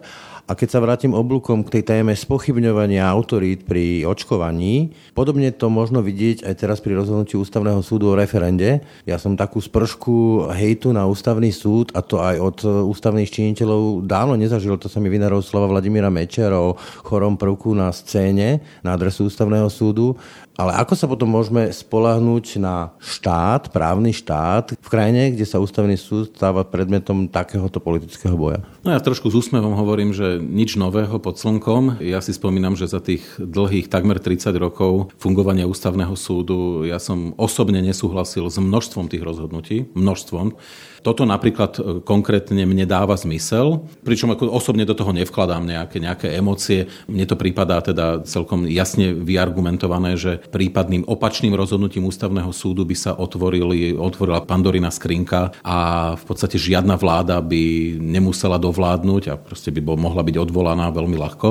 a 0.48 0.56
keď 0.56 0.68
sa 0.72 0.80
vrátim 0.80 1.12
oblúkom 1.12 1.60
k 1.60 1.78
tej 1.78 1.82
téme 1.84 2.16
spochybňovania 2.16 3.04
autorít 3.04 3.68
pri 3.68 4.08
očkovaní, 4.08 4.96
podobne 5.12 5.52
to 5.52 5.68
možno 5.68 6.00
vidieť 6.00 6.48
aj 6.48 6.54
teraz 6.56 6.80
pri 6.80 6.96
rozhodnutí 6.96 7.36
ústavného 7.36 7.84
súdu 7.84 8.08
o 8.08 8.16
referende. 8.16 8.80
Ja 9.04 9.20
som 9.20 9.36
takú 9.36 9.60
spršku 9.60 10.48
hejtu 10.56 10.96
na 10.96 11.04
ústavný 11.04 11.52
súd, 11.52 11.92
a 11.92 12.00
to 12.00 12.24
aj 12.24 12.36
od 12.40 12.58
ústavných 12.64 13.28
činiteľov 13.28 14.08
dávno 14.08 14.40
nezažil. 14.40 14.80
To 14.80 14.88
sa 14.88 15.04
mi 15.04 15.12
vynarol 15.12 15.44
slova 15.44 15.68
Vladimíra 15.68 16.08
Mečera 16.08 16.56
o 16.56 16.80
chorom 17.04 17.36
prvku 17.36 17.76
na 17.76 17.92
scéne 17.92 18.64
na 18.80 18.96
adresu 18.96 19.28
ústavného 19.28 19.68
súdu. 19.68 20.16
Ale 20.58 20.74
ako 20.74 20.98
sa 20.98 21.06
potom 21.06 21.30
môžeme 21.30 21.70
spolahnúť 21.70 22.58
na 22.58 22.90
štát, 22.98 23.70
právny 23.70 24.10
štát 24.10 24.74
v 24.74 24.88
krajine, 24.90 25.30
kde 25.30 25.46
sa 25.46 25.62
ústavný 25.62 25.94
súd 25.94 26.34
stáva 26.34 26.66
predmetom 26.66 27.30
takéhoto 27.30 27.78
politického 27.78 28.34
boja? 28.34 28.66
No 28.82 28.90
ja 28.90 28.98
trošku 28.98 29.30
s 29.30 29.38
úsmevom 29.38 29.78
hovorím, 29.78 30.10
že 30.10 30.42
nič 30.42 30.74
nového 30.74 31.22
pod 31.22 31.38
slnkom. 31.38 32.02
Ja 32.02 32.18
si 32.18 32.34
spomínam, 32.34 32.74
že 32.74 32.90
za 32.90 32.98
tých 32.98 33.22
dlhých 33.38 33.86
takmer 33.86 34.18
30 34.18 34.50
rokov 34.58 35.14
fungovania 35.22 35.70
ústavného 35.70 36.18
súdu 36.18 36.82
ja 36.90 36.98
som 36.98 37.38
osobne 37.38 37.78
nesúhlasil 37.78 38.50
s 38.50 38.58
množstvom 38.58 39.06
tých 39.06 39.22
rozhodnutí, 39.22 39.94
množstvom. 39.94 40.58
Toto 41.02 41.26
napríklad 41.26 41.72
e, 41.76 41.80
konkrétne 42.04 42.64
mne 42.64 42.86
dáva 42.86 43.18
zmysel, 43.18 43.82
pričom 44.06 44.32
ako 44.34 44.50
osobne 44.52 44.86
do 44.86 44.94
toho 44.94 45.10
nevkladám 45.14 45.64
nejaké, 45.66 45.96
nejaké 45.98 46.26
emócie. 46.34 46.86
Mne 47.10 47.24
to 47.26 47.34
prípadá 47.34 47.80
teda 47.82 48.22
celkom 48.24 48.68
jasne 48.70 49.12
vyargumentované, 49.12 50.14
že 50.18 50.38
prípadným 50.50 51.06
opačným 51.06 51.54
rozhodnutím 51.54 52.06
ústavného 52.06 52.50
súdu 52.54 52.86
by 52.86 52.96
sa 52.96 53.12
otvorili, 53.16 53.94
otvorila 53.94 54.44
pandorina 54.44 54.88
skrinka 54.92 55.54
a 55.64 56.12
v 56.14 56.24
podstate 56.24 56.60
žiadna 56.60 56.94
vláda 56.94 57.40
by 57.42 57.96
nemusela 57.98 58.60
dovládnuť 58.60 59.22
a 59.30 59.34
proste 59.38 59.74
by 59.74 59.80
bol, 59.82 59.96
mohla 59.98 60.22
byť 60.22 60.36
odvolaná 60.38 60.90
veľmi 60.92 61.16
ľahko. 61.18 61.48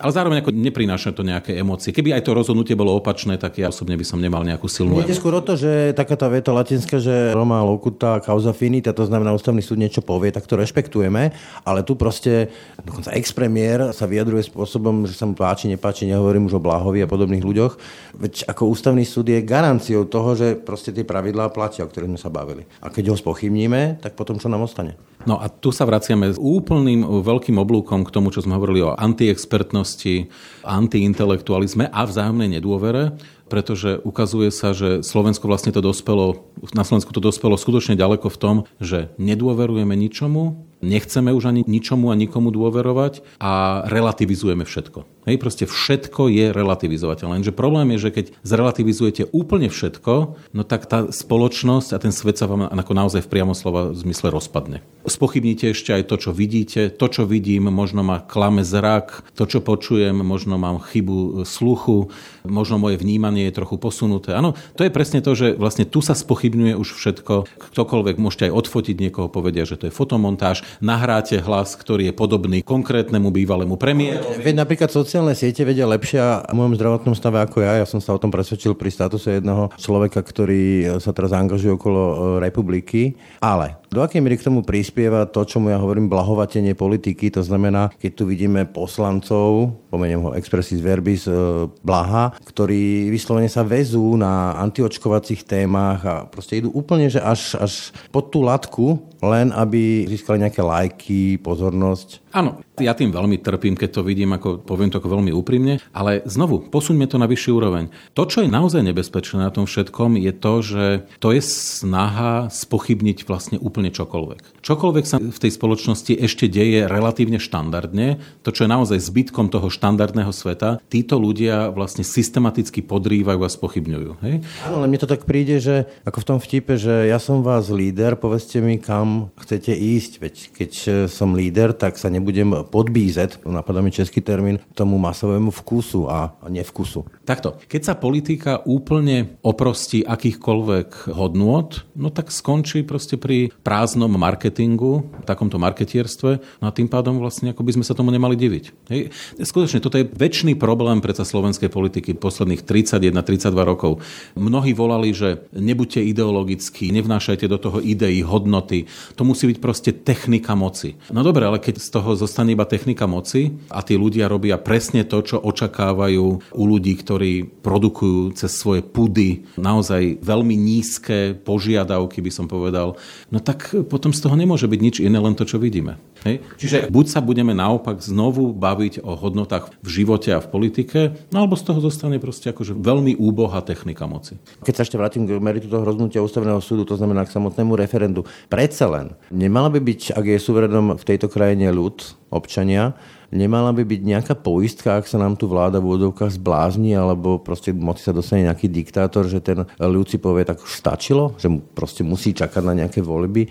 Ale 0.00 0.10
zároveň 0.14 0.40
ako 0.42 0.50
neprináša 0.54 1.12
to 1.12 1.22
nejaké 1.26 1.56
emócie. 1.56 1.92
Keby 1.92 2.16
aj 2.16 2.24
to 2.24 2.36
rozhodnutie 2.36 2.78
bolo 2.78 2.96
opačné, 2.96 3.36
tak 3.36 3.58
ja 3.60 3.68
osobne 3.68 3.94
by 3.98 4.04
som 4.06 4.18
nemal 4.20 4.42
nejakú 4.42 4.66
silnú 4.66 5.00
Viete 5.00 5.16
skôr 5.16 5.36
o 5.36 5.42
to, 5.42 5.56
že 5.56 5.96
taká 5.96 6.14
tá 6.16 6.28
veta 6.28 6.52
latinská, 6.52 7.00
že 7.00 7.32
Roma 7.32 7.64
locuta 7.64 8.20
causa 8.20 8.52
finita, 8.52 8.89
to 8.92 9.06
znamená 9.06 9.34
ústavný 9.34 9.62
súd 9.64 9.80
niečo 9.80 10.02
povie, 10.04 10.34
tak 10.34 10.46
to 10.46 10.58
rešpektujeme, 10.58 11.32
ale 11.64 11.80
tu 11.82 11.94
proste 11.94 12.50
dokonca 12.82 13.14
expremiér 13.14 13.94
sa 13.96 14.04
vyjadruje 14.04 14.46
spôsobom, 14.48 15.06
že 15.06 15.14
sa 15.16 15.24
mu 15.28 15.34
páči, 15.34 15.70
nepáči, 15.70 16.08
nehovorím 16.08 16.46
už 16.50 16.58
o 16.58 16.64
Bláhovi 16.64 17.02
a 17.04 17.10
podobných 17.10 17.44
ľuďoch. 17.44 17.72
Veď 18.18 18.50
ako 18.50 18.70
ústavný 18.70 19.02
súd 19.06 19.30
je 19.30 19.44
garanciou 19.44 20.06
toho, 20.06 20.36
že 20.36 20.58
proste 20.58 20.94
tie 20.94 21.06
pravidlá 21.06 21.50
platia, 21.54 21.86
o 21.86 21.90
ktorých 21.90 22.10
sme 22.16 22.20
sa 22.20 22.30
bavili. 22.32 22.68
A 22.82 22.92
keď 22.92 23.12
ho 23.12 23.16
spochybníme, 23.16 24.02
tak 24.02 24.14
potom 24.14 24.38
čo 24.38 24.50
nám 24.50 24.66
ostane? 24.66 24.94
No 25.28 25.36
a 25.36 25.52
tu 25.52 25.68
sa 25.68 25.84
vraciame 25.84 26.32
s 26.32 26.40
úplným 26.40 27.04
veľkým 27.20 27.60
oblúkom 27.60 28.08
k 28.08 28.14
tomu, 28.14 28.32
čo 28.32 28.40
sme 28.40 28.56
hovorili 28.56 28.80
o 28.80 28.96
antiexpertnosti, 28.96 30.32
antiintelektualizme 30.64 31.92
a 31.92 32.00
vzájomnej 32.08 32.56
nedôvere 32.56 33.12
pretože 33.50 33.98
ukazuje 34.00 34.54
sa, 34.54 34.70
že 34.70 35.02
Slovensko 35.02 35.50
vlastne 35.50 35.74
to 35.74 35.82
dospelo, 35.82 36.46
na 36.70 36.86
Slovensku 36.86 37.10
to 37.10 37.18
dospelo 37.18 37.58
skutočne 37.58 37.98
ďaleko 37.98 38.30
v 38.30 38.38
tom, 38.38 38.56
že 38.78 39.10
nedôverujeme 39.18 39.92
ničomu, 39.98 40.70
nechceme 40.80 41.34
už 41.34 41.50
ani 41.50 41.60
ničomu 41.66 42.08
a 42.08 42.16
nikomu 42.16 42.54
dôverovať 42.54 43.26
a 43.42 43.84
relativizujeme 43.90 44.62
všetko. 44.62 45.19
Hej, 45.30 45.38
proste 45.38 45.62
všetko 45.62 46.26
je 46.26 46.50
relativizovateľné. 46.50 47.38
Lenže 47.38 47.54
problém 47.54 47.94
je, 47.94 48.10
že 48.10 48.10
keď 48.10 48.26
zrelativizujete 48.42 49.30
úplne 49.30 49.70
všetko, 49.70 50.34
no 50.50 50.62
tak 50.66 50.90
tá 50.90 51.06
spoločnosť 51.06 51.94
a 51.94 52.02
ten 52.02 52.10
svet 52.10 52.34
sa 52.34 52.50
vám 52.50 52.66
ako 52.66 52.92
naozaj 52.98 53.22
v 53.22 53.30
priamo 53.30 53.54
slova 53.54 53.94
zmysle 53.94 54.34
rozpadne. 54.34 54.82
Spochybníte 55.06 55.70
ešte 55.70 55.94
aj 55.94 56.10
to, 56.10 56.18
čo 56.18 56.30
vidíte. 56.34 56.90
To, 56.90 57.06
čo 57.06 57.30
vidím, 57.30 57.70
možno 57.70 58.02
ma 58.02 58.18
klame 58.18 58.66
zrak. 58.66 59.22
To, 59.38 59.46
čo 59.46 59.62
počujem, 59.62 60.18
možno 60.18 60.58
mám 60.58 60.82
chybu 60.82 61.46
sluchu. 61.46 62.10
Možno 62.42 62.82
moje 62.82 62.98
vnímanie 62.98 63.46
je 63.48 63.54
trochu 63.54 63.78
posunuté. 63.78 64.34
Áno, 64.34 64.58
to 64.74 64.82
je 64.82 64.90
presne 64.90 65.22
to, 65.22 65.38
že 65.38 65.54
vlastne 65.54 65.86
tu 65.86 66.02
sa 66.02 66.18
spochybňuje 66.18 66.74
už 66.74 66.90
všetko. 66.98 67.46
Ktokoľvek 67.70 68.18
môžete 68.18 68.50
aj 68.50 68.66
odfotiť 68.66 68.96
niekoho, 68.98 69.30
povedia, 69.30 69.62
že 69.62 69.78
to 69.78 69.86
je 69.86 69.94
fotomontáž. 69.94 70.66
Nahráte 70.82 71.38
hlas, 71.38 71.78
ktorý 71.78 72.10
je 72.10 72.18
podobný 72.18 72.66
konkrétnemu 72.66 73.30
bývalému 73.30 73.78
premiérovi. 73.78 74.42
Veď 74.42 74.66
napríklad 74.66 74.90
sociálne 75.20 75.36
siete 75.36 75.68
vedia 75.68 75.84
lepšie 75.84 76.48
o 76.48 76.54
mojom 76.56 76.80
zdravotnom 76.80 77.12
stave 77.12 77.44
ako 77.44 77.60
ja. 77.60 77.76
Ja 77.76 77.84
som 77.84 78.00
sa 78.00 78.16
o 78.16 78.22
tom 78.22 78.32
presvedčil 78.32 78.72
pri 78.72 78.88
statuse 78.88 79.36
jedného 79.36 79.68
človeka, 79.76 80.24
ktorý 80.24 80.96
sa 80.96 81.12
teraz 81.12 81.36
angažuje 81.36 81.76
okolo 81.76 82.00
e, 82.00 82.14
republiky. 82.40 83.20
Ale 83.44 83.76
do 83.90 84.00
akej 84.06 84.22
miery 84.22 84.38
k 84.38 84.46
tomu 84.46 84.62
prispieva 84.62 85.26
to, 85.26 85.42
čo 85.42 85.58
mu 85.58 85.74
ja 85.74 85.78
hovorím, 85.82 86.06
blahovatenie 86.06 86.78
politiky? 86.78 87.28
To 87.34 87.42
znamená, 87.42 87.90
keď 87.98 88.10
tu 88.14 88.24
vidíme 88.30 88.62
poslancov, 88.70 89.74
pomeniem 89.90 90.22
ho 90.22 90.34
expressis 90.38 90.78
verbis, 90.78 91.26
e, 91.26 91.34
blaha, 91.82 92.38
ktorí 92.38 93.10
vyslovene 93.10 93.50
sa 93.50 93.66
vezú 93.66 94.14
na 94.14 94.54
antiočkovacích 94.62 95.42
témach 95.42 96.00
a 96.06 96.14
proste 96.30 96.62
idú 96.62 96.70
úplne, 96.70 97.10
že 97.10 97.18
až, 97.18 97.58
až 97.58 97.90
pod 98.14 98.30
tú 98.30 98.46
latku, 98.46 99.02
len 99.20 99.52
aby 99.52 100.06
získali 100.08 100.40
nejaké 100.40 100.62
lajky, 100.62 101.22
pozornosť. 101.40 102.30
Áno, 102.30 102.62
ja 102.78 102.94
tým 102.94 103.10
veľmi 103.10 103.42
trpím, 103.42 103.74
keď 103.76 104.00
to 104.00 104.06
vidím, 104.06 104.32
ako 104.32 104.62
poviem 104.62 104.88
to 104.88 105.02
ako 105.02 105.18
veľmi 105.18 105.32
úprimne, 105.34 105.82
ale 105.90 106.22
znovu, 106.24 106.70
posuňme 106.70 107.10
to 107.10 107.18
na 107.18 107.26
vyšší 107.26 107.50
úroveň. 107.52 107.90
To, 108.14 108.22
čo 108.24 108.44
je 108.44 108.48
naozaj 108.48 108.86
nebezpečné 108.86 109.42
na 109.42 109.50
tom 109.50 109.66
všetkom, 109.66 110.14
je 110.14 110.32
to, 110.32 110.52
že 110.62 110.84
to 111.20 111.34
je 111.34 111.42
snaha 111.42 112.46
spochybniť 112.48 113.24
vlastne 113.28 113.56
úplne 113.60 113.79
čokoľvek. 113.88 114.60
Čokoľvek 114.60 115.04
sa 115.08 115.16
v 115.16 115.32
tej 115.40 115.52
spoločnosti 115.56 116.12
ešte 116.12 116.44
deje 116.52 116.84
relatívne 116.84 117.40
štandardne, 117.40 118.20
to, 118.44 118.52
čo 118.52 118.68
je 118.68 118.74
naozaj 118.76 119.00
zbytkom 119.00 119.48
toho 119.48 119.72
štandardného 119.72 120.28
sveta, 120.28 120.76
títo 120.92 121.16
ľudia 121.16 121.72
vlastne 121.72 122.04
systematicky 122.04 122.84
podrývajú 122.84 123.40
a 123.40 123.48
spochybňujú. 123.48 124.10
Hej? 124.20 124.44
Ale 124.68 124.84
mne 124.84 125.00
to 125.00 125.08
tak 125.08 125.24
príde, 125.24 125.56
že 125.64 125.88
ako 126.04 126.20
v 126.20 126.28
tom 126.28 126.38
vtipe, 126.44 126.76
že 126.76 127.08
ja 127.08 127.16
som 127.16 127.40
vás 127.40 127.72
líder, 127.72 128.20
povedzte 128.20 128.60
mi, 128.60 128.76
kam 128.76 129.32
chcete 129.40 129.72
ísť. 129.72 130.12
Veď 130.20 130.34
keď 130.52 130.70
som 131.08 131.32
líder, 131.32 131.72
tak 131.72 131.96
sa 131.96 132.12
nebudem 132.12 132.68
podbízet, 132.68 133.40
napadá 133.46 133.80
mi 133.80 133.94
český 133.94 134.18
termín, 134.18 134.58
tomu 134.74 134.98
masovému 134.98 135.54
vkusu 135.54 136.10
a 136.10 136.34
nevkusu. 136.50 137.06
Takto, 137.22 137.62
keď 137.70 137.80
sa 137.86 137.94
politika 137.94 138.58
úplne 138.66 139.38
oprostí 139.46 140.02
akýchkoľvek 140.02 141.14
hodnôt, 141.14 141.86
no 141.94 142.10
tak 142.10 142.34
skončí 142.34 142.82
proste 142.82 143.14
pri 143.14 143.54
prázdnom 143.70 144.10
marketingu, 144.10 145.06
takomto 145.22 145.54
marketierstve, 145.62 146.42
no 146.58 146.64
a 146.66 146.74
tým 146.74 146.90
pádom 146.90 147.22
vlastne 147.22 147.54
ako 147.54 147.62
by 147.62 147.78
sme 147.78 147.86
sa 147.86 147.94
tomu 147.94 148.10
nemali 148.10 148.34
diviť. 148.34 148.90
Hej. 148.90 149.14
Skutočne, 149.38 149.78
toto 149.78 149.94
je 149.94 150.10
väčší 150.10 150.58
problém 150.58 150.98
predsa 150.98 151.22
slovenskej 151.22 151.70
politiky 151.70 152.18
posledných 152.18 152.66
31-32 152.66 153.54
rokov. 153.62 154.02
Mnohí 154.34 154.74
volali, 154.74 155.14
že 155.14 155.46
nebuďte 155.54 156.02
ideologickí, 156.02 156.90
nevnášajte 156.90 157.46
do 157.46 157.62
toho 157.62 157.78
idei, 157.78 158.26
hodnoty. 158.26 158.90
To 159.14 159.22
musí 159.22 159.46
byť 159.54 159.58
proste 159.62 159.94
technika 159.94 160.58
moci. 160.58 160.98
No 161.14 161.22
dobre, 161.22 161.46
ale 161.46 161.62
keď 161.62 161.78
z 161.78 161.88
toho 161.94 162.18
zostane 162.18 162.50
iba 162.50 162.66
technika 162.66 163.06
moci 163.06 163.54
a 163.70 163.86
tí 163.86 163.94
ľudia 163.94 164.26
robia 164.26 164.58
presne 164.58 165.06
to, 165.06 165.22
čo 165.22 165.38
očakávajú 165.38 166.26
u 166.58 166.62
ľudí, 166.66 166.98
ktorí 166.98 167.62
produkujú 167.62 168.34
cez 168.34 168.50
svoje 168.50 168.82
pudy 168.82 169.46
naozaj 169.54 170.18
veľmi 170.24 170.56
nízke 170.56 171.36
požiadavky, 171.38 172.24
by 172.24 172.32
som 172.32 172.48
povedal, 172.48 172.96
no 173.28 173.38
tak 173.38 173.59
potom 173.88 174.10
z 174.14 174.20
toho 174.22 174.34
nemôže 174.36 174.66
byť 174.66 174.80
nič 174.80 174.96
iné, 175.00 175.18
len 175.18 175.34
to, 175.34 175.48
čo 175.48 175.60
vidíme. 175.60 175.96
Hej? 176.22 176.44
Čiže 176.60 176.76
buď 176.92 177.06
sa 177.08 177.20
budeme 177.24 177.56
naopak 177.56 178.00
znovu 178.00 178.52
baviť 178.52 179.00
o 179.04 179.16
hodnotách 179.16 179.72
v 179.80 179.88
živote 179.88 180.34
a 180.36 180.42
v 180.42 180.50
politike, 180.50 180.98
no 181.32 181.44
alebo 181.44 181.56
z 181.56 181.64
toho 181.66 181.80
zostane 181.80 182.20
proste 182.20 182.52
akože 182.52 182.76
veľmi 182.76 183.16
úbohá 183.16 183.64
technika 183.64 184.04
moci. 184.04 184.36
Keď 184.64 184.74
sa 184.74 184.84
ešte 184.84 184.98
vrátim 185.00 185.24
k 185.24 185.40
meritu 185.40 185.68
toho 185.68 185.84
rozhodnutia 185.84 186.24
ústavného 186.24 186.60
súdu, 186.60 186.84
to 186.84 186.96
znamená 186.96 187.24
k 187.24 187.34
samotnému 187.34 187.76
referendu, 187.76 188.26
predsa 188.52 188.86
len 188.90 189.16
nemala 189.32 189.72
by 189.72 189.80
byť, 189.80 190.14
ak 190.16 190.24
je 190.24 190.38
suverenom 190.38 190.96
v 190.96 191.06
tejto 191.06 191.28
krajine 191.32 191.72
ľud, 191.72 192.02
občania, 192.30 192.94
nemala 193.30 193.70
by 193.70 193.86
byť 193.86 194.00
nejaká 194.02 194.34
poistka, 194.38 194.98
ak 194.98 195.06
sa 195.06 195.18
nám 195.18 195.38
tu 195.38 195.46
vláda 195.46 195.78
v 195.78 195.94
úvodovkách 195.94 196.36
zblázni, 196.36 196.94
alebo 196.94 197.38
proste 197.38 197.70
moci 197.70 198.02
sa 198.02 198.14
dostane 198.14 198.46
nejaký 198.46 198.66
diktátor, 198.66 199.26
že 199.30 199.38
ten 199.38 199.64
ľud 199.78 200.06
si 200.10 200.18
povie, 200.18 200.42
tak 200.42 200.60
už 200.60 200.70
stačilo, 200.70 201.38
že 201.38 201.46
proste 201.74 202.02
musí 202.02 202.34
čakať 202.34 202.62
na 202.66 202.74
nejaké 202.84 203.00
voľby. 203.00 203.48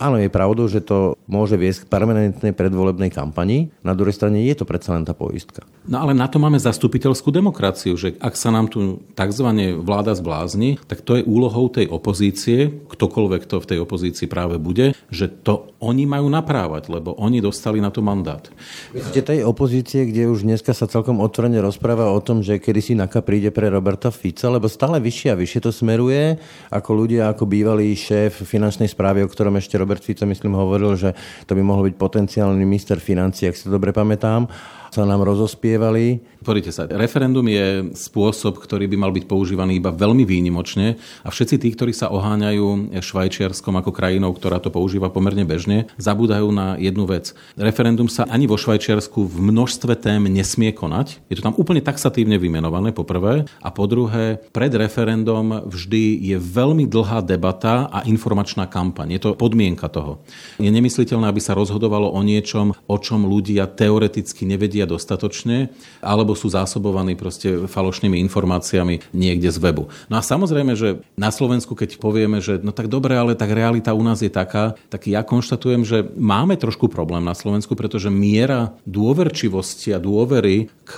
Áno, 0.00 0.16
je 0.16 0.32
pravdou, 0.32 0.64
že 0.64 0.80
to 0.80 1.20
môže 1.28 1.60
viesť 1.60 1.84
k 1.84 1.90
permanentnej 1.92 2.56
predvolebnej 2.56 3.12
kampani. 3.12 3.68
Na 3.84 3.92
druhej 3.92 4.16
strane 4.16 4.40
je 4.40 4.56
to 4.56 4.64
predsa 4.64 4.96
len 4.96 5.04
tá 5.04 5.12
poistka. 5.12 5.60
No 5.84 6.00
ale 6.00 6.16
na 6.16 6.24
to 6.24 6.40
máme 6.40 6.56
zastupiteľskú 6.56 7.28
demokraciu, 7.28 8.00
že 8.00 8.16
ak 8.16 8.32
sa 8.32 8.48
nám 8.48 8.72
tu 8.72 9.04
tzv. 9.12 9.48
vláda 9.84 10.16
zblázni, 10.16 10.80
tak 10.88 11.04
to 11.04 11.20
je 11.20 11.28
úlohou 11.28 11.68
tej 11.68 11.92
opozície, 11.92 12.72
ktokoľvek 12.88 13.42
to 13.44 13.60
v 13.60 13.68
tej 13.68 13.78
opozícii 13.84 14.24
práve 14.24 14.56
bude, 14.56 14.96
že 15.12 15.28
to 15.28 15.76
oni 15.84 16.08
majú 16.08 16.32
naprávať, 16.32 16.88
lebo 16.88 17.12
oni 17.20 17.44
dostali 17.44 17.84
na 17.84 17.92
to 17.92 18.00
mandát. 18.00 18.48
Myslíte 18.96 19.36
tej 19.36 19.40
opozície, 19.44 20.08
kde 20.08 20.32
už 20.32 20.48
dneska 20.48 20.72
sa 20.72 20.88
celkom 20.88 21.20
otvorene 21.20 21.60
rozpráva 21.60 22.08
o 22.08 22.20
tom, 22.22 22.40
že 22.40 22.56
kedy 22.56 22.80
si 22.80 22.92
NAKA 22.96 23.20
príde 23.20 23.50
pre 23.52 23.68
Roberta 23.68 24.08
Fica, 24.08 24.48
lebo 24.48 24.64
stále 24.64 24.96
vyššie 24.96 25.28
a 25.34 25.36
vyššie 25.36 25.60
to 25.60 25.72
smeruje, 25.74 26.40
ako 26.72 26.90
ľudia, 26.94 27.34
ako 27.34 27.44
bývalý 27.44 27.92
šéf 27.92 28.46
finančnej 28.46 28.86
správy, 28.86 29.26
o 29.26 29.28
ktorom 29.28 29.58
ešte 29.58 29.74
Robert 29.74 29.89
Fico, 29.98 30.22
myslím, 30.22 30.54
hovoril, 30.54 30.94
že 30.94 31.10
to 31.50 31.58
by 31.58 31.62
mohol 31.66 31.90
byť 31.90 31.94
potenciálny 31.98 32.62
minister 32.62 33.02
financí, 33.02 33.50
ak 33.50 33.58
si 33.58 33.66
to 33.66 33.74
dobre 33.74 33.90
pamätám 33.90 34.46
sa 34.90 35.06
nám 35.06 35.22
rozospievali. 35.24 36.20
Pozrite 36.40 36.72
sa, 36.72 36.88
referendum 36.88 37.44
je 37.46 37.92
spôsob, 37.94 38.58
ktorý 38.58 38.88
by 38.90 38.96
mal 38.96 39.12
byť 39.12 39.24
používaný 39.28 39.76
iba 39.76 39.92
veľmi 39.92 40.24
výnimočne 40.24 40.96
a 41.20 41.28
všetci 41.28 41.56
tí, 41.60 41.68
ktorí 41.76 41.92
sa 41.92 42.08
oháňajú 42.08 42.96
Švajčiarskom 42.96 43.76
ako 43.76 43.92
krajinou, 43.92 44.32
ktorá 44.32 44.56
to 44.56 44.72
používa 44.72 45.12
pomerne 45.12 45.44
bežne, 45.44 45.86
zabúdajú 46.00 46.48
na 46.50 46.80
jednu 46.80 47.04
vec. 47.04 47.36
Referendum 47.60 48.08
sa 48.08 48.24
ani 48.24 48.48
vo 48.48 48.56
Švajčiarsku 48.56 49.20
v 49.28 49.36
množstve 49.52 49.94
tém 50.00 50.26
nesmie 50.32 50.72
konať. 50.72 51.20
Je 51.28 51.36
to 51.36 51.44
tam 51.44 51.54
úplne 51.60 51.84
taxatívne 51.84 52.40
vymenované, 52.40 52.90
po 52.90 53.04
prvé. 53.04 53.46
A 53.60 53.68
po 53.68 53.84
druhé, 53.86 54.40
pred 54.50 54.72
referendum 54.72 55.62
vždy 55.68 56.18
je 56.24 56.36
veľmi 56.40 56.88
dlhá 56.88 57.22
debata 57.22 57.86
a 57.92 58.02
informačná 58.08 58.66
kampaň. 58.66 59.14
Je 59.14 59.20
to 59.22 59.36
podmienka 59.36 59.86
toho. 59.92 60.24
Je 60.56 60.72
nemysliteľné, 60.72 61.28
aby 61.28 61.38
sa 61.38 61.54
rozhodovalo 61.54 62.10
o 62.10 62.20
niečom, 62.24 62.74
o 62.74 62.96
čom 62.96 63.28
ľudia 63.28 63.68
teoreticky 63.70 64.48
nevedia 64.48 64.79
nevedia 64.80 64.88
dostatočne, 64.88 65.68
alebo 66.00 66.32
sú 66.32 66.48
zásobovaní 66.48 67.12
proste 67.12 67.68
falošnými 67.68 68.16
informáciami 68.24 69.12
niekde 69.12 69.52
z 69.52 69.58
webu. 69.60 69.92
No 70.08 70.16
a 70.16 70.22
samozrejme, 70.24 70.72
že 70.72 71.04
na 71.20 71.28
Slovensku, 71.28 71.76
keď 71.76 72.00
povieme, 72.00 72.40
že 72.40 72.56
no 72.64 72.72
tak 72.72 72.88
dobre, 72.88 73.12
ale 73.12 73.36
tak 73.36 73.52
realita 73.52 73.92
u 73.92 74.00
nás 74.00 74.24
je 74.24 74.32
taká, 74.32 74.80
tak 74.88 75.04
ja 75.04 75.20
konštatujem, 75.20 75.84
že 75.84 76.08
máme 76.16 76.56
trošku 76.56 76.88
problém 76.88 77.20
na 77.20 77.36
Slovensku, 77.36 77.76
pretože 77.76 78.08
miera 78.08 78.72
dôverčivosti 78.88 79.92
a 79.92 80.00
dôvery 80.00 80.72
k 80.88 80.92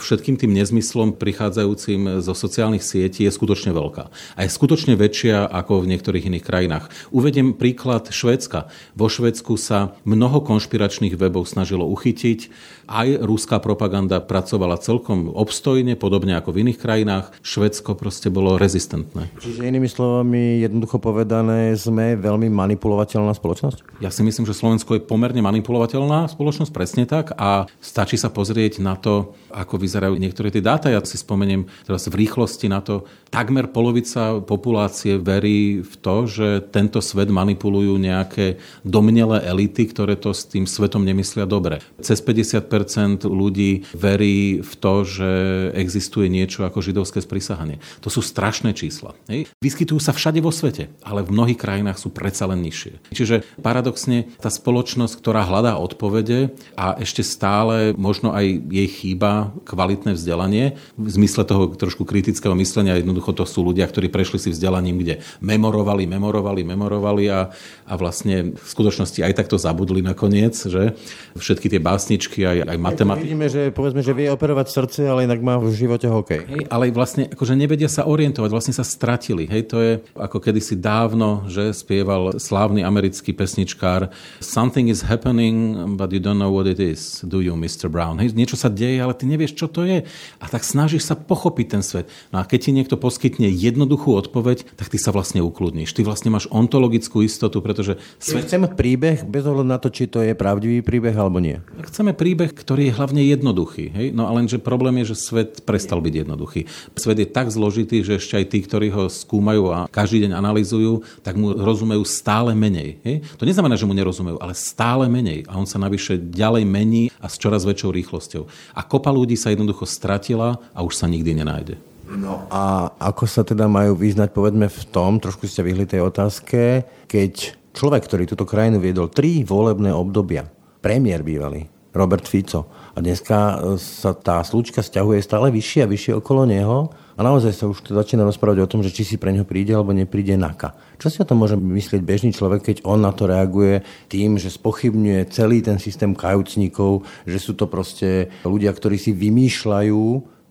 všetkým 0.00 0.40
tým 0.40 0.56
nezmyslom 0.56 1.20
prichádzajúcim 1.20 2.24
zo 2.24 2.32
sociálnych 2.32 2.82
sietí 2.82 3.28
je 3.28 3.32
skutočne 3.32 3.76
veľká. 3.76 4.08
A 4.34 4.40
je 4.46 4.50
skutočne 4.50 4.96
väčšia 4.96 5.44
ako 5.44 5.84
v 5.84 5.90
niektorých 5.94 6.26
iných 6.32 6.44
krajinách. 6.46 6.88
Uvediem 7.12 7.52
príklad 7.52 8.08
Švédska. 8.08 8.72
Vo 8.96 9.06
Švédsku 9.06 9.58
sa 9.60 9.98
mnoho 10.08 10.42
konšpiračných 10.42 11.18
webov 11.18 11.46
snažilo 11.46 11.86
uchytiť. 11.86 12.50
Aj 12.86 13.10
ruská 13.18 13.58
propaganda 13.58 14.22
pracovala 14.22 14.78
celkom 14.78 15.26
obstojne, 15.34 15.98
podobne 15.98 16.38
ako 16.38 16.54
v 16.54 16.62
iných 16.62 16.78
krajinách. 16.78 17.34
Švedsko 17.42 17.98
proste 17.98 18.30
bolo 18.30 18.54
rezistentné. 18.54 19.26
Čiže 19.42 19.66
inými 19.66 19.90
slovami, 19.90 20.62
jednoducho 20.62 21.02
povedané, 21.02 21.74
sme 21.74 22.14
veľmi 22.14 22.46
manipulovateľná 22.46 23.34
spoločnosť? 23.34 23.98
Ja 23.98 24.14
si 24.14 24.22
myslím, 24.22 24.46
že 24.46 24.54
Slovensko 24.54 24.94
je 24.94 25.02
pomerne 25.02 25.42
manipulovateľná 25.42 26.30
spoločnosť, 26.30 26.70
presne 26.70 27.10
tak. 27.10 27.34
A 27.34 27.66
stačí 27.82 28.14
sa 28.14 28.30
pozrieť 28.30 28.78
na 28.78 28.94
to, 28.94 29.34
ako 29.50 29.82
vyzerajú 29.82 30.14
niektoré 30.14 30.54
tie 30.54 30.62
dáta. 30.62 30.86
Ja 30.86 31.02
si 31.02 31.18
spomeniem 31.18 31.66
teraz 31.82 32.06
v 32.06 32.22
rýchlosti 32.22 32.70
na 32.70 32.78
to, 32.86 33.02
takmer 33.34 33.66
polovica 33.66 34.38
populácie 34.46 35.18
verí 35.18 35.82
v 35.82 35.94
to, 35.98 36.30
že 36.30 36.62
tento 36.70 37.02
svet 37.02 37.34
manipulujú 37.34 37.98
nejaké 37.98 38.62
domnelé 38.86 39.42
elity, 39.42 39.90
ktoré 39.90 40.14
to 40.14 40.30
s 40.30 40.46
tým 40.46 40.70
svetom 40.70 41.02
nemyslia 41.02 41.50
dobre. 41.50 41.82
Cez 41.98 42.22
50% 42.22 42.75
ľudí 43.24 43.88
verí 43.96 44.60
v 44.60 44.72
to, 44.76 44.94
že 45.06 45.30
existuje 45.72 46.28
niečo 46.28 46.66
ako 46.66 46.84
židovské 46.84 47.24
sprisahanie. 47.24 47.80
To 48.04 48.12
sú 48.12 48.20
strašné 48.20 48.76
čísla. 48.76 49.16
Hej? 49.30 49.48
Vyskytujú 49.62 50.02
sa 50.02 50.12
všade 50.12 50.44
vo 50.44 50.52
svete, 50.52 50.92
ale 51.00 51.24
v 51.24 51.32
mnohých 51.32 51.56
krajinách 51.56 51.96
sú 51.96 52.12
predsa 52.12 52.44
len 52.50 52.60
nižšie. 52.60 53.14
Čiže 53.14 53.46
paradoxne 53.62 54.28
tá 54.42 54.52
spoločnosť, 54.52 55.14
ktorá 55.16 55.46
hľadá 55.46 55.78
odpovede 55.78 56.52
a 56.76 56.98
ešte 57.00 57.22
stále 57.22 57.94
možno 57.94 58.34
aj 58.34 58.44
jej 58.68 58.88
chýba 58.90 59.54
kvalitné 59.64 60.18
vzdelanie, 60.18 60.76
v 60.98 61.08
zmysle 61.08 61.46
toho 61.46 61.72
trošku 61.72 62.02
kritického 62.02 62.56
myslenia, 62.58 62.98
jednoducho 62.98 63.32
to 63.36 63.44
sú 63.46 63.62
ľudia, 63.62 63.86
ktorí 63.86 64.10
prešli 64.10 64.42
si 64.42 64.48
vzdelaním, 64.50 65.00
kde 65.00 65.14
memorovali, 65.38 66.08
memorovali, 66.08 66.62
memorovali 66.66 67.24
a, 67.30 67.52
a 67.86 67.94
vlastne 67.94 68.56
v 68.56 68.66
skutočnosti 68.66 69.22
aj 69.22 69.36
takto 69.36 69.56
zabudli 69.60 70.02
nakoniec, 70.02 70.56
že 70.56 70.96
všetky 71.38 71.70
tie 71.70 71.80
básničky, 71.80 72.42
aj, 72.42 72.58
aj 72.66 72.78
matematiky. 72.78 73.24
Vidíme, 73.30 73.46
že 73.46 73.70
povedzme, 73.70 74.02
že 74.02 74.12
vie 74.12 74.26
operovať 74.28 74.66
srdce, 74.68 75.00
ale 75.06 75.24
inak 75.24 75.40
má 75.40 75.56
v 75.56 75.70
živote 75.70 76.10
hokej. 76.10 76.42
Hej, 76.46 76.62
ale 76.68 76.90
vlastne 76.90 77.30
akože 77.30 77.54
nevedia 77.54 77.86
sa 77.86 78.04
orientovať, 78.04 78.50
vlastne 78.50 78.74
sa 78.74 78.82
stratili. 78.82 79.46
Hej, 79.46 79.62
to 79.70 79.76
je 79.78 79.92
ako 80.18 80.42
kedysi 80.42 80.74
dávno, 80.74 81.46
že 81.46 81.70
spieval 81.70 82.36
slávny 82.36 82.82
americký 82.82 83.30
pesničkár 83.30 84.10
Something 84.42 84.90
is 84.90 85.06
happening, 85.06 85.74
but 85.94 86.10
you 86.10 86.18
don't 86.18 86.42
know 86.42 86.50
what 86.50 86.66
it 86.66 86.82
is, 86.82 87.22
do 87.22 87.38
you, 87.38 87.54
Mr. 87.54 87.86
Brown. 87.86 88.18
Hej, 88.18 88.34
niečo 88.34 88.58
sa 88.58 88.66
deje, 88.66 88.98
ale 88.98 89.14
ty 89.14 89.30
nevieš, 89.30 89.54
čo 89.54 89.70
to 89.70 89.86
je. 89.86 90.02
A 90.42 90.44
tak 90.50 90.66
snažíš 90.66 91.06
sa 91.06 91.14
pochopiť 91.14 91.66
ten 91.70 91.82
svet. 91.86 92.10
No 92.34 92.42
a 92.42 92.44
keď 92.44 92.68
ti 92.68 92.70
niekto 92.74 92.98
poskytne 92.98 93.46
jednoduchú 93.46 94.12
odpoveď, 94.18 94.66
tak 94.74 94.90
ty 94.90 94.98
sa 94.98 95.14
vlastne 95.14 95.44
ukludníš. 95.44 95.94
Ty 95.94 96.02
vlastne 96.02 96.34
máš 96.34 96.50
ontologickú 96.50 97.22
istotu, 97.22 97.62
pretože 97.62 98.00
svet... 98.18 98.48
Chceme 98.48 98.72
príbeh, 98.72 99.22
bez 99.22 99.44
ohľadu 99.46 99.68
na 99.68 99.78
to, 99.78 99.92
či 99.92 100.08
to 100.10 100.24
je 100.24 100.32
pravdivý 100.32 100.80
príbeh 100.80 101.14
alebo 101.14 101.38
nie. 101.38 101.60
Chceme 101.84 102.16
príbeh, 102.16 102.55
ktorý 102.56 102.88
je 102.88 102.96
hlavne 102.96 103.22
jednoduchý. 103.22 103.92
Hej? 103.92 104.06
No 104.16 104.24
a 104.24 104.32
lenže 104.32 104.56
problém 104.56 105.04
je, 105.04 105.12
že 105.12 105.28
svet 105.28 105.62
prestal 105.68 106.00
byť 106.00 106.24
jednoduchý. 106.24 106.64
Svet 106.96 107.18
je 107.20 107.28
tak 107.28 107.52
zložitý, 107.52 108.00
že 108.00 108.16
ešte 108.16 108.40
aj 108.40 108.46
tí, 108.48 108.58
ktorí 108.64 108.88
ho 108.90 109.12
skúmajú 109.12 109.68
a 109.68 109.78
každý 109.92 110.24
deň 110.24 110.32
analizujú, 110.32 111.04
tak 111.20 111.36
mu 111.36 111.52
rozumejú 111.52 112.02
stále 112.08 112.56
menej. 112.56 112.96
Hej? 113.04 113.28
To 113.36 113.44
neznamená, 113.44 113.76
že 113.76 113.84
mu 113.84 113.92
nerozumejú, 113.92 114.40
ale 114.40 114.56
stále 114.56 115.04
menej. 115.06 115.44
A 115.46 115.60
on 115.60 115.68
sa 115.68 115.76
navyše 115.76 116.16
ďalej 116.16 116.64
mení 116.64 117.12
a 117.20 117.28
s 117.28 117.36
čoraz 117.36 117.68
väčšou 117.68 117.92
rýchlosťou. 117.92 118.48
A 118.72 118.80
kopa 118.80 119.12
ľudí 119.12 119.36
sa 119.36 119.52
jednoducho 119.52 119.84
stratila 119.84 120.56
a 120.72 120.80
už 120.80 120.96
sa 120.96 121.06
nikdy 121.06 121.36
nenájde. 121.36 121.76
No 122.06 122.46
a 122.54 122.94
ako 123.02 123.26
sa 123.26 123.42
teda 123.42 123.66
majú 123.66 123.98
vyznať, 123.98 124.30
povedzme, 124.30 124.70
v 124.70 124.82
tom, 124.94 125.18
trošku 125.18 125.50
ste 125.50 125.66
vyhli 125.66 125.90
tej 125.90 126.06
otázke, 126.06 126.86
keď 127.10 127.58
človek, 127.74 128.06
ktorý 128.06 128.24
túto 128.30 128.46
krajinu 128.46 128.78
viedol 128.78 129.10
tri 129.10 129.42
volebné 129.42 129.90
obdobia, 129.90 130.46
premiér 130.78 131.26
bývalý, 131.26 131.66
Robert 131.96 132.28
Fico, 132.28 132.68
a 132.96 132.98
dneska 133.00 133.36
e, 133.36 133.54
sa 133.76 134.16
tá 134.16 134.40
slučka 134.40 134.80
stiahuje 134.80 135.20
stále 135.20 135.52
vyššie 135.52 135.80
a 135.84 135.90
vyššie 135.90 136.12
okolo 136.16 136.48
neho 136.48 136.88
a 137.16 137.20
naozaj 137.20 137.52
sa 137.52 137.64
už 137.68 137.92
začína 137.92 138.24
rozprávať 138.24 138.64
o 138.64 138.70
tom, 138.70 138.80
že 138.80 138.92
či 138.92 139.04
si 139.04 139.16
pre 139.16 139.32
neho 139.32 139.44
príde 139.44 139.72
alebo 139.72 139.92
nepríde 139.92 140.36
naka. 140.36 140.76
Čo 140.96 141.12
si 141.12 141.18
o 141.20 141.28
tom 141.28 141.44
môže 141.44 141.56
myslieť 141.56 142.00
bežný 142.04 142.32
človek, 142.32 142.64
keď 142.64 142.76
on 142.88 143.04
na 143.04 143.12
to 143.12 143.28
reaguje 143.28 143.84
tým, 144.08 144.40
že 144.40 144.52
spochybňuje 144.52 145.28
celý 145.32 145.60
ten 145.60 145.76
systém 145.76 146.16
kajúcnikov, 146.16 147.04
že 147.28 147.36
sú 147.36 147.52
to 147.52 147.68
proste 147.68 148.32
ľudia, 148.44 148.72
ktorí 148.72 148.96
si 148.96 149.12
vymýšľajú 149.16 150.00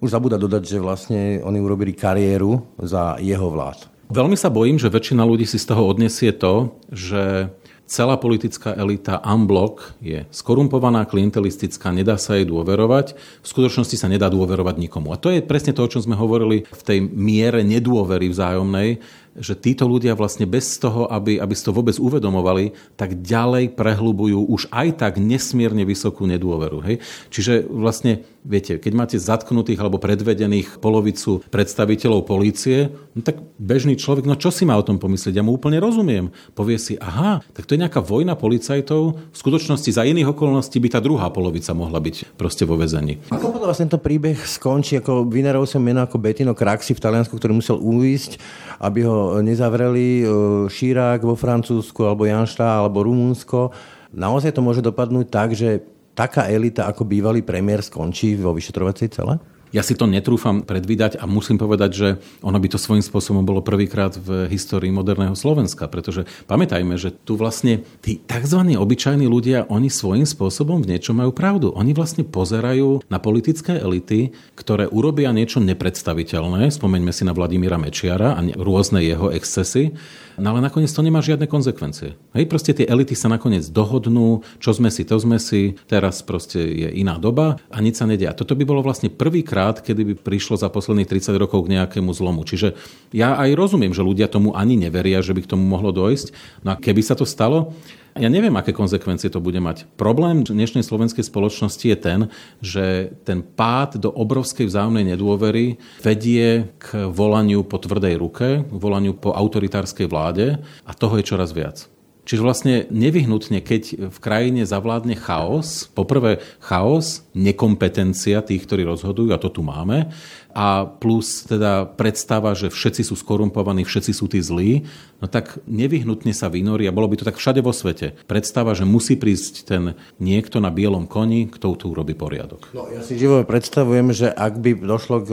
už 0.02 0.10
zabúda 0.12 0.38
dodať, 0.38 0.64
že 0.70 0.78
vlastne 0.78 1.42
oni 1.42 1.58
urobili 1.58 1.98
kariéru 1.98 2.62
za 2.78 3.18
jeho 3.18 3.50
vlád. 3.50 3.90
Veľmi 4.06 4.38
sa 4.38 4.54
bojím, 4.54 4.78
že 4.78 4.94
väčšina 4.94 5.26
ľudí 5.26 5.50
si 5.50 5.58
z 5.58 5.74
toho 5.74 5.90
odniesie 5.90 6.30
to, 6.30 6.78
že 6.94 7.50
celá 7.86 8.18
politická 8.18 8.74
elita 8.74 9.22
unblock 9.22 9.98
je 10.02 10.26
skorumpovaná, 10.34 11.06
klientelistická, 11.06 11.94
nedá 11.94 12.18
sa 12.18 12.38
jej 12.38 12.46
dôverovať. 12.46 13.14
V 13.16 13.48
skutočnosti 13.48 13.96
sa 13.96 14.10
nedá 14.10 14.28
dôverovať 14.30 14.76
nikomu. 14.82 15.14
A 15.14 15.22
to 15.22 15.30
je 15.30 15.46
presne 15.46 15.72
to, 15.72 15.86
o 15.86 15.92
čom 15.92 16.02
sme 16.02 16.18
hovorili 16.18 16.66
v 16.66 16.82
tej 16.82 17.00
miere 17.06 17.62
nedôvery 17.62 18.30
vzájomnej, 18.34 19.00
že 19.36 19.54
títo 19.60 19.86
ľudia 19.86 20.16
vlastne 20.16 20.48
bez 20.48 20.80
toho, 20.80 21.12
aby, 21.12 21.38
aby 21.38 21.54
si 21.54 21.68
to 21.68 21.76
vôbec 21.76 22.00
uvedomovali, 22.00 22.72
tak 22.96 23.20
ďalej 23.20 23.76
prehlbujú 23.76 24.48
už 24.48 24.72
aj 24.72 25.04
tak 25.04 25.14
nesmierne 25.20 25.84
vysokú 25.84 26.24
nedôveru. 26.24 26.80
Hej? 26.88 26.96
Čiže 27.30 27.68
vlastne, 27.68 28.24
viete, 28.46 28.78
keď 28.78 28.94
máte 28.94 29.18
zatknutých 29.18 29.82
alebo 29.82 29.98
predvedených 29.98 30.78
polovicu 30.78 31.42
predstaviteľov 31.50 32.30
polície, 32.30 32.94
no 33.18 33.26
tak 33.26 33.42
bežný 33.58 33.98
človek, 33.98 34.30
no 34.30 34.38
čo 34.38 34.54
si 34.54 34.64
má 34.64 34.78
o 34.78 34.86
tom 34.86 35.02
pomyslieť? 35.02 35.42
Ja 35.42 35.44
mu 35.44 35.58
úplne 35.58 35.82
rozumiem. 35.82 36.30
Povie 36.54 36.78
si, 36.78 36.94
aha, 37.02 37.42
tak 37.52 37.66
to 37.66 37.74
je 37.74 37.82
nejaká 37.82 38.00
vojna 38.06 38.38
policajtov, 38.38 39.18
v 39.18 39.38
skutočnosti 39.38 39.90
za 39.90 40.06
iných 40.06 40.32
okolností 40.32 40.78
by 40.78 40.90
tá 40.94 41.00
druhá 41.02 41.34
polovica 41.34 41.74
mohla 41.74 41.98
byť 41.98 42.38
proste 42.38 42.64
vo 42.64 42.78
vezení. 42.78 43.18
Ako 43.34 43.50
potom 43.50 43.68
vlastne 43.68 43.90
to 43.90 43.98
príbeh 43.98 44.38
skončí, 44.38 45.02
ako 45.02 45.26
vynaral 45.26 45.66
som 45.66 45.82
meno 45.82 46.06
ako 46.06 46.22
Betino 46.22 46.54
Kraxi 46.54 46.94
v 46.94 47.02
Taliansku, 47.02 47.34
ktorý 47.34 47.58
musel 47.58 47.82
uísť, 47.82 48.38
aby 48.80 49.04
ho 49.04 49.42
nezavreli 49.42 50.22
e, 50.22 50.26
Šírák 50.70 51.26
vo 51.26 51.34
Francúzsku, 51.34 52.06
alebo 52.06 52.30
Janštá, 52.30 52.86
alebo 52.86 53.02
Rumunsko. 53.02 53.74
Naozaj 54.16 54.56
to 54.56 54.62
môže 54.64 54.86
dopadnúť 54.86 55.28
tak, 55.28 55.58
že 55.58 55.84
taká 56.16 56.48
elita 56.48 56.88
ako 56.88 57.04
bývalý 57.04 57.44
premiér 57.44 57.84
skončí 57.84 58.40
vo 58.40 58.56
vyšetrovacej 58.56 59.08
cele? 59.12 59.38
Ja 59.76 59.84
si 59.84 59.92
to 59.92 60.08
netrúfam 60.08 60.64
predvídať 60.64 61.20
a 61.20 61.28
musím 61.28 61.60
povedať, 61.60 61.92
že 61.92 62.08
ono 62.40 62.56
by 62.64 62.72
to 62.72 62.80
svojím 62.80 63.04
spôsobom 63.04 63.44
bolo 63.44 63.60
prvýkrát 63.60 64.16
v 64.16 64.48
histórii 64.48 64.88
moderného 64.88 65.36
Slovenska, 65.36 65.92
pretože 65.92 66.24
pamätajme, 66.48 66.96
že 66.96 67.12
tu 67.12 67.36
vlastne 67.36 67.84
tí 68.00 68.24
tzv. 68.24 68.62
obyčajní 68.72 69.28
ľudia, 69.28 69.68
oni 69.68 69.92
svojím 69.92 70.24
spôsobom 70.24 70.80
v 70.80 70.96
niečom 70.96 71.20
majú 71.20 71.36
pravdu. 71.36 71.76
Oni 71.76 71.92
vlastne 71.92 72.24
pozerajú 72.24 73.04
na 73.12 73.20
politické 73.20 73.76
elity, 73.76 74.32
ktoré 74.56 74.88
urobia 74.88 75.36
niečo 75.36 75.60
nepredstaviteľné, 75.60 76.72
spomeňme 76.72 77.12
si 77.12 77.28
na 77.28 77.36
Vladimíra 77.36 77.76
Mečiara 77.76 78.40
a 78.40 78.42
rôzne 78.56 79.04
jeho 79.04 79.28
excesy, 79.36 79.92
No 80.36 80.52
ale 80.52 80.60
nakoniec 80.60 80.92
to 80.92 81.00
nemá 81.00 81.24
žiadne 81.24 81.48
konsekvencie. 81.48 82.20
Hej, 82.36 82.46
proste 82.52 82.76
tie 82.76 82.86
elity 82.88 83.16
sa 83.16 83.32
nakoniec 83.32 83.64
dohodnú, 83.72 84.44
čo 84.60 84.76
sme 84.76 84.92
si, 84.92 85.08
to 85.08 85.16
sme 85.16 85.40
si, 85.40 85.80
teraz 85.88 86.20
proste 86.26 86.60
je 86.60 86.90
iná 86.92 87.16
doba 87.16 87.60
a 87.72 87.78
nič 87.80 88.00
sa 88.00 88.06
nedia. 88.06 88.36
Toto 88.36 88.56
by 88.56 88.68
bolo 88.68 88.84
vlastne 88.84 89.08
prvýkrát, 89.08 89.80
kedy 89.80 90.02
by 90.04 90.14
prišlo 90.20 90.60
za 90.60 90.68
posledných 90.68 91.08
30 91.08 91.40
rokov 91.40 91.66
k 91.66 91.80
nejakému 91.80 92.12
zlomu. 92.12 92.44
Čiže 92.44 92.76
ja 93.16 93.40
aj 93.40 93.56
rozumiem, 93.56 93.96
že 93.96 94.04
ľudia 94.04 94.28
tomu 94.28 94.52
ani 94.52 94.76
neveria, 94.76 95.24
že 95.24 95.32
by 95.32 95.48
k 95.48 95.52
tomu 95.56 95.64
mohlo 95.64 95.96
dojsť. 95.96 96.36
No 96.68 96.76
a 96.76 96.80
keby 96.80 97.00
sa 97.00 97.16
to 97.16 97.24
stalo, 97.24 97.72
ja 98.16 98.32
neviem, 98.32 98.56
aké 98.56 98.72
konsekvencie 98.72 99.28
to 99.28 99.44
bude 99.44 99.60
mať. 99.60 99.92
Problém 100.00 100.48
dnešnej 100.48 100.88
slovenskej 100.88 101.28
spoločnosti 101.28 101.84
je 101.84 101.98
ten, 102.00 102.20
že 102.64 103.12
ten 103.28 103.44
pád 103.44 104.00
do 104.00 104.08
obrovskej 104.08 104.72
vzájomnej 104.72 105.04
nedôvery 105.04 105.76
vedie 106.00 106.72
k 106.80 107.12
volaniu 107.12 107.68
po 107.68 107.76
tvrdej 107.76 108.16
ruke, 108.16 108.64
volaniu 108.72 109.20
po 109.20 109.36
autoritárskej 109.36 110.08
vláde 110.08 110.64
a 110.88 110.92
toho 110.96 111.20
je 111.20 111.28
čoraz 111.28 111.52
viac. 111.52 111.92
Čiže 112.26 112.42
vlastne 112.42 112.76
nevyhnutne, 112.90 113.62
keď 113.62 114.10
v 114.10 114.18
krajine 114.18 114.66
zavládne 114.66 115.14
chaos, 115.14 115.86
poprvé 115.94 116.42
chaos, 116.58 117.22
nekompetencia 117.38 118.42
tých, 118.42 118.66
ktorí 118.66 118.82
rozhodujú, 118.82 119.30
a 119.30 119.38
to 119.38 119.54
tu 119.54 119.62
máme, 119.62 120.10
a 120.56 120.88
plus 120.88 121.44
teda 121.44 121.84
predstava, 121.84 122.56
že 122.56 122.72
všetci 122.72 123.04
sú 123.04 123.20
skorumpovaní, 123.20 123.84
všetci 123.84 124.12
sú 124.16 124.32
tí 124.32 124.40
zlí, 124.40 124.88
no 125.20 125.28
tak 125.28 125.60
nevyhnutne 125.68 126.32
sa 126.32 126.48
vynorí 126.48 126.88
a 126.88 126.96
bolo 126.96 127.12
by 127.12 127.20
to 127.20 127.28
tak 127.28 127.36
všade 127.36 127.60
vo 127.60 127.76
svete. 127.76 128.16
Predstava, 128.24 128.72
že 128.72 128.88
musí 128.88 129.20
prísť 129.20 129.68
ten 129.68 130.00
niekto 130.16 130.64
na 130.64 130.72
bielom 130.72 131.12
koni, 131.12 131.52
kto 131.52 131.76
tu 131.76 131.92
urobí 131.92 132.16
poriadok. 132.16 132.72
No, 132.72 132.88
ja 132.88 133.04
si 133.04 133.20
živo 133.20 133.44
predstavujem, 133.44 134.16
že 134.16 134.32
ak 134.32 134.64
by 134.64 134.80
došlo 134.80 135.18
k 135.28 135.30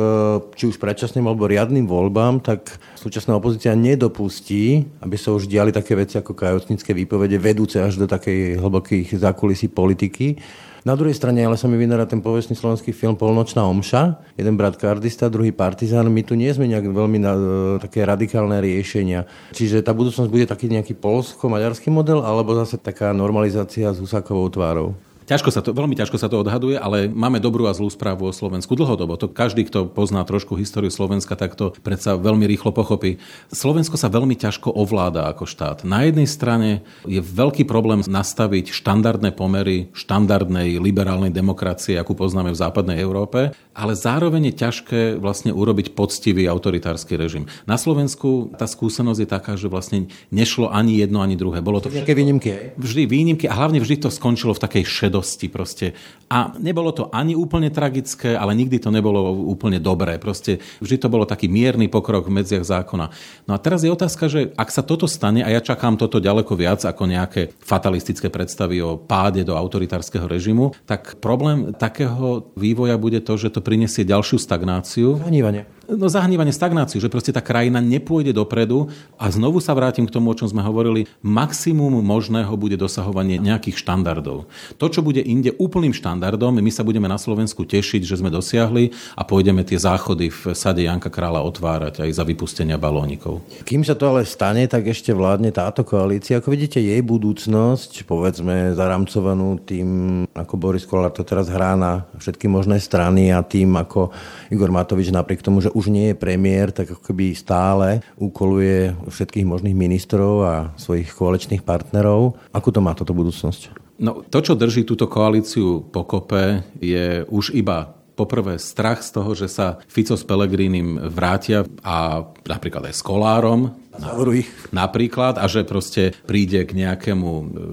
či 0.58 0.66
už 0.66 0.82
predčasným 0.82 1.22
alebo 1.22 1.46
riadnym 1.46 1.86
voľbám, 1.86 2.42
tak 2.42 2.82
súčasná 2.98 3.38
opozícia 3.38 3.78
nedopustí, 3.78 4.90
aby 4.98 5.14
sa 5.14 5.30
už 5.30 5.46
diali 5.46 5.70
také 5.70 5.94
veci 5.94 6.18
ako 6.18 6.34
kajocnické 6.34 6.90
výpovede 6.98 7.38
vedúce 7.38 7.78
až 7.78 7.94
do 7.94 8.10
takej 8.10 8.58
hlbokých 8.58 9.22
zákulisí 9.22 9.70
politiky. 9.70 10.34
Na 10.82 10.98
druhej 10.98 11.14
strane 11.14 11.46
ale 11.46 11.54
sa 11.54 11.70
mi 11.70 11.78
vynára 11.78 12.10
ten 12.10 12.18
povestný 12.18 12.58
slovenský 12.58 12.90
film 12.90 13.14
Polnočná 13.14 13.62
omša. 13.62 14.18
Jeden 14.34 14.58
brat 14.58 14.74
kardista, 14.74 15.30
druhý 15.30 15.54
partizán. 15.54 16.10
My 16.10 16.26
tu 16.26 16.34
nie 16.34 16.50
sme 16.50 16.66
nejak 16.66 16.90
veľmi 16.90 17.18
na 17.22 17.32
e, 17.38 17.40
také 17.78 18.02
radikálne 18.02 18.58
riešenia. 18.58 19.22
Čiže 19.54 19.86
tá 19.86 19.94
budúcnosť 19.94 20.26
bude 20.26 20.42
taký 20.42 20.66
nejaký 20.66 20.98
polsko-maďarský 20.98 21.86
model 21.86 22.26
alebo 22.26 22.58
zase 22.58 22.82
taká 22.82 23.14
normalizácia 23.14 23.94
s 23.94 24.02
husákovou 24.02 24.50
tvárou? 24.50 24.98
Ťažko 25.26 25.48
sa 25.54 25.60
to, 25.62 25.70
veľmi 25.70 25.94
ťažko 25.94 26.16
sa 26.18 26.26
to 26.26 26.42
odhaduje, 26.42 26.74
ale 26.74 27.06
máme 27.06 27.38
dobrú 27.38 27.70
a 27.70 27.76
zlú 27.76 27.88
správu 27.88 28.28
o 28.28 28.34
Slovensku 28.34 28.74
dlhodobo. 28.74 29.14
To 29.18 29.30
každý, 29.30 29.66
kto 29.66 29.86
pozná 29.86 30.22
trošku 30.26 30.58
históriu 30.58 30.90
Slovenska, 30.90 31.38
tak 31.38 31.54
to 31.54 31.70
predsa 31.82 32.18
veľmi 32.18 32.46
rýchlo 32.46 32.74
pochopí. 32.74 33.22
Slovensko 33.54 33.94
sa 33.94 34.10
veľmi 34.10 34.34
ťažko 34.34 34.74
ovláda 34.74 35.30
ako 35.30 35.46
štát. 35.46 35.86
Na 35.86 36.02
jednej 36.02 36.26
strane 36.26 36.82
je 37.06 37.22
veľký 37.22 37.66
problém 37.66 38.02
nastaviť 38.02 38.74
štandardné 38.74 39.30
pomery 39.34 39.88
štandardnej 39.94 40.82
liberálnej 40.82 41.30
demokracie, 41.30 41.94
akú 41.94 42.18
poznáme 42.18 42.50
v 42.50 42.58
západnej 42.58 42.98
Európe, 42.98 43.54
ale 43.72 43.92
zároveň 43.96 44.52
je 44.52 44.54
ťažké 44.58 45.00
vlastne 45.16 45.54
urobiť 45.54 45.96
poctivý 45.96 46.44
autoritársky 46.50 47.16
režim. 47.16 47.48
Na 47.64 47.80
Slovensku 47.80 48.52
tá 48.58 48.68
skúsenosť 48.68 49.20
je 49.22 49.28
taká, 49.28 49.52
že 49.56 49.70
vlastne 49.70 50.12
nešlo 50.28 50.68
ani 50.68 51.00
jedno, 51.00 51.24
ani 51.24 51.38
druhé. 51.38 51.64
Bolo 51.64 51.80
to 51.80 51.88
všetko, 51.88 52.12
výnimky. 52.12 52.76
Vždy 52.76 53.02
výnimky 53.08 53.46
a 53.48 53.56
hlavne 53.56 53.80
vždy 53.80 54.04
to 54.04 54.10
skončilo 54.12 54.52
v 54.52 54.60
takej 54.60 54.84
šedosti 55.22 55.46
proste. 55.46 55.86
A 56.32 56.56
nebolo 56.58 56.90
to 56.90 57.12
ani 57.12 57.36
úplne 57.36 57.70
tragické, 57.70 58.34
ale 58.34 58.56
nikdy 58.56 58.82
to 58.82 58.90
nebolo 58.90 59.36
úplne 59.52 59.78
dobré. 59.78 60.18
Proste 60.18 60.58
vždy 60.82 60.96
to 60.98 61.12
bolo 61.12 61.28
taký 61.28 61.46
mierny 61.46 61.86
pokrok 61.86 62.26
v 62.26 62.42
medziach 62.42 62.64
zákona. 62.66 63.06
No 63.46 63.52
a 63.54 63.58
teraz 63.60 63.84
je 63.84 63.92
otázka, 63.92 64.26
že 64.26 64.50
ak 64.56 64.72
sa 64.72 64.82
toto 64.82 65.06
stane, 65.06 65.44
a 65.44 65.48
ja 65.52 65.60
čakám 65.62 66.00
toto 66.00 66.18
ďaleko 66.18 66.56
viac 66.58 66.82
ako 66.82 67.04
nejaké 67.06 67.54
fatalistické 67.60 68.32
predstavy 68.32 68.82
o 68.82 68.98
páde 68.98 69.44
do 69.46 69.54
autoritárskeho 69.54 70.24
režimu, 70.26 70.74
tak 70.88 71.20
problém 71.20 71.76
takého 71.76 72.50
vývoja 72.56 72.96
bude 72.96 73.20
to, 73.22 73.36
že 73.38 73.52
to 73.52 73.60
prinesie 73.60 74.02
ďalšiu 74.02 74.40
stagnáciu. 74.40 75.20
Zahnívanie 75.20 75.68
no, 75.88 76.06
zahnívanie, 76.06 76.54
stagnáciu, 76.54 77.02
že 77.02 77.10
proste 77.10 77.34
tá 77.34 77.42
krajina 77.42 77.82
nepôjde 77.82 78.30
dopredu 78.36 78.92
a 79.18 79.26
znovu 79.32 79.58
sa 79.58 79.74
vrátim 79.74 80.06
k 80.06 80.14
tomu, 80.14 80.30
o 80.30 80.38
čom 80.38 80.46
sme 80.46 80.62
hovorili, 80.62 81.10
maximum 81.24 81.98
možného 82.02 82.54
bude 82.54 82.78
dosahovanie 82.78 83.42
nejakých 83.42 83.80
štandardov. 83.82 84.46
To, 84.78 84.86
čo 84.86 85.02
bude 85.02 85.20
inde 85.24 85.54
úplným 85.58 85.96
štandardom, 85.96 86.58
my 86.58 86.70
sa 86.70 86.86
budeme 86.86 87.10
na 87.10 87.18
Slovensku 87.18 87.66
tešiť, 87.66 88.06
že 88.06 88.18
sme 88.20 88.30
dosiahli 88.30 88.94
a 89.18 89.22
pôjdeme 89.26 89.66
tie 89.66 89.80
záchody 89.80 90.30
v 90.30 90.54
sade 90.54 90.86
Janka 90.86 91.10
Krála 91.10 91.42
otvárať 91.42 92.06
aj 92.06 92.10
za 92.14 92.22
vypustenia 92.22 92.78
balónikov. 92.78 93.42
Kým 93.66 93.82
sa 93.82 93.98
to 93.98 94.12
ale 94.12 94.28
stane, 94.28 94.64
tak 94.70 94.86
ešte 94.86 95.10
vládne 95.10 95.50
táto 95.50 95.82
koalícia. 95.82 96.38
Ako 96.38 96.54
vidíte, 96.54 96.78
jej 96.78 97.00
budúcnosť, 97.02 98.06
povedzme, 98.06 98.76
zaramcovanú 98.76 99.58
tým, 99.64 99.88
ako 100.32 100.54
Boris 100.60 100.86
Kolár 100.86 101.10
to 101.12 101.26
teraz 101.26 101.50
hrá 101.50 101.74
na 101.74 102.06
všetky 102.16 102.46
možné 102.46 102.78
strany 102.78 103.34
a 103.34 103.42
tým, 103.42 103.74
ako 103.74 104.12
Igor 104.52 104.70
Matovič 104.70 105.10
napriek 105.10 105.42
tomu, 105.42 105.64
že 105.64 105.71
už 105.72 105.92
nie 105.92 106.12
je 106.12 106.16
premiér, 106.16 106.70
tak 106.70 106.92
ako 106.92 107.02
keby 107.02 107.34
stále 107.34 108.04
úkoluje 108.16 108.94
všetkých 109.08 109.46
možných 109.48 109.76
ministrov 109.76 110.34
a 110.44 110.54
svojich 110.78 111.10
koaličných 111.12 111.64
partnerov. 111.64 112.38
Ako 112.52 112.68
to 112.70 112.80
má 112.80 112.92
toto 112.92 113.16
budúcnosť? 113.16 113.82
No, 114.02 114.24
to, 114.26 114.38
čo 114.42 114.58
drží 114.58 114.82
túto 114.82 115.06
koalíciu 115.06 115.84
pokope, 115.92 116.66
je 116.82 117.22
už 117.30 117.54
iba 117.54 118.02
poprvé 118.12 118.60
strach 118.60 119.00
z 119.00 119.10
toho, 119.16 119.32
že 119.32 119.48
sa 119.48 119.80
Fico 119.88 120.14
s 120.14 120.24
Pelegrínim 120.24 121.00
vrátia 121.10 121.64
a 121.80 122.26
napríklad 122.44 122.92
aj 122.92 122.94
s 122.94 123.02
Kolárom. 123.02 123.72
Zavoruj. 123.92 124.44
Napríklad 124.72 125.36
a 125.36 125.44
že 125.48 125.64
proste 125.68 126.16
príde 126.24 126.64
k 126.64 126.72
nejakému 126.76 127.30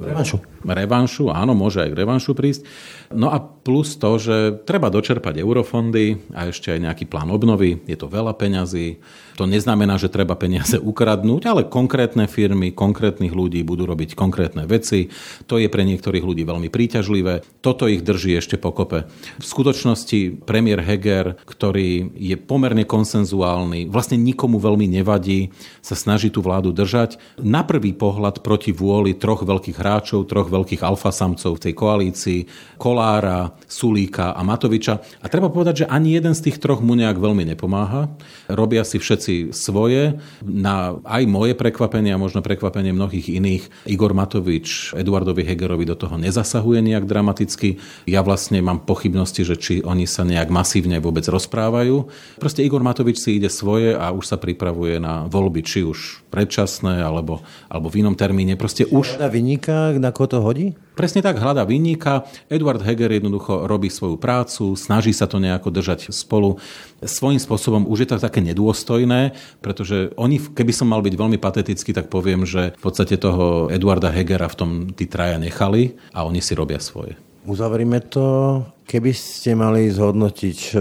revanšu. 0.10 0.40
Revanšu. 0.66 1.32
Áno, 1.32 1.56
môže 1.56 1.84
aj 1.84 1.90
k 1.94 2.00
revanšu 2.04 2.32
prísť. 2.36 2.66
No 3.10 3.34
a 3.34 3.42
plus 3.42 3.98
to, 3.98 4.22
že 4.22 4.36
treba 4.68 4.94
dočerpať 4.94 5.42
eurofondy 5.42 6.30
a 6.36 6.50
ešte 6.50 6.70
aj 6.74 6.80
nejaký 6.86 7.06
plán 7.10 7.34
obnovy. 7.34 7.82
Je 7.90 7.98
to 7.98 8.06
veľa 8.06 8.38
peňazí. 8.38 9.02
To 9.40 9.48
neznamená, 9.48 9.96
že 9.96 10.12
treba 10.12 10.36
peniaze 10.36 10.76
ukradnúť, 10.92 11.42
ale 11.48 11.62
konkrétne 11.66 12.28
firmy, 12.28 12.76
konkrétnych 12.76 13.32
ľudí 13.32 13.64
budú 13.64 13.88
robiť 13.88 14.14
konkrétne 14.14 14.68
veci. 14.68 15.08
To 15.48 15.56
je 15.56 15.72
pre 15.72 15.88
niektorých 15.88 16.26
ľudí 16.26 16.44
veľmi 16.44 16.68
príťažlivé. 16.68 17.64
Toto 17.64 17.88
ich 17.88 18.04
drží 18.04 18.36
ešte 18.36 18.60
pokope. 18.60 19.08
V 19.40 19.46
skutočnosti 19.46 20.44
premiér 20.44 20.84
Heger, 20.84 21.40
ktorý 21.48 22.12
je 22.14 22.36
pomerne 22.36 22.84
konsenzuálny, 22.84 23.88
vlastne 23.88 24.20
nikomu 24.20 24.60
veľmi 24.60 24.86
nevadí, 24.86 25.56
sa 25.80 25.96
snaží 25.96 26.30
tú 26.30 26.44
vládu 26.44 26.76
držať. 26.76 27.18
Na 27.40 27.64
prvý 27.64 27.96
pohľad 27.96 28.44
proti 28.44 28.76
vôli 28.76 29.16
troch 29.16 29.48
veľkých 29.48 29.78
hráčov, 29.80 30.28
troch 30.28 30.49
veľkých 30.50 30.82
alfasamcov 30.82 31.58
v 31.58 31.64
tej 31.70 31.74
koalícii, 31.78 32.40
Kolára, 32.82 33.54
Sulíka 33.70 34.34
a 34.34 34.42
Matoviča. 34.42 35.00
A 35.22 35.26
treba 35.30 35.54
povedať, 35.54 35.86
že 35.86 35.90
ani 35.92 36.18
jeden 36.18 36.34
z 36.34 36.50
tých 36.50 36.58
troch 36.58 36.82
mu 36.82 36.98
nejak 36.98 37.22
veľmi 37.22 37.46
nepomáha. 37.54 38.10
Robia 38.50 38.82
si 38.82 38.98
všetci 38.98 39.54
svoje. 39.54 40.18
Na 40.42 40.98
aj 41.04 41.24
moje 41.30 41.54
prekvapenie 41.54 42.16
a 42.16 42.22
možno 42.22 42.42
prekvapenie 42.42 42.96
mnohých 42.96 43.30
iných 43.30 43.64
Igor 43.86 44.18
Matovič 44.18 44.96
Eduardovi 44.96 45.46
Hegerovi 45.46 45.86
do 45.86 45.96
toho 45.96 46.16
nezasahuje 46.18 46.82
nejak 46.82 47.06
dramaticky. 47.06 47.78
Ja 48.10 48.26
vlastne 48.26 48.64
mám 48.64 48.84
pochybnosti, 48.84 49.46
že 49.46 49.56
či 49.60 49.74
oni 49.84 50.10
sa 50.10 50.26
nejak 50.26 50.50
masívne 50.50 50.98
vôbec 51.04 51.28
rozprávajú. 51.28 52.10
Proste 52.40 52.66
Igor 52.66 52.82
Matovič 52.82 53.22
si 53.22 53.38
ide 53.38 53.52
svoje 53.52 53.94
a 53.94 54.10
už 54.16 54.26
sa 54.26 54.38
pripravuje 54.40 54.98
na 54.98 55.28
voľby, 55.28 55.62
či 55.62 55.84
už 55.86 56.26
predčasné 56.30 57.02
alebo, 57.02 57.42
alebo 57.68 57.88
v 57.92 58.06
inom 58.06 58.16
termíne. 58.16 58.56
Proste 58.56 58.86
už... 58.88 59.22
Vyniká, 59.30 59.94
na 59.94 60.10
koho 60.10 60.26
to 60.26 60.39
hodí? 60.42 60.76
Presne 61.00 61.24
tak, 61.24 61.40
hľadá 61.40 61.64
vinníka. 61.64 62.28
Eduard 62.52 62.84
Heger 62.84 63.08
jednoducho 63.08 63.64
robí 63.68 63.88
svoju 63.88 64.20
prácu, 64.20 64.76
snaží 64.76 65.16
sa 65.16 65.32
to 65.32 65.40
nejako 65.40 65.72
držať 65.72 66.12
spolu. 66.12 66.60
Svojím 67.00 67.40
spôsobom 67.40 67.88
už 67.88 68.04
je 68.04 68.10
to 68.12 68.18
také 68.20 68.44
nedôstojné, 68.44 69.32
pretože 69.64 70.12
oni, 70.20 70.40
keby 70.40 70.76
som 70.76 70.92
mal 70.92 71.00
byť 71.00 71.16
veľmi 71.16 71.40
patetický, 71.40 71.96
tak 71.96 72.12
poviem, 72.12 72.44
že 72.44 72.76
v 72.76 72.84
podstate 72.84 73.16
toho 73.16 73.72
Eduarda 73.72 74.12
Hegera 74.12 74.52
v 74.52 74.58
tom 74.60 74.70
tí 74.92 75.08
traja 75.08 75.40
nechali 75.40 75.96
a 76.12 76.28
oni 76.28 76.44
si 76.44 76.52
robia 76.52 76.84
svoje. 76.84 77.16
Uzavrime 77.48 78.04
to. 78.04 78.62
Keby 78.84 79.16
ste 79.16 79.56
mali 79.56 79.88
zhodnotiť 79.88 80.60
e, 80.70 80.78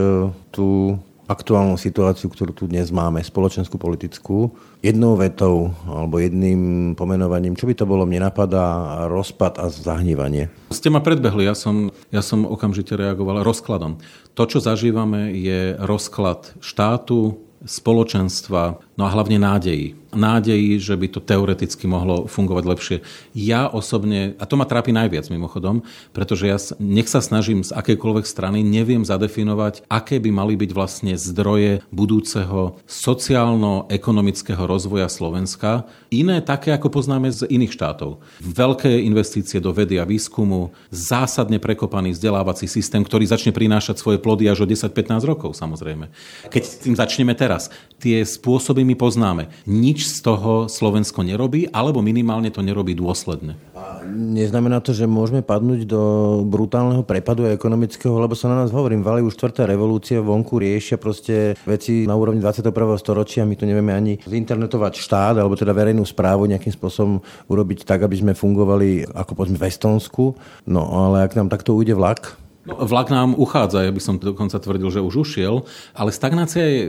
tú 0.50 0.98
aktuálnu 1.29 1.76
situáciu, 1.76 2.33
ktorú 2.33 2.57
tu 2.57 2.64
dnes 2.64 2.89
máme, 2.89 3.20
spoločenskú, 3.20 3.76
politickú, 3.76 4.57
jednou 4.81 5.12
vetou 5.20 5.76
alebo 5.85 6.16
jedným 6.16 6.93
pomenovaním, 6.97 7.53
čo 7.53 7.68
by 7.68 7.74
to 7.76 7.85
bolo, 7.85 8.09
mne 8.09 8.33
napadá 8.33 9.05
rozpad 9.12 9.61
a 9.61 9.68
zahnívanie. 9.68 10.49
Ste 10.72 10.89
ma 10.89 11.05
predbehli, 11.05 11.45
ja 11.45 11.53
som, 11.53 11.93
ja 12.09 12.24
som 12.24 12.49
okamžite 12.49 12.97
reagoval 12.97 13.45
rozkladom. 13.45 14.01
To, 14.33 14.43
čo 14.49 14.64
zažívame, 14.64 15.37
je 15.37 15.76
rozklad 15.76 16.57
štátu, 16.64 17.45
spoločenstva, 17.66 18.88
no 18.99 19.07
a 19.07 19.14
hlavne 19.14 19.38
nádejí 19.38 20.09
nádeji, 20.14 20.80
že 20.80 20.96
by 20.96 21.07
to 21.12 21.20
teoreticky 21.20 21.84
mohlo 21.84 22.24
fungovať 22.24 22.64
lepšie. 22.64 22.96
Ja 23.36 23.68
osobne, 23.68 24.38
a 24.40 24.44
to 24.49 24.57
ma 24.57 24.64
trápi 24.64 24.94
najviac 24.94 25.28
mimochodom, 25.28 25.84
pretože 26.16 26.44
ja 26.49 26.57
nech 26.80 27.11
sa 27.11 27.20
snažím 27.20 27.61
z 27.61 27.74
akejkoľvek 27.76 28.24
strany, 28.24 28.64
neviem 28.64 29.05
zadefinovať, 29.05 29.84
aké 29.88 30.16
by 30.22 30.30
mali 30.32 30.55
byť 30.57 30.70
vlastne 30.72 31.12
zdroje 31.18 31.84
budúceho 31.92 32.80
sociálno-ekonomického 32.88 34.64
rozvoja 34.64 35.12
Slovenska, 35.12 35.84
iné 36.09 36.40
také, 36.40 36.72
ako 36.72 36.88
poznáme 36.88 37.28
z 37.28 37.44
iných 37.49 37.74
štátov. 37.76 38.24
Veľké 38.40 38.88
investície 39.05 39.61
do 39.61 39.76
vedy 39.76 40.01
a 40.01 40.09
výskumu, 40.09 40.72
zásadne 40.88 41.61
prekopaný 41.61 42.16
vzdelávací 42.16 42.64
systém, 42.64 43.05
ktorý 43.05 43.28
začne 43.28 43.53
prinášať 43.53 44.01
svoje 44.01 44.16
plody 44.16 44.49
až 44.49 44.64
o 44.64 44.66
10-15 44.68 45.28
rokov, 45.28 45.53
samozrejme. 45.53 46.09
Keď 46.49 46.62
tým 46.88 46.96
začneme 46.96 47.36
teraz, 47.36 47.68
tie 48.01 48.24
spôsoby 48.24 48.88
my 48.89 48.97
poznáme. 48.97 49.53
Nič 49.68 50.09
z 50.09 50.24
toho 50.24 50.64
Slovensko 50.72 51.20
nerobí, 51.20 51.68
alebo 51.68 52.01
minimálne 52.01 52.49
to 52.49 52.64
nerobí 52.64 52.97
dôsledne. 52.97 53.61
Neznamená 54.09 54.80
to, 54.80 54.97
že 54.97 55.05
môžeme 55.05 55.45
padnúť 55.45 55.84
do 55.84 56.03
brutálneho 56.49 57.05
prepadu 57.05 57.45
ekonomického, 57.45 58.16
lebo 58.16 58.32
sa 58.32 58.49
na 58.49 58.64
nás 58.64 58.72
hovorím, 58.72 59.05
vali 59.05 59.20
už 59.20 59.36
štvrtá 59.36 59.68
revolúcia, 59.68 60.24
vonku 60.24 60.57
riešia 60.57 60.97
proste 60.97 61.53
veci 61.68 62.09
na 62.09 62.16
úrovni 62.16 62.41
21. 62.41 62.72
storočia, 62.97 63.45
my 63.45 63.55
tu 63.55 63.68
nevieme 63.68 63.93
ani 63.93 64.16
zinternetovať 64.24 64.97
štát, 64.97 65.34
alebo 65.36 65.53
teda 65.53 65.76
verejnú 65.76 66.09
správu 66.09 66.49
nejakým 66.49 66.72
spôsobom 66.72 67.20
urobiť 67.53 67.84
tak, 67.84 68.09
aby 68.09 68.16
sme 68.16 68.32
fungovali 68.32 69.12
ako 69.12 69.36
povedzme 69.36 69.61
v 69.61 69.68
Estonsku. 69.68 70.24
No 70.64 70.89
ale 70.89 71.28
ak 71.28 71.36
nám 71.36 71.53
takto 71.53 71.76
ujde 71.76 71.93
vlak, 71.93 72.47
vlak 72.69 73.09
nám 73.09 73.33
uchádza, 73.35 73.89
ja 73.89 73.93
by 73.93 74.03
som 74.03 74.21
dokonca 74.21 74.61
tvrdil, 74.61 74.89
že 74.93 75.01
už 75.01 75.14
ušiel, 75.25 75.64
ale 75.97 76.12
stagnácia 76.12 76.62
je 76.62 76.81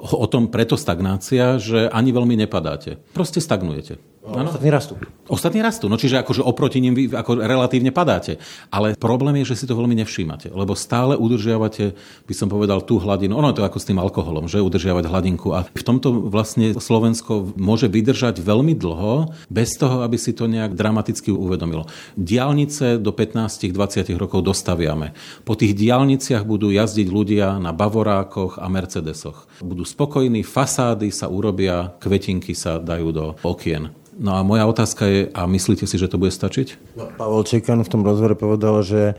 o 0.00 0.26
tom 0.30 0.48
preto 0.48 0.78
stagnácia, 0.78 1.58
že 1.58 1.90
ani 1.90 2.14
veľmi 2.14 2.38
nepadáte. 2.38 3.02
Proste 3.10 3.42
stagnujete. 3.42 3.98
Ano? 4.26 4.50
Ostatní 4.50 4.70
rastú. 4.74 4.94
Ostatní 5.26 5.58
rastú, 5.62 5.86
no 5.86 5.98
čiže 5.98 6.22
akože 6.22 6.42
oproti 6.42 6.78
nim 6.82 6.94
vy 6.94 7.10
ako 7.10 7.42
relatívne 7.42 7.90
padáte. 7.94 8.38
Ale 8.70 8.98
problém 8.98 9.42
je, 9.42 9.54
že 9.54 9.62
si 9.62 9.66
to 9.66 9.78
veľmi 9.78 9.94
nevšímate, 10.02 10.50
lebo 10.50 10.74
stále 10.74 11.14
udržiavate, 11.14 11.94
by 12.26 12.34
som 12.34 12.50
povedal, 12.50 12.82
tú 12.82 12.98
hladinu. 12.98 13.38
Ono 13.38 13.50
je 13.50 13.58
to 13.58 13.66
ako 13.66 13.78
s 13.78 13.86
tým 13.86 13.98
alkoholom, 14.02 14.50
že 14.50 14.62
udržiavať 14.62 15.06
hladinku. 15.06 15.54
A 15.54 15.66
v 15.66 15.82
tomto 15.86 16.30
vlastne 16.30 16.74
Slovensko 16.74 17.54
môže 17.58 17.86
vydržať 17.86 18.42
veľmi 18.42 18.74
dlho, 18.74 19.30
bez 19.50 19.74
toho, 19.78 20.02
aby 20.02 20.18
si 20.18 20.34
to 20.34 20.50
nejak 20.50 20.74
dramaticky 20.74 21.30
uvedomilo. 21.30 21.86
Diálnice 22.18 22.98
do 22.98 23.10
15-20 23.14 24.10
rokov 24.18 24.42
dostaviame. 24.42 25.14
Po 25.46 25.54
tých 25.58 25.74
diálniciach 25.74 26.42
budú 26.42 26.70
jazdiť 26.70 27.06
ľudia 27.10 27.58
na 27.62 27.70
Bavorákoch 27.74 28.58
a 28.58 28.66
Mercedesoch. 28.66 29.46
Budú 29.62 29.82
spokojní, 29.86 30.46
fasády 30.46 31.10
sa 31.10 31.26
urobia, 31.30 31.94
kvetinky 31.98 32.54
sa 32.54 32.78
dajú 32.78 33.08
do 33.10 33.24
okien. 33.42 33.90
No 34.16 34.32
a 34.32 34.40
moja 34.40 34.64
otázka 34.64 35.04
je, 35.04 35.20
a 35.36 35.44
myslíte 35.44 35.84
si, 35.84 36.00
že 36.00 36.08
to 36.08 36.16
bude 36.16 36.32
stačiť? 36.32 36.96
No, 36.96 37.12
Pavel 37.12 37.44
Čekan 37.44 37.84
v 37.84 37.92
tom 37.92 38.00
rozhovore 38.00 38.32
povedal, 38.32 38.80
že 38.80 39.12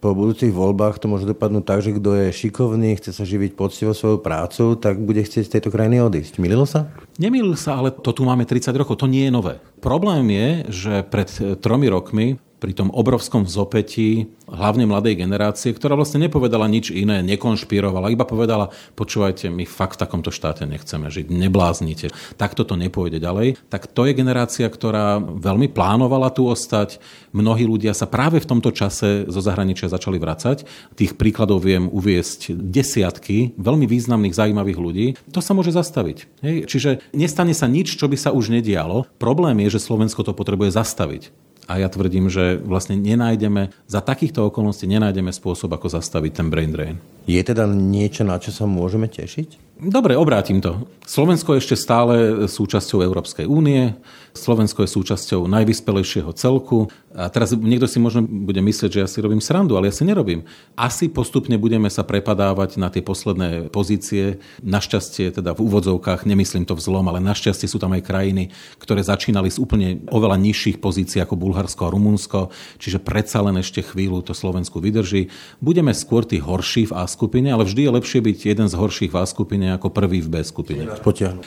po 0.00 0.12
budúcich 0.12 0.52
voľbách 0.52 1.00
to 1.00 1.08
môže 1.08 1.24
dopadnúť 1.24 1.64
tak, 1.64 1.80
že 1.80 1.96
kto 1.96 2.10
je 2.20 2.26
šikovný, 2.36 3.00
chce 3.00 3.16
sa 3.16 3.24
živiť 3.24 3.56
poctivo 3.56 3.96
svojou 3.96 4.20
prácu, 4.20 4.76
tak 4.76 5.00
bude 5.00 5.24
chcieť 5.24 5.48
z 5.48 5.52
tejto 5.56 5.72
krajiny 5.72 6.04
odísť. 6.04 6.36
Mililo 6.36 6.68
sa? 6.68 6.92
Nemýlil 7.16 7.56
sa, 7.56 7.80
ale 7.80 7.96
to 7.96 8.12
tu 8.12 8.28
máme 8.28 8.44
30 8.44 8.76
rokov, 8.76 9.00
to 9.00 9.08
nie 9.08 9.28
je 9.28 9.32
nové. 9.32 9.56
Problém 9.80 10.28
je, 10.28 10.48
že 10.68 10.94
pred 11.08 11.28
tromi 11.60 11.88
rokmi 11.88 12.36
pri 12.62 12.78
tom 12.78 12.94
obrovskom 12.94 13.42
vzopätí 13.42 14.30
hlavne 14.46 14.86
mladej 14.86 15.18
generácie, 15.18 15.74
ktorá 15.74 15.98
vlastne 15.98 16.22
nepovedala 16.22 16.70
nič 16.70 16.94
iné, 16.94 17.18
nekonšpirovala, 17.26 18.14
iba 18.14 18.22
povedala, 18.22 18.70
počúvajte, 18.94 19.50
my 19.50 19.66
fakt 19.66 19.98
v 19.98 20.06
takomto 20.06 20.30
štáte 20.30 20.62
nechceme 20.62 21.10
žiť, 21.10 21.26
nebláznite, 21.26 22.14
takto 22.38 22.62
to 22.62 22.78
nepôjde 22.78 23.18
ďalej. 23.18 23.58
Tak 23.66 23.90
to 23.90 24.06
je 24.06 24.14
generácia, 24.14 24.70
ktorá 24.70 25.18
veľmi 25.18 25.74
plánovala 25.74 26.30
tu 26.30 26.46
ostať. 26.46 27.02
Mnohí 27.34 27.66
ľudia 27.66 27.98
sa 27.98 28.06
práve 28.06 28.38
v 28.38 28.46
tomto 28.46 28.70
čase 28.70 29.26
zo 29.26 29.40
zahraničia 29.42 29.90
začali 29.90 30.22
vracať. 30.22 30.62
Tých 30.94 31.18
príkladov 31.18 31.66
viem 31.66 31.90
uviesť 31.90 32.54
desiatky 32.54 33.58
veľmi 33.58 33.90
významných, 33.90 34.38
zaujímavých 34.38 34.78
ľudí. 34.78 35.06
To 35.34 35.42
sa 35.42 35.50
môže 35.56 35.74
zastaviť. 35.74 36.18
Hej? 36.46 36.56
Čiže 36.70 36.90
nestane 37.10 37.56
sa 37.58 37.66
nič, 37.66 37.98
čo 37.98 38.06
by 38.06 38.14
sa 38.14 38.30
už 38.30 38.54
nedialo. 38.54 39.10
Problém 39.18 39.58
je, 39.66 39.80
že 39.80 39.84
Slovensko 39.88 40.22
to 40.22 40.36
potrebuje 40.36 40.76
zastaviť. 40.76 41.51
A 41.70 41.78
ja 41.78 41.86
tvrdím, 41.86 42.26
že 42.26 42.58
vlastne 42.58 42.98
nenájdeme, 42.98 43.70
za 43.86 44.02
takýchto 44.02 44.50
okolností 44.50 44.90
nenájdeme 44.90 45.30
spôsob, 45.30 45.70
ako 45.72 45.94
zastaviť 45.94 46.32
ten 46.42 46.50
brain 46.50 46.74
drain. 46.74 46.96
Je 47.22 47.38
teda 47.38 47.70
niečo, 47.70 48.26
na 48.26 48.42
čo 48.42 48.50
sa 48.50 48.66
môžeme 48.66 49.06
tešiť? 49.06 49.78
Dobre, 49.78 50.18
obrátim 50.18 50.58
to. 50.58 50.90
Slovensko 51.06 51.54
je 51.54 51.62
ešte 51.62 51.76
stále 51.78 52.46
súčasťou 52.50 53.02
Európskej 53.02 53.46
únie, 53.46 53.94
Slovensko 54.32 54.86
je 54.86 54.94
súčasťou 54.94 55.44
najvyspelejšieho 55.44 56.32
celku. 56.32 56.88
A 57.12 57.28
teraz 57.28 57.52
niekto 57.52 57.84
si 57.84 58.00
možno 58.00 58.24
bude 58.24 58.64
myslieť, 58.64 58.90
že 58.90 59.02
ja 59.04 59.08
si 59.08 59.20
robím 59.20 59.44
srandu, 59.44 59.76
ale 59.76 59.92
ja 59.92 59.94
si 59.94 60.08
nerobím. 60.08 60.48
Asi 60.72 61.12
postupne 61.12 61.60
budeme 61.60 61.92
sa 61.92 62.00
prepadávať 62.02 62.80
na 62.80 62.88
tie 62.88 63.04
posledné 63.04 63.68
pozície. 63.68 64.40
Našťastie, 64.64 65.28
teda 65.36 65.52
v 65.52 65.68
úvodzovkách, 65.68 66.24
nemyslím 66.24 66.64
to 66.64 66.72
vzlom, 66.72 67.08
ale 67.12 67.20
našťastie 67.20 67.68
sú 67.68 67.76
tam 67.76 67.92
aj 67.92 68.04
krajiny, 68.04 68.48
ktoré 68.80 69.04
začínali 69.04 69.52
z 69.52 69.60
úplne 69.60 70.00
oveľa 70.08 70.40
nižších 70.40 70.80
pozícií 70.80 71.20
ako 71.20 71.36
Bulharsko 71.36 71.84
a 71.84 71.92
Rumunsko, 71.92 72.48
čiže 72.80 72.96
predsa 72.96 73.44
len 73.44 73.60
ešte 73.60 73.84
chvíľu 73.84 74.24
to 74.24 74.32
Slovensku 74.32 74.80
vydrží. 74.80 75.28
Budeme 75.60 75.92
skôr 75.92 76.24
tí 76.24 76.40
horší 76.40 76.88
v 76.88 76.96
A 76.96 77.04
skupine, 77.04 77.52
ale 77.52 77.68
vždy 77.68 77.84
je 77.84 77.94
lepšie 77.98 78.20
byť 78.24 78.38
jeden 78.46 78.66
z 78.70 78.74
horších 78.78 79.12
v 79.12 79.18
A 79.20 79.28
skupine 79.28 79.66
ako 79.76 79.92
prvý 79.92 80.24
v 80.24 80.32
B 80.32 80.34
skupine. 80.46 80.88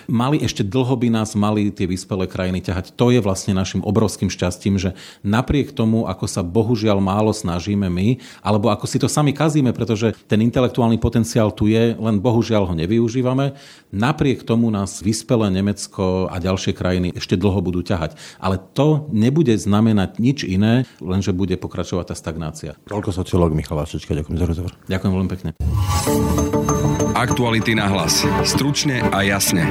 Mali 0.05 0.37
ešte 0.45 0.61
dlho 0.61 0.93
by 0.93 1.09
nás 1.09 1.33
mali 1.33 1.73
tie 1.73 1.89
vyspelé 1.89 2.29
krajiny 2.29 2.61
ťahať. 2.61 2.93
To 2.99 3.09
je 3.09 3.17
vlastne 3.23 3.57
našim 3.57 3.81
obrovským 3.81 4.29
šťastím, 4.29 4.77
že 4.77 4.93
napriek 5.23 5.54
tomu, 5.71 6.03
ako 6.09 6.25
sa 6.27 6.43
bohužiaľ 6.43 6.99
málo 6.99 7.31
snažíme 7.31 7.87
my, 7.87 8.19
alebo 8.43 8.67
ako 8.67 8.83
si 8.89 8.97
to 8.99 9.07
sami 9.07 9.31
kazíme, 9.31 9.71
pretože 9.71 10.11
ten 10.27 10.43
intelektuálny 10.43 10.99
potenciál 10.99 11.53
tu 11.55 11.71
je, 11.71 11.95
len 11.95 12.19
bohužiaľ 12.19 12.67
ho 12.67 12.73
nevyužívame, 12.75 13.55
napriek 13.93 14.43
tomu 14.43 14.67
nás 14.67 14.99
vyspelé 14.99 15.47
Nemecko 15.53 16.27
a 16.27 16.35
ďalšie 16.41 16.75
krajiny 16.75 17.15
ešte 17.15 17.39
dlho 17.39 17.61
budú 17.63 17.79
ťahať. 17.85 18.17
Ale 18.41 18.59
to 18.59 19.07
nebude 19.13 19.53
znamenať 19.55 20.19
nič 20.19 20.43
iné, 20.43 20.83
len 20.99 21.21
že 21.21 21.31
bude 21.31 21.55
pokračovať 21.55 22.11
tá 22.11 22.15
stagnácia. 22.17 22.75
Toľko 22.89 23.13
sociológ 23.13 23.53
Michal 23.53 23.77
Vašečka, 23.77 24.17
ďakujem 24.17 24.37
za 24.41 24.45
rozhovor. 24.49 24.71
Ďakujem 24.89 25.11
veľmi 25.13 25.29
pekne. 25.29 25.49
Aktuality 27.13 27.77
na 27.77 27.87
hlas. 27.87 28.25
Stručne 28.43 29.05
a 29.13 29.21
jasne. 29.23 29.69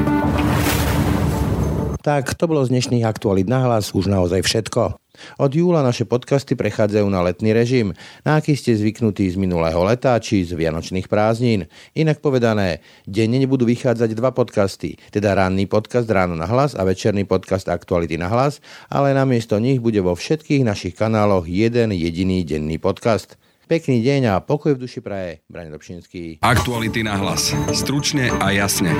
Tak, 2.04 2.36
to 2.36 2.44
bolo 2.44 2.60
z 2.60 2.68
dnešných 2.68 3.00
aktualit 3.00 3.48
na 3.48 3.64
hlas 3.64 3.96
už 3.96 4.12
naozaj 4.12 4.44
všetko. 4.44 5.00
Od 5.40 5.50
júla 5.56 5.80
naše 5.80 6.04
podcasty 6.04 6.52
prechádzajú 6.52 7.08
na 7.08 7.24
letný 7.24 7.56
režim, 7.56 7.96
na 8.28 8.36
aký 8.36 8.52
ste 8.52 8.76
zvyknutí 8.76 9.24
z 9.32 9.40
minulého 9.40 9.80
leta 9.80 10.12
či 10.20 10.44
z 10.44 10.52
vianočných 10.52 11.08
prázdnin. 11.08 11.64
Inak 11.96 12.20
povedané, 12.20 12.84
denne 13.08 13.40
nebudú 13.40 13.64
vychádzať 13.64 14.20
dva 14.20 14.36
podcasty, 14.36 15.00
teda 15.16 15.32
ranný 15.32 15.64
podcast 15.64 16.04
Ráno 16.04 16.36
na 16.36 16.44
hlas 16.44 16.76
a 16.76 16.84
večerný 16.84 17.24
podcast 17.24 17.72
Aktuality 17.72 18.20
na 18.20 18.28
hlas, 18.28 18.60
ale 18.92 19.16
namiesto 19.16 19.56
nich 19.56 19.80
bude 19.80 20.04
vo 20.04 20.12
všetkých 20.12 20.60
našich 20.60 20.92
kanáloch 20.92 21.48
jeden 21.48 21.96
jediný 21.96 22.44
denný 22.44 22.76
podcast. 22.76 23.40
Pekný 23.64 24.04
deň 24.04 24.28
a 24.28 24.44
pokoj 24.44 24.76
v 24.76 24.84
duši 24.84 25.00
praje. 25.00 25.40
Brane 25.48 25.72
Dobšinský. 25.72 26.44
Aktuality 26.44 27.00
na 27.00 27.16
hlas. 27.16 27.56
Stručne 27.72 28.28
a 28.28 28.52
jasne. 28.52 28.92